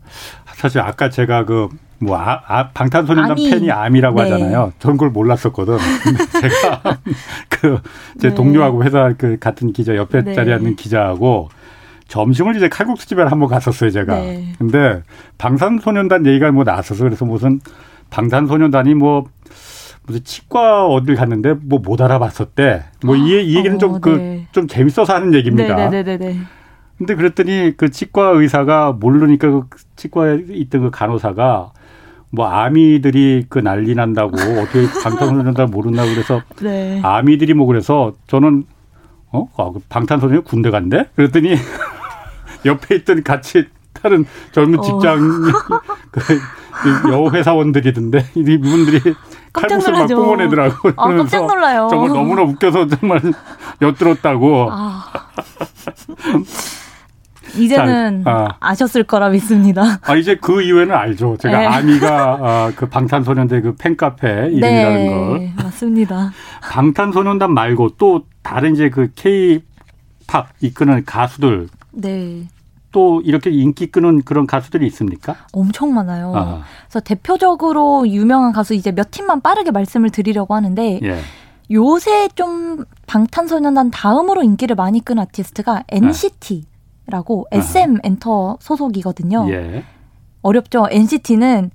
사실 0.54 0.80
아까 0.80 1.10
제가 1.10 1.46
그 1.46 1.70
뭐 2.04 2.18
아, 2.18 2.42
아, 2.48 2.70
방탄소년단 2.70 3.32
아미. 3.32 3.50
팬이 3.50 3.72
암이라고 3.72 4.22
네. 4.24 4.30
하잖아요. 4.32 4.74
저는 4.80 4.98
그걸 4.98 5.10
몰랐었거든. 5.12 5.78
제가 6.42 6.98
그제 7.50 8.30
네. 8.30 8.36
동료하고 8.36 8.84
회사 8.84 9.14
그 9.18 9.38
같은 9.40 9.74
기자 9.74 9.96
옆에 9.96 10.22
네. 10.24 10.34
자리에 10.34 10.54
앉는 10.54 10.76
기자하고 10.76 11.50
점심을 12.08 12.56
이제 12.56 12.70
칼국수 12.70 13.08
집에 13.08 13.24
한번 13.24 13.50
갔었어요, 13.50 13.90
제가. 13.90 14.16
네. 14.16 14.54
근데 14.60 15.02
방탄소년단 15.38 16.26
얘기가 16.26 16.52
뭐 16.52 16.64
나왔어서 16.64 17.04
그래서 17.04 17.26
무슨 17.26 17.60
방탄소년단이 18.10 18.94
뭐 18.94 19.26
무슨 20.06 20.24
치과 20.24 20.86
어딜 20.88 21.16
갔는데 21.16 21.54
뭐 21.64 21.80
못 21.80 22.02
알아봤었대. 22.02 22.84
뭐이 23.06 23.22
이 23.52 23.56
얘기는 23.56 23.76
어, 23.76 23.80
좀그좀 23.80 24.02
그, 24.02 24.22
네. 24.22 24.48
좀 24.52 24.68
재밌어서 24.68 25.14
하는 25.16 25.34
얘기입니다. 25.34 25.76
네네네. 25.76 26.18
네, 26.18 26.34
네, 26.34 26.40
근데 26.98 27.16
그랬더니 27.16 27.74
그 27.76 27.90
치과 27.90 28.30
의사가 28.30 28.92
모르니까 28.94 29.50
그 29.50 29.68
치과에 29.96 30.40
있던 30.50 30.82
그 30.82 30.92
간호사가 30.92 31.72
뭐 32.36 32.48
아미들이 32.48 33.46
그 33.48 33.60
난리 33.60 33.94
난다고 33.94 34.36
어떻게 34.60 34.88
방탄소년단 35.04 35.70
모른다 35.70 36.04
그래서 36.04 36.42
네. 36.62 37.00
아미들이 37.04 37.54
뭐 37.54 37.68
그래서 37.68 38.14
저는 38.26 38.66
어 39.32 39.48
아, 39.56 39.70
그 39.72 39.80
방탄소년단 39.88 40.44
군대 40.44 40.72
간대 40.72 41.08
그랬더니 41.16 41.56
옆에 42.66 42.96
있던 42.96 43.24
같이 43.24 43.68
다른 43.94 44.26
젊은 44.52 44.80
어. 44.80 44.82
직장 44.82 45.20
어. 45.20 45.80
그 46.12 47.12
여호 47.12 47.30
회사원들이던데 47.30 48.26
이분들이 48.34 49.14
칼국수 49.54 49.92
막 49.92 50.08
뿜어내더라고. 50.08 50.90
아, 50.96 51.16
깜짝 51.16 51.46
놀라요. 51.46 51.88
정말 51.88 52.10
너무나 52.10 52.42
웃겨서 52.42 52.88
정말 52.88 53.22
엿들었다고. 53.80 54.70
아. 54.72 55.06
이제는 57.58 58.24
아. 58.26 58.48
아셨을 58.60 59.04
거라 59.04 59.30
믿습니다. 59.30 60.00
아 60.02 60.16
이제 60.16 60.36
그 60.36 60.62
이후에는 60.62 60.94
알죠. 60.96 61.38
제가 61.38 61.60
네. 61.60 61.66
아미가 61.66 62.40
아, 62.42 62.72
그 62.76 62.88
방탄소년단 62.88 63.62
그 63.62 63.76
팬카페 63.76 64.50
이름이라는 64.52 64.96
네, 64.96 65.10
걸. 65.10 65.52
맞습니다. 65.64 66.32
방탄소년단 66.62 67.54
말고 67.54 67.92
또 67.98 68.24
다른 68.42 68.74
이제 68.74 68.90
그 68.90 69.12
K-팝 69.16 70.50
이끄는 70.62 71.06
가수들. 71.06 71.68
네. 71.92 72.48
또 72.92 73.22
이렇게 73.22 73.50
인기 73.50 73.88
끄는 73.88 74.22
그런 74.22 74.46
가수들이 74.46 74.86
있습니까? 74.88 75.36
엄청 75.52 75.94
많아요. 75.94 76.32
아. 76.36 76.62
그래서 76.86 77.00
대표적으로 77.00 78.08
유명한 78.08 78.54
가수 78.54 78.76
이제 78.76 78.92
몇 78.92 79.10
팀만 79.10 79.42
빠르게 79.42 79.72
말씀을 79.72 80.12
드리려고 80.12 80.54
하는데 80.54 81.00
예. 81.02 81.20
요새 81.72 82.30
좀 82.36 82.86
방탄소년단 83.08 83.90
다음으로 83.90 84.44
인기를 84.44 84.76
많이 84.76 85.04
끈 85.04 85.18
아티스트가 85.18 85.84
NCT. 85.90 86.66
라고 87.06 87.46
SM 87.52 88.00
엔터 88.04 88.58
소속이거든요. 88.62 89.48
예. 89.50 89.84
어렵죠. 90.42 90.88
NCT는 90.90 91.72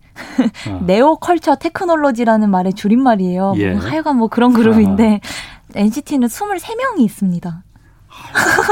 어. 0.69 0.81
Neo 0.85 1.17
Culture 1.17 1.57
Technology라는 1.57 2.51
말의 2.51 2.75
줄임말이에요. 2.75 3.55
예. 3.57 3.73
뭐 3.73 3.81
하여간 3.83 4.17
뭐 4.17 4.29
그런 4.29 4.53
그룹인데 4.53 5.21
아. 5.23 5.29
NCT는 5.75 6.29
23명이 6.29 7.01
있습니다. 7.01 7.63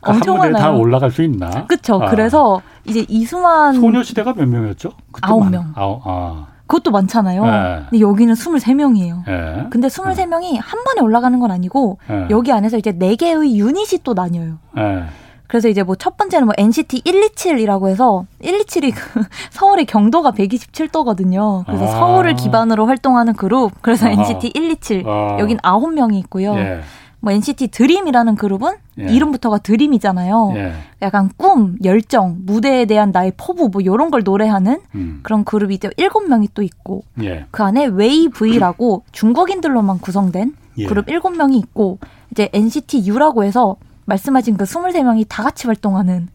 그 0.00 0.10
엄청 0.10 0.38
많아요. 0.38 0.56
다 0.56 0.70
올라갈 0.72 1.10
수 1.10 1.22
있나? 1.22 1.66
그렇죠. 1.66 1.96
아. 2.02 2.10
그래서 2.10 2.62
이제 2.84 3.04
이수만 3.08 3.74
소녀시대가 3.74 4.32
몇 4.34 4.46
명이었죠? 4.48 4.92
아홉 5.22 5.50
명. 5.50 5.72
아홉. 5.74 6.02
아. 6.06 6.46
그것도 6.66 6.90
많잖아요. 6.90 7.44
네. 7.44 7.82
근데 7.90 8.00
여기는 8.00 8.34
23명이에요. 8.34 9.24
네. 9.26 9.66
근데 9.70 9.88
23명이 9.88 10.52
네. 10.54 10.58
한 10.58 10.82
번에 10.84 11.00
올라가는 11.00 11.38
건 11.38 11.50
아니고 11.50 11.98
네. 12.08 12.26
여기 12.30 12.50
안에서 12.52 12.76
이제 12.76 12.92
4개의 12.92 13.54
유닛이 13.54 14.00
또 14.02 14.14
나뉘어요. 14.14 14.58
네. 14.74 15.04
그래서 15.48 15.68
이제 15.68 15.84
뭐 15.84 15.94
첫 15.96 16.16
번째는 16.16 16.46
뭐 16.46 16.54
NCT 16.58 17.02
127이라고 17.02 17.88
해서 17.88 18.24
127이 18.42 18.92
그 18.96 19.22
서울의 19.50 19.86
경도가 19.86 20.32
127도거든요. 20.32 21.64
그래서 21.66 21.84
아. 21.84 21.88
서울을 21.88 22.34
기반으로 22.34 22.86
활동하는 22.86 23.34
그룹. 23.34 23.70
그래서 23.80 24.06
아. 24.06 24.10
NCT 24.10 24.50
127. 24.54 25.04
아. 25.06 25.36
여긴 25.38 25.58
9명이 25.58 26.14
있고요. 26.24 26.54
예. 26.56 26.80
뭐 27.20 27.32
NCT 27.32 27.68
드림이라는 27.68 28.36
그룹은 28.36 28.74
예. 29.00 29.04
이름부터가 29.04 29.58
드림이잖아요. 29.58 30.52
예. 30.56 30.72
약간 31.02 31.30
꿈, 31.36 31.76
열정, 31.84 32.38
무대에 32.44 32.84
대한 32.84 33.10
나의 33.10 33.32
포부 33.36 33.68
뭐 33.70 33.80
이런 33.80 34.10
걸 34.10 34.22
노래하는 34.22 34.80
음. 34.94 35.20
그런 35.22 35.44
그룹이 35.44 35.74
이제 35.74 35.90
일곱 35.96 36.28
명이 36.28 36.48
또 36.54 36.62
있고 36.62 37.02
예. 37.22 37.46
그 37.50 37.62
안에 37.62 37.86
웨이브이라고 37.86 39.04
중국인들로만 39.12 39.98
구성된 39.98 40.54
예. 40.78 40.86
그룹 40.86 41.08
일곱 41.08 41.30
명이 41.36 41.58
있고 41.58 41.98
이제 42.30 42.48
NCT 42.52 43.08
U라고 43.08 43.44
해서 43.44 43.76
말씀하신 44.04 44.56
그 44.56 44.64
스물세 44.64 45.02
명이 45.02 45.33
다 45.33 45.42
같이 45.42 45.66
활동하는 45.66 46.28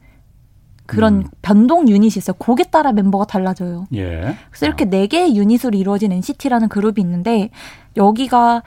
그런 0.86 1.20
음. 1.20 1.28
변동 1.42 1.88
유닛이 1.88 2.16
있어요. 2.18 2.36
곡에 2.38 2.66
따라 2.66 2.92
멤버가 2.92 3.26
달라져요. 3.26 3.88
예. 3.94 4.36
그래서 4.50 4.66
이렇게 4.66 4.86
네 4.86 5.08
개의 5.08 5.38
유닛으로 5.38 5.78
이루어진 5.78 6.12
NCT라는 6.12 6.68
그룹이 6.68 6.96
있는데 7.00 7.50
여기가 7.96 8.64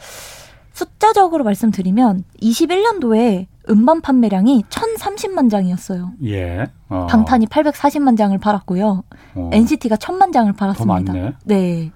숫자적으로 0.75 1.45
말씀드리면 1.45 2.25
21년도에 2.43 3.47
음반 3.71 4.03
판매량이 4.03 4.65
1,030만 4.69 5.51
장이었어요. 5.51 6.13
예. 6.25 6.67
어. 6.89 7.07
방탄이 7.09 7.47
840만 7.47 8.19
장을 8.19 8.37
팔았고요. 8.37 9.05
어. 9.37 9.51
NCT가 9.53 9.97
1,000만 9.97 10.33
장을 10.33 10.53
팔았습니다. 10.53 11.13
더 11.13 11.13
많네. 11.13 11.33
네. 11.45 11.93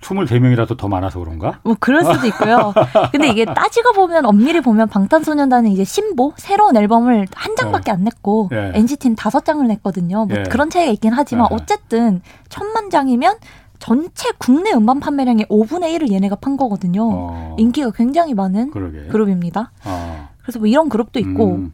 23명이라도 0.00 0.76
더 0.76 0.88
많아서 0.88 1.18
그런가? 1.18 1.58
뭐 1.64 1.74
그럴 1.80 2.04
수도 2.04 2.26
있고요. 2.28 2.72
근데 3.10 3.28
이게 3.28 3.44
따지고 3.44 3.92
보면 3.92 4.26
엄밀히 4.26 4.60
보면 4.60 4.88
방탄소년단은 4.88 5.70
이제 5.70 5.82
신보 5.82 6.34
새로운 6.36 6.76
앨범을 6.76 7.26
한 7.34 7.56
장밖에 7.56 7.90
예. 7.90 7.92
안 7.94 8.04
냈고 8.04 8.48
예. 8.52 8.72
NCT는 8.74 9.16
다섯 9.16 9.44
장을 9.44 9.66
냈거든요. 9.66 10.26
뭐 10.26 10.38
예. 10.38 10.42
그런 10.44 10.70
차이가 10.70 10.92
있긴 10.92 11.12
하지만 11.12 11.48
예. 11.50 11.54
어쨌든 11.54 12.20
천만 12.48 12.90
장이면 12.90 13.36
전체 13.78 14.30
국내 14.38 14.72
음반 14.72 15.00
판매량의 15.00 15.46
5분의 15.46 15.96
1을 15.96 16.12
얘네가 16.12 16.36
판 16.36 16.56
거거든요. 16.56 17.08
어. 17.12 17.56
인기가 17.58 17.90
굉장히 17.90 18.34
많은 18.34 18.70
그러게. 18.70 19.06
그룹입니다. 19.06 19.72
어. 19.84 20.28
그래서 20.42 20.58
뭐 20.58 20.68
이런 20.68 20.88
그룹도 20.88 21.18
있고 21.20 21.54
음. 21.56 21.72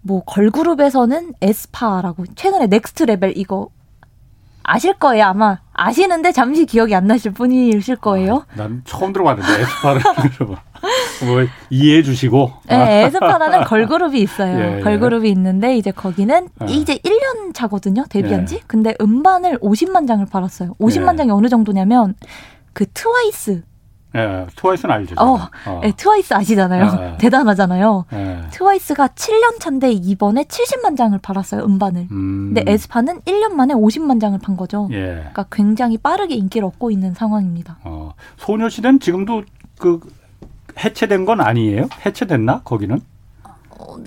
뭐 0.00 0.22
걸그룹에서는 0.24 1.34
에스파라고 1.40 2.24
최근에 2.34 2.66
넥스트 2.68 3.04
레벨 3.04 3.36
이거 3.36 3.68
아실 4.68 4.92
거예요 4.94 5.24
아마 5.24 5.58
아시는데 5.72 6.32
잠시 6.32 6.66
기억이 6.66 6.94
안 6.94 7.06
나실 7.06 7.32
분이실 7.32 7.96
거예요. 7.96 8.44
아, 8.52 8.56
난 8.56 8.82
처음 8.84 9.12
들어봤는데 9.12 9.60
에스파를 9.62 10.02
뭐 11.24 11.46
이해해 11.70 12.02
주시고. 12.02 12.52
네, 12.68 13.04
에스파라는 13.04 13.64
걸그룹이 13.64 14.20
있어요. 14.20 14.58
예, 14.58 14.78
예. 14.78 14.80
걸그룹이 14.82 15.30
있는데 15.30 15.76
이제 15.76 15.90
거기는 15.90 16.48
예. 16.68 16.72
이제 16.72 16.96
1년 16.98 17.54
차거든요 17.54 18.04
데뷔한 18.10 18.46
지. 18.46 18.56
예. 18.56 18.60
근데 18.66 18.94
음반을 19.00 19.58
50만 19.60 20.06
장을 20.06 20.24
팔았어요. 20.26 20.74
50만 20.78 21.14
예. 21.14 21.16
장이 21.16 21.30
어느 21.30 21.48
정도냐면 21.48 22.14
그 22.74 22.84
트와이스 22.92 23.62
예, 24.18 24.46
트와이스는 24.56 24.94
알죠. 24.94 25.14
어, 25.18 25.38
어. 25.66 25.80
예, 25.84 25.92
트와이스 25.92 26.34
아시잖아요. 26.34 27.12
예, 27.12 27.16
대단하잖아요. 27.18 28.04
예. 28.12 28.40
트와이스가 28.50 29.08
7년 29.08 29.60
차인데 29.60 29.92
이번에 29.92 30.44
70만 30.44 30.96
장을 30.96 31.16
팔았어요, 31.18 31.64
음반을. 31.64 32.08
음. 32.10 32.52
근데 32.54 32.70
에스파는 32.70 33.20
1년 33.20 33.52
만에 33.52 33.74
50만 33.74 34.20
장을 34.20 34.38
판 34.38 34.56
거죠. 34.56 34.88
예. 34.92 35.14
그러니까 35.14 35.46
굉장히 35.50 35.98
빠르게 35.98 36.34
인기를 36.34 36.66
얻고 36.66 36.90
있는 36.90 37.14
상황입니다. 37.14 37.78
어, 37.84 38.12
소녀시대는 38.38 39.00
지금도 39.00 39.42
그 39.78 40.00
해체된 40.84 41.24
건 41.24 41.40
아니에요? 41.40 41.88
해체됐나? 42.04 42.62
거기는? 42.64 43.00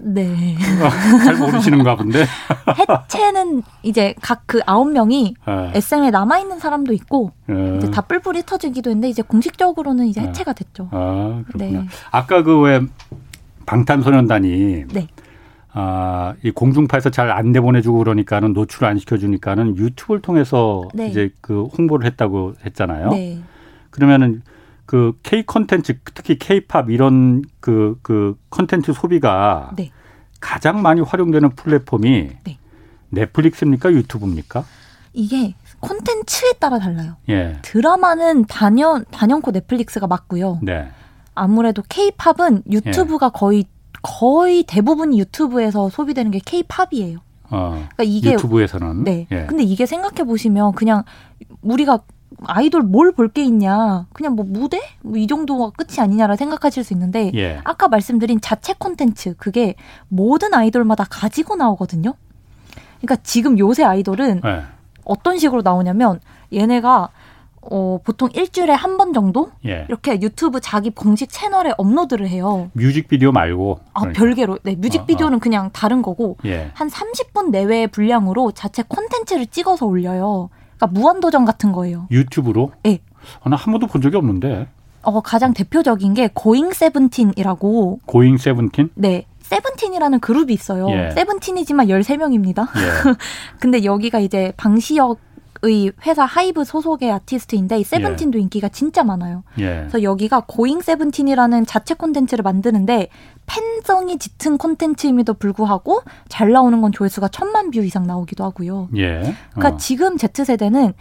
네. 0.03 0.55
잘 1.23 1.35
모르시는가 1.37 1.95
본데. 1.95 2.25
해체는 3.05 3.63
이제 3.83 4.13
각 4.21 4.41
그 4.45 4.59
아홉 4.65 4.91
명이 4.91 5.35
네. 5.47 5.71
SM에 5.75 6.09
남아 6.11 6.39
있는 6.39 6.59
사람도 6.59 6.91
있고 6.93 7.31
네. 7.47 7.77
이제 7.77 7.89
다 7.89 8.01
뿔뿔이 8.01 8.43
흩어지기도 8.45 8.89
했는데 8.89 9.07
이제 9.07 9.21
공식적으로는 9.21 10.07
이제 10.07 10.19
네. 10.21 10.27
해체가 10.27 10.51
됐죠. 10.53 10.89
아 10.91 11.41
그렇구나. 11.47 11.81
네. 11.81 11.87
아까 12.11 12.43
그 12.43 12.59
왜 12.61 12.81
방탄소년단이 13.65 14.85
네. 14.93 15.07
아, 15.73 16.33
이 16.43 16.51
공중파에서 16.51 17.09
잘 17.11 17.31
안 17.31 17.51
내 17.53 17.61
보내주고 17.61 17.97
그러니까는 17.99 18.51
노출 18.53 18.83
안 18.85 18.97
시켜주니까는 18.99 19.77
유튜브를 19.77 20.21
통해서 20.21 20.83
네. 20.93 21.07
이제 21.07 21.29
그 21.39 21.63
홍보를 21.77 22.05
했다고 22.07 22.55
했잖아요. 22.65 23.09
네. 23.11 23.39
그러면은 23.89 24.41
그 24.91 25.13
K 25.23 25.45
컨텐츠 25.45 25.99
특히 26.13 26.37
K-팝 26.37 26.89
이런 26.89 27.43
그, 27.61 27.97
그 28.01 28.37
컨텐츠 28.49 28.91
소비가 28.91 29.71
네. 29.77 29.89
가장 30.41 30.81
많이 30.81 30.99
활용되는 30.99 31.51
플랫폼이 31.51 32.29
네. 32.43 32.57
넷플릭스입니까 33.07 33.93
유튜브입니까? 33.93 34.65
이게 35.13 35.55
콘텐츠에 35.79 36.51
따라 36.59 36.77
달라요. 36.77 37.15
예. 37.29 37.59
드라마는 37.61 38.47
단연 38.47 39.05
단연코 39.11 39.51
넷플릭스가 39.51 40.07
맞고요. 40.07 40.59
네. 40.61 40.89
아무래도 41.35 41.83
K-팝은 41.87 42.63
유튜브가 42.69 43.27
예. 43.27 43.31
거의 43.33 43.65
거의 44.01 44.63
대부분 44.63 45.17
유튜브에서 45.17 45.87
소비되는 45.87 46.31
게 46.31 46.41
K-팝이에요. 46.45 47.19
어, 47.49 47.69
그러니까 47.69 48.03
이게 48.03 48.33
유튜브에서는 48.33 49.05
네. 49.05 49.25
예. 49.31 49.45
근데 49.45 49.63
이게 49.63 49.85
생각해 49.85 50.25
보시면 50.25 50.73
그냥 50.73 51.03
우리가 51.61 52.01
아이돌 52.45 52.81
뭘 52.83 53.11
볼 53.11 53.29
게 53.29 53.43
있냐. 53.43 54.05
그냥 54.13 54.35
뭐 54.35 54.45
무대? 54.47 54.79
뭐 55.01 55.17
이 55.17 55.27
정도가 55.27 55.71
끝이 55.71 55.99
아니냐라 55.99 56.35
생각하실 56.35 56.83
수 56.83 56.93
있는데 56.93 57.31
예. 57.35 57.59
아까 57.63 57.87
말씀드린 57.87 58.41
자체 58.41 58.73
콘텐츠 58.77 59.35
그게 59.37 59.75
모든 60.07 60.53
아이돌마다 60.53 61.05
가지고 61.09 61.55
나오거든요. 61.55 62.13
그러니까 63.01 63.15
지금 63.23 63.57
요새 63.59 63.83
아이돌은 63.83 64.41
예. 64.45 64.63
어떤 65.05 65.37
식으로 65.37 65.61
나오냐면 65.61 66.19
얘네가 66.53 67.09
어, 67.63 67.99
보통 68.03 68.27
일주일에 68.33 68.73
한 68.73 68.97
번 68.97 69.13
정도 69.13 69.51
예. 69.65 69.85
이렇게 69.87 70.19
유튜브 70.21 70.59
자기 70.59 70.89
공식 70.89 71.29
채널에 71.31 71.73
업로드를 71.77 72.27
해요. 72.27 72.71
뮤직비디오 72.73 73.31
말고. 73.31 73.79
아 73.93 73.99
그러니까. 74.01 74.19
별개로. 74.19 74.57
네, 74.63 74.75
뮤직비디오는 74.75 75.35
어, 75.35 75.37
어. 75.37 75.39
그냥 75.39 75.69
다른 75.71 76.01
거고 76.01 76.37
예. 76.45 76.71
한 76.73 76.89
30분 76.89 77.51
내외의 77.51 77.87
분량으로 77.87 78.51
자체 78.51 78.81
콘텐츠를 78.87 79.45
찍어서 79.45 79.85
올려요. 79.85 80.49
그러니까 80.81 80.87
무한도전 80.87 81.45
같은 81.45 81.71
거예요. 81.71 82.07
유튜브로? 82.09 82.71
네. 82.83 82.99
어, 83.41 83.49
나 83.49 83.58
한 83.58 83.71
번도 83.71 83.85
본 83.87 84.01
적이 84.01 84.17
없는데. 84.17 84.67
어, 85.03 85.21
가장 85.21 85.53
대표적인 85.53 86.15
게 86.15 86.29
고잉 86.33 86.71
세븐틴이라고. 86.73 87.99
고잉 88.05 88.37
세븐틴? 88.37 88.89
네. 88.95 89.25
세븐틴이라는 89.41 90.19
그룹이 90.19 90.53
있어요. 90.53 90.89
예. 90.89 91.11
세븐틴이지만 91.11 91.87
13명입니다. 91.87 92.67
예. 92.77 93.13
근데 93.59 93.83
여기가 93.83 94.19
이제 94.19 94.53
방시혁 94.57 95.19
의 95.63 95.91
회사 96.05 96.25
하이브 96.25 96.63
소속의 96.63 97.11
아티스트인데 97.11 97.79
이 97.79 97.83
세븐틴도 97.83 98.37
예. 98.39 98.41
인기가 98.41 98.67
진짜 98.69 99.03
많아요. 99.03 99.43
예. 99.59 99.75
그래서 99.81 100.01
여기가 100.01 100.45
고잉 100.47 100.81
세븐틴이라는 100.81 101.65
자체 101.67 101.93
콘텐츠를 101.93 102.41
만드는데 102.43 103.09
팬성이 103.45 104.17
짙은 104.17 104.57
콘텐츠임에도 104.57 105.35
불구하고 105.35 106.01
잘 106.29 106.51
나오는 106.51 106.81
건 106.81 106.91
조회수가 106.91 107.27
천만 107.27 107.69
뷰 107.69 107.83
이상 107.83 108.07
나오기도 108.07 108.43
하고요. 108.43 108.89
예. 108.97 109.35
그러니까 109.53 109.75
어. 109.75 109.77
지금 109.77 110.17
Z 110.17 110.45
세대는 110.45 110.93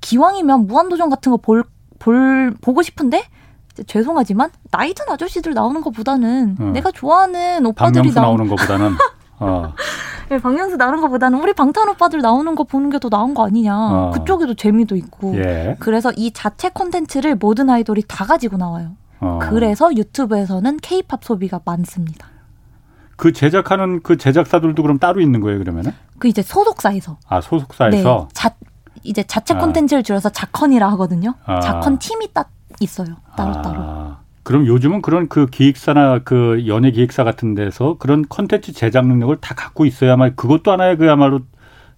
기왕이면 0.00 0.66
무한도전 0.66 1.08
같은 1.10 1.30
거 1.32 1.38
볼 1.38 1.64
볼 1.98 2.54
보고 2.60 2.82
싶은데 2.82 3.24
죄송하지만 3.86 4.50
나이 4.70 4.94
든 4.94 5.04
아저씨들 5.08 5.52
나오는 5.54 5.80
것보다는 5.82 6.56
어. 6.58 6.64
내가 6.72 6.90
좋아하는 6.90 7.66
오빠들이 7.66 8.12
나오는 8.12 8.48
것보다는 8.48 8.92
어. 9.38 9.72
네, 10.28 10.38
박명수 10.42 10.76
나오는 10.76 11.00
것보다는 11.00 11.40
우리 11.42 11.52
방탄 11.52 11.88
오빠들 11.88 12.20
나오는 12.20 12.54
거 12.54 12.64
보는 12.64 12.90
게 12.90 12.98
더 12.98 13.08
나은 13.10 13.34
거 13.34 13.46
아니냐. 13.46 13.76
어. 13.76 14.10
그쪽에도 14.14 14.54
재미도 14.54 14.96
있고. 14.96 15.36
예. 15.36 15.76
그래서 15.78 16.10
이 16.16 16.32
자체 16.32 16.68
콘텐츠를 16.70 17.36
모든 17.36 17.68
아이돌이 17.70 18.04
다 18.08 18.24
가지고 18.24 18.56
나와요. 18.56 18.92
어. 19.20 19.38
그래서 19.42 19.94
유튜브에서는 19.94 20.78
케이팝 20.78 21.24
소비가 21.24 21.60
많습니다. 21.64 22.28
그 23.16 23.32
제작하는 23.32 24.02
그 24.02 24.16
제작사들도 24.18 24.82
그럼 24.82 24.98
따로 24.98 25.20
있는 25.20 25.40
거예요, 25.40 25.58
그러면은? 25.58 25.92
그 26.18 26.28
이제 26.28 26.42
소속사에서. 26.42 27.18
아, 27.28 27.40
소속사에서? 27.40 28.28
네. 28.28 28.34
자, 28.34 28.50
이제 29.02 29.22
자체 29.22 29.54
아. 29.54 29.58
콘텐츠를 29.58 30.02
줄여서 30.02 30.30
자컨이라 30.30 30.86
하거든요. 30.92 31.34
아. 31.46 31.60
자컨 31.60 31.98
팀이 31.98 32.32
딱 32.34 32.50
있어요. 32.80 33.16
따로따로. 33.36 33.78
아. 33.80 34.18
그럼 34.46 34.64
요즘은 34.64 35.02
그런 35.02 35.26
그 35.28 35.46
기획사나 35.46 36.20
그 36.20 36.68
연예 36.68 36.92
기획사 36.92 37.24
같은 37.24 37.56
데서 37.56 37.96
그런 37.98 38.24
컨텐츠 38.28 38.74
제작 38.74 39.04
능력을 39.08 39.36
다 39.40 39.56
갖고 39.56 39.84
있어야만 39.84 40.36
그것도 40.36 40.70
하나의 40.70 40.96
그야말로 40.98 41.40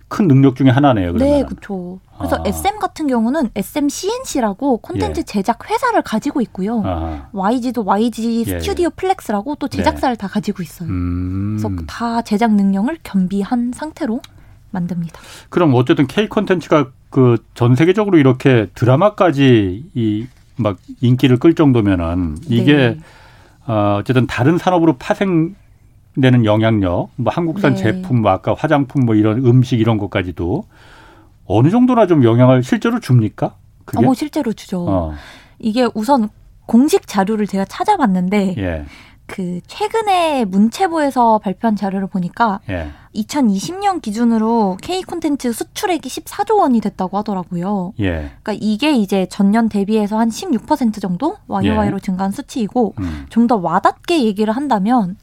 큰 0.09 0.29
능력 0.29 0.57
중에 0.57 0.71
하나네요. 0.71 1.13
그러면. 1.13 1.29
네, 1.31 1.45
그렇죠. 1.45 2.01
그래서 2.17 2.37
아. 2.37 2.43
SM 2.47 2.79
같은 2.79 3.07
경우는 3.07 3.51
SM 3.55 3.91
C&C라고 3.91 4.79
콘텐츠 4.79 5.21
예. 5.21 5.25
제작 5.25 5.71
회사를 5.71 6.01
가지고 6.01 6.41
있고요. 6.41 6.81
아. 6.87 7.29
YG도 7.33 7.85
YG 7.85 8.45
예. 8.47 8.61
STUDIO 8.61 8.89
PLEX라고 8.97 9.57
또 9.57 9.69
제작사를 9.69 10.17
네. 10.17 10.19
다 10.19 10.27
가지고 10.27 10.63
있어요. 10.63 10.89
음. 10.89 11.59
그래서 11.61 11.85
다 11.87 12.23
제작 12.23 12.55
능력을 12.55 12.97
겸비한 13.03 13.73
상태로 13.75 14.23
만듭니다. 14.71 15.21
그럼 15.51 15.75
어쨌든 15.75 16.07
K 16.07 16.29
콘텐츠가 16.31 16.89
그 17.11 17.37
전 17.55 17.75
세계적으로 17.75 18.19
이렇게 18.19 18.69
드라마까지 18.75 19.85
이 19.95 20.27
막 20.59 20.79
인기를 21.01 21.39
끌 21.39 21.55
정도면은 21.55 22.37
이게 22.49 22.75
네. 22.75 22.99
어, 23.67 23.99
어쨌든 24.01 24.27
다른 24.27 24.59
산업으로 24.59 24.97
파생되는 24.97 26.45
영향력, 26.45 27.11
뭐 27.17 27.33
한국산 27.33 27.75
네. 27.75 27.83
제품, 27.83 28.23
뭐 28.23 28.31
아까 28.31 28.55
화장품, 28.55 29.05
뭐 29.05 29.15
이런 29.15 29.45
음식 29.45 29.81
이런 29.81 29.99
것까지도 29.99 30.65
어느 31.47 31.71
정도나 31.71 32.07
좀 32.07 32.25
영향을 32.25 32.63
실제로 32.63 33.01
줍니까? 33.01 33.55
그게? 33.85 34.07
어, 34.07 34.15
실제로 34.15 34.53
주죠. 34.53 34.85
어. 34.87 35.15
이게 35.59 35.89
우선 35.95 36.29
공식 36.67 37.07
자료를 37.07 37.47
제가 37.47 37.65
찾아봤는데 37.65 38.55
예. 38.59 38.85
그 39.27 39.61
최근에 39.67 40.45
문체부에서 40.47 41.39
발표한 41.39 41.77
자료를 41.77 42.07
보니까 42.07 42.61
예. 42.69 42.91
2020년 43.23 44.01
기준으로 44.01 44.77
K 44.81 45.03
콘텐츠 45.03 45.53
수출액이 45.53 46.09
14조 46.09 46.59
원이 46.59 46.81
됐다고 46.81 47.19
하더라고요. 47.19 47.93
예. 48.01 48.31
그러니까 48.43 48.53
이게 48.55 48.93
이제 48.93 49.27
전년 49.31 49.69
대비해서 49.69 50.19
한 50.19 50.29
16% 50.29 51.01
정도 51.01 51.37
와이와이로 51.47 51.97
예. 51.97 52.01
증가한 52.01 52.33
수치이고 52.33 52.95
음. 52.99 53.27
좀더 53.29 53.57
와닿게 53.57 54.25
얘기를 54.25 54.55
한다면 54.55 55.17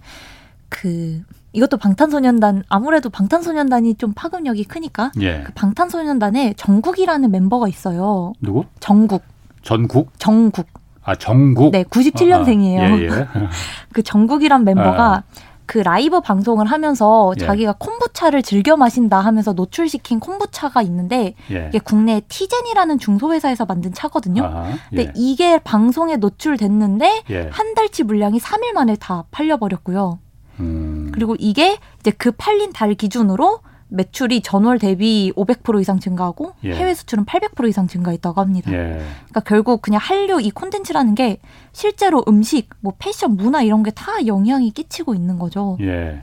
그 0.69 1.21
이것도 1.53 1.77
방탄소년단 1.77 2.63
아무래도 2.67 3.09
방탄소년단이 3.09 3.95
좀 3.95 4.13
파급력이 4.13 4.65
크니까 4.65 5.11
예. 5.21 5.43
그 5.45 5.53
방탄소년단에 5.53 6.53
정국이라는 6.57 7.31
멤버가 7.31 7.67
있어요. 7.67 8.33
누구? 8.41 8.65
정국. 8.79 9.23
전국? 9.61 10.11
정국. 10.19 10.67
아 11.01 11.15
정국. 11.15 11.71
네, 11.71 11.83
97년생이에요. 11.83 12.79
아, 12.79 12.97
예, 12.97 13.03
예. 13.03 13.09
그 13.93 14.03
정국이란 14.03 14.65
멤버가 14.65 15.13
아. 15.13 15.23
그 15.65 15.79
라이브 15.79 16.21
방송을 16.21 16.65
하면서 16.65 17.33
예. 17.39 17.45
자기가 17.45 17.75
콤부차를 17.79 18.43
즐겨 18.43 18.77
마신다 18.77 19.19
하면서 19.19 19.53
노출시킨 19.53 20.19
콤부차가 20.19 20.81
있는데 20.83 21.35
예. 21.51 21.67
이게 21.69 21.79
국내 21.79 22.21
티젠이라는 22.27 22.99
중소회사에서 22.99 23.65
만든 23.65 23.93
차거든요. 23.93 24.43
아하, 24.43 24.71
예. 24.71 24.75
근데 24.95 25.11
이게 25.15 25.59
방송에 25.59 26.17
노출됐는데 26.17 27.23
예. 27.29 27.49
한 27.51 27.73
달치 27.73 28.03
물량이 28.03 28.39
3일 28.39 28.73
만에 28.73 28.95
다 28.95 29.25
팔려버렸고요. 29.31 30.19
음. 30.59 31.11
그리고 31.13 31.35
이게 31.39 31.77
이제 31.99 32.11
그 32.11 32.31
팔린 32.31 32.71
달 32.71 32.93
기준으로 32.93 33.59
매출이 33.89 34.41
전월 34.41 34.79
대비 34.79 35.31
500% 35.35 35.79
이상 35.81 35.99
증가하고 35.99 36.53
예. 36.63 36.73
해외 36.73 36.93
수출은 36.93 37.25
800% 37.25 37.67
이상 37.69 37.87
증가했다고 37.87 38.41
합니다. 38.41 38.71
예. 38.71 38.99
그러니까 39.29 39.39
결국 39.41 39.81
그냥 39.81 39.99
한류 40.03 40.41
이 40.41 40.51
콘텐츠라는 40.51 41.15
게 41.15 41.37
실제로 41.71 42.23
음식, 42.27 42.69
뭐 42.81 42.93
패션, 42.97 43.35
문화 43.35 43.61
이런 43.61 43.83
게 43.83 43.91
다 43.91 44.25
영향이 44.25 44.71
끼치고 44.71 45.13
있는 45.15 45.39
거죠. 45.39 45.77
예. 45.81 46.21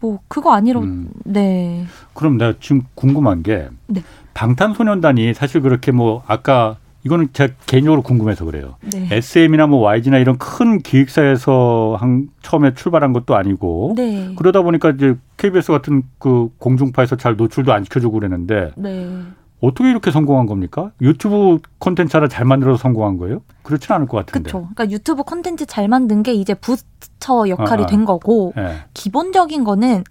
뭐 0.00 0.20
그거 0.28 0.52
아니로 0.54 0.80
음. 0.80 1.10
네. 1.24 1.84
그럼 2.14 2.38
내가 2.38 2.54
지금 2.60 2.82
궁금한 2.94 3.42
게 3.42 3.68
네. 3.86 4.02
방탄소년단이 4.32 5.34
사실 5.34 5.60
그렇게 5.60 5.92
뭐 5.92 6.22
아까 6.26 6.76
이거는 7.04 7.28
제가 7.32 7.54
개인적으로 7.66 8.02
궁금해서 8.02 8.44
그래요. 8.44 8.76
네. 8.92 9.08
SM이나 9.10 9.66
뭐 9.66 9.80
YG나 9.80 10.18
이런 10.18 10.36
큰 10.38 10.80
기획사에서 10.80 11.96
한 11.98 12.28
처음에 12.42 12.74
출발한 12.74 13.12
것도 13.12 13.36
아니고 13.36 13.94
네. 13.96 14.34
그러다 14.36 14.62
보니까 14.62 14.90
이제 14.90 15.16
KBS 15.36 15.72
같은 15.72 16.02
그 16.18 16.50
공중파에서 16.58 17.16
잘 17.16 17.36
노출도 17.36 17.72
안 17.72 17.84
시켜주고 17.84 18.18
그랬는데 18.18 18.72
네. 18.76 19.08
어떻게 19.60 19.90
이렇게 19.90 20.10
성공한 20.10 20.46
겁니까? 20.46 20.90
유튜브 21.00 21.58
콘텐츠 21.78 22.16
하나 22.16 22.28
잘 22.28 22.44
만들어서 22.46 22.78
성공한 22.80 23.18
거예요? 23.18 23.42
그렇지는 23.62 23.96
않을 23.96 24.08
것 24.08 24.18
같은데. 24.18 24.50
그렇죠. 24.50 24.68
그러니까 24.74 24.90
유튜브 24.90 25.22
콘텐츠 25.22 25.66
잘 25.66 25.88
만든 25.88 26.22
게 26.22 26.32
이제 26.32 26.54
부스터 26.54 27.48
역할이 27.48 27.82
아, 27.82 27.84
아. 27.84 27.88
된 27.88 28.04
거고 28.04 28.52
네. 28.56 28.76
기본적인 28.94 29.64
거는 29.64 30.04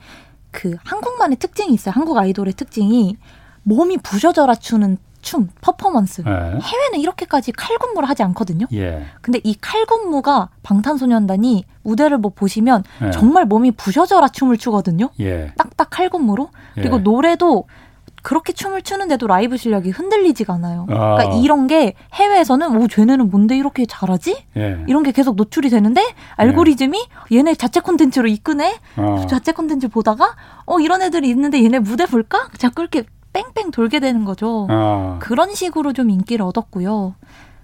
그 0.51 0.75
한국만의 0.83 1.37
특징이 1.37 1.73
있어요. 1.73 1.93
한국 1.95 2.17
아이돌의 2.17 2.53
특징이 2.53 3.17
몸이 3.63 3.97
부셔져라 3.97 4.55
추는 4.55 4.97
춤, 5.21 5.49
퍼포먼스. 5.61 6.21
네. 6.21 6.31
해외는 6.31 6.99
이렇게까지 6.99 7.51
칼군무를 7.51 8.07
하지 8.07 8.23
않거든요. 8.23 8.67
예. 8.73 9.05
근데 9.21 9.39
이 9.43 9.55
칼군무가 9.59 10.49
방탄소년단이 10.63 11.65
무대를 11.83 12.17
뭐 12.17 12.31
보시면 12.33 12.83
예. 13.03 13.11
정말 13.11 13.45
몸이 13.45 13.71
부셔져라 13.71 14.29
춤을 14.29 14.57
추거든요. 14.57 15.09
예. 15.19 15.51
딱딱 15.57 15.89
칼군무로. 15.89 16.49
그리고 16.75 16.97
예. 16.97 17.01
노래도 17.01 17.65
그렇게 18.21 18.51
춤을 18.51 18.81
추는데도 18.81 19.27
라이브 19.27 19.55
실력이 19.55 19.91
흔들리지가 19.91 20.53
않아요. 20.55 20.85
아. 20.89 21.15
그러니까 21.15 21.35
이런 21.35 21.67
게 21.67 21.93
해외에서는 22.13 22.75
오 22.75 22.87
쟤네는 22.87 23.29
뭔데 23.29 23.57
이렇게 23.57 23.85
잘하지? 23.85 24.45
예. 24.57 24.83
이런 24.87 25.03
게 25.03 25.11
계속 25.11 25.35
노출이 25.35 25.69
되는데 25.69 26.03
알고리즘이 26.35 27.01
얘네 27.31 27.55
자체 27.55 27.79
콘텐츠로 27.79 28.27
이끄네. 28.27 28.77
아. 28.97 29.25
자체 29.27 29.51
콘텐츠 29.53 29.87
보다가 29.87 30.35
어 30.65 30.79
이런 30.79 31.01
애들이 31.01 31.29
있는데 31.29 31.63
얘네 31.63 31.79
무대 31.79 32.05
볼까? 32.05 32.49
자꾸 32.57 32.81
이렇게 32.81 33.03
뺑뺑 33.53 33.71
돌게 33.71 33.99
되는 33.99 34.25
거죠. 34.25 34.67
아. 34.69 35.17
그런 35.19 35.53
식으로 35.53 35.93
좀 35.93 36.09
인기를 36.09 36.43
얻었고요. 36.45 37.15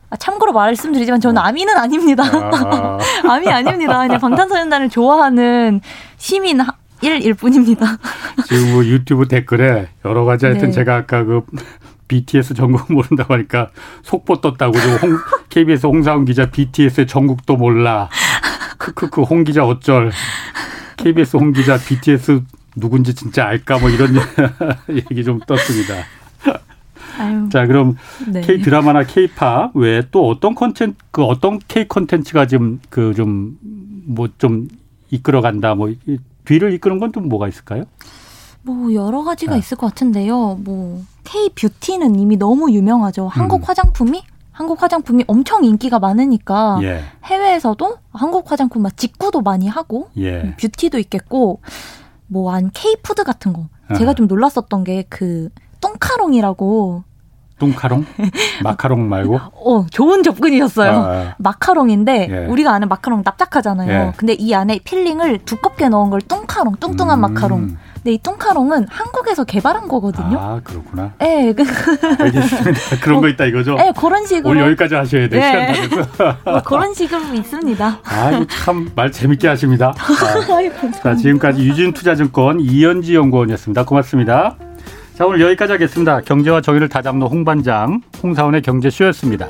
아, 0.10 0.16
참고로 0.16 0.54
말씀드리지만 0.54 1.20
저는 1.20 1.42
어. 1.42 1.46
아미는 1.46 1.78
아닙니다. 1.78 2.24
아. 2.24 3.00
아미 3.30 3.48
아닙니다. 3.50 4.00
그냥 4.00 4.20
방탄소년단을 4.20 4.90
좋아하는 4.90 5.82
시민 6.18 6.60
일일 7.02 7.34
뿐입니다. 7.34 7.98
지금 8.48 8.74
뭐 8.74 8.86
유튜브 8.86 9.28
댓글에 9.28 9.90
여러 10.06 10.26
가지 10.26 10.46
하여튼 10.46 10.68
네. 10.68 10.72
제가 10.72 10.96
아까 10.96 11.24
그 11.24 11.42
BTS 12.08 12.54
정국 12.54 12.92
모른다고 12.92 13.34
하니까 13.34 13.70
속보 14.04 14.42
떴다고 14.42 14.78
홍, 14.78 15.18
KBS 15.50 15.88
홍사훈 15.88 16.26
기자 16.26 16.50
BTS의 16.50 17.08
정국도 17.08 17.58
몰라. 17.58 18.10
크크크 18.78 19.24
홍 19.24 19.44
기자 19.44 19.66
어쩔. 19.66 20.12
KBS 20.98 21.38
홍 21.38 21.52
기자 21.52 21.78
BTS 21.78 22.44
누군지 22.76 23.14
진짜 23.14 23.46
알까 23.46 23.80
뭐 23.80 23.90
이런 23.90 24.16
얘기 24.90 25.24
좀 25.24 25.40
떴습니다. 25.48 25.96
아유, 27.18 27.48
자, 27.50 27.66
그럼 27.66 27.96
네. 28.28 28.42
K 28.42 28.62
드라마나 28.62 29.04
K팝 29.04 29.72
외에 29.76 30.04
또 30.12 30.28
어떤 30.28 30.54
컨텐츠, 30.54 30.98
그 31.12 31.24
어떤 31.24 31.60
K 31.68 31.88
컨텐츠가 31.88 32.46
지금 32.48 32.80
그 32.90 33.14
좀 33.16 33.58
뭐 34.08 34.25
좀 34.25 34.38
좀 34.38 34.68
이끌어 35.10 35.42
간다, 35.42 35.76
뭐 35.76 35.92
뒤를 36.44 36.74
이끄는 36.74 37.00
건 37.00 37.12
또 37.12 37.22
뭐가 37.22 37.48
있을까요? 37.48 37.86
뭐 38.64 38.94
여러 38.94 39.24
가지가 39.24 39.54
아. 39.54 39.58
있을 39.58 39.78
것 39.78 39.88
같은데요. 39.88 40.60
뭐 40.64 41.04
K 41.24 41.50
뷰티는 41.56 42.20
이미 42.20 42.36
너무 42.36 42.72
유명하죠. 42.72 43.28
한국 43.28 43.62
음. 43.62 43.64
화장품이 43.64 44.24
한국 44.52 44.82
화장품이 44.82 45.26
엄청 45.28 45.64
인기가 45.66 46.00
많으니까 46.00 46.80
예. 46.82 47.02
해외에서도 47.26 47.98
한국 48.14 48.50
화장품 48.50 48.84
막 48.84 48.96
직구도 48.96 49.42
많이 49.42 49.68
하고 49.68 50.10
예. 50.18 50.56
뷰티도 50.60 50.98
있겠고 51.00 51.60
뭐 52.28 52.53
한 52.53 52.72
K푸드 52.74 53.24
같은 53.24 53.54
거. 53.54 53.68
제가 53.98 54.14
좀 54.14 54.28
놀랐었던 54.28 54.84
게 54.84 55.06
그 55.10 55.50
똥카롱이라고 55.82 57.04
뚱카롱? 57.60 58.06
마카롱 58.64 59.08
말고? 59.08 59.36
어, 59.38 59.86
좋은 59.90 60.24
접근이었어요. 60.24 60.92
아, 60.92 61.10
아. 61.10 61.36
마카롱인데 61.38 62.28
예. 62.30 62.46
우리가 62.48 62.74
아는 62.74 62.90
마카롱 62.90 63.22
납작하잖아요. 63.24 63.90
예. 64.08 64.14
근데 64.18 64.34
이 64.34 64.54
안에 64.54 64.80
filling을 64.80 65.40
두껍게 65.46 65.88
넣은 65.90 66.10
걸 66.10 66.22
뚱카롱, 66.22 66.76
뚱뚱한 66.80 67.18
음. 67.18 67.22
마카롱. 67.22 67.78
근데 68.06 68.14
이 68.14 68.18
뚱카롱은 68.20 68.86
한국에서 68.88 69.46
개발한 69.46 69.88
거거든요. 69.88 70.38
아, 70.40 70.62
그렇구나. 70.64 71.14
네. 71.18 71.56
알겠습니다. 72.20 72.98
그런 73.02 73.18
어, 73.18 73.22
거 73.22 73.28
있다 73.30 73.46
이거죠? 73.46 73.74
네, 73.78 73.92
그런 74.00 74.28
식으로. 74.28 74.52
오늘 74.52 74.68
여기까지 74.68 74.94
하셔야 74.94 75.28
돼. 75.28 75.40
네. 75.40 75.74
시간 75.74 76.08
뭐 76.46 76.62
그런 76.62 76.94
식으로 76.94 77.34
있습니다. 77.34 78.00
아이고, 78.04 78.46
참, 78.46 78.92
말 78.96 79.12
재밌게 79.12 79.48
하십니다. 79.48 79.96
아, 79.98 80.92
자, 81.02 81.16
지금까지 81.16 81.68
유진투자증권 81.68 82.60
이현지 82.60 83.16
연구원이었습니다. 83.16 83.86
고맙습니다. 83.86 84.56
자, 85.16 85.26
오늘 85.26 85.42
여기까지 85.42 85.72
하겠습니다. 85.72 86.22
경제와 86.22 86.62
정의를 86.62 86.88
다잡는 86.90 87.26
홍반장, 87.26 88.02
홍사원의 88.22 88.62
경제쇼였습니다. 88.62 89.48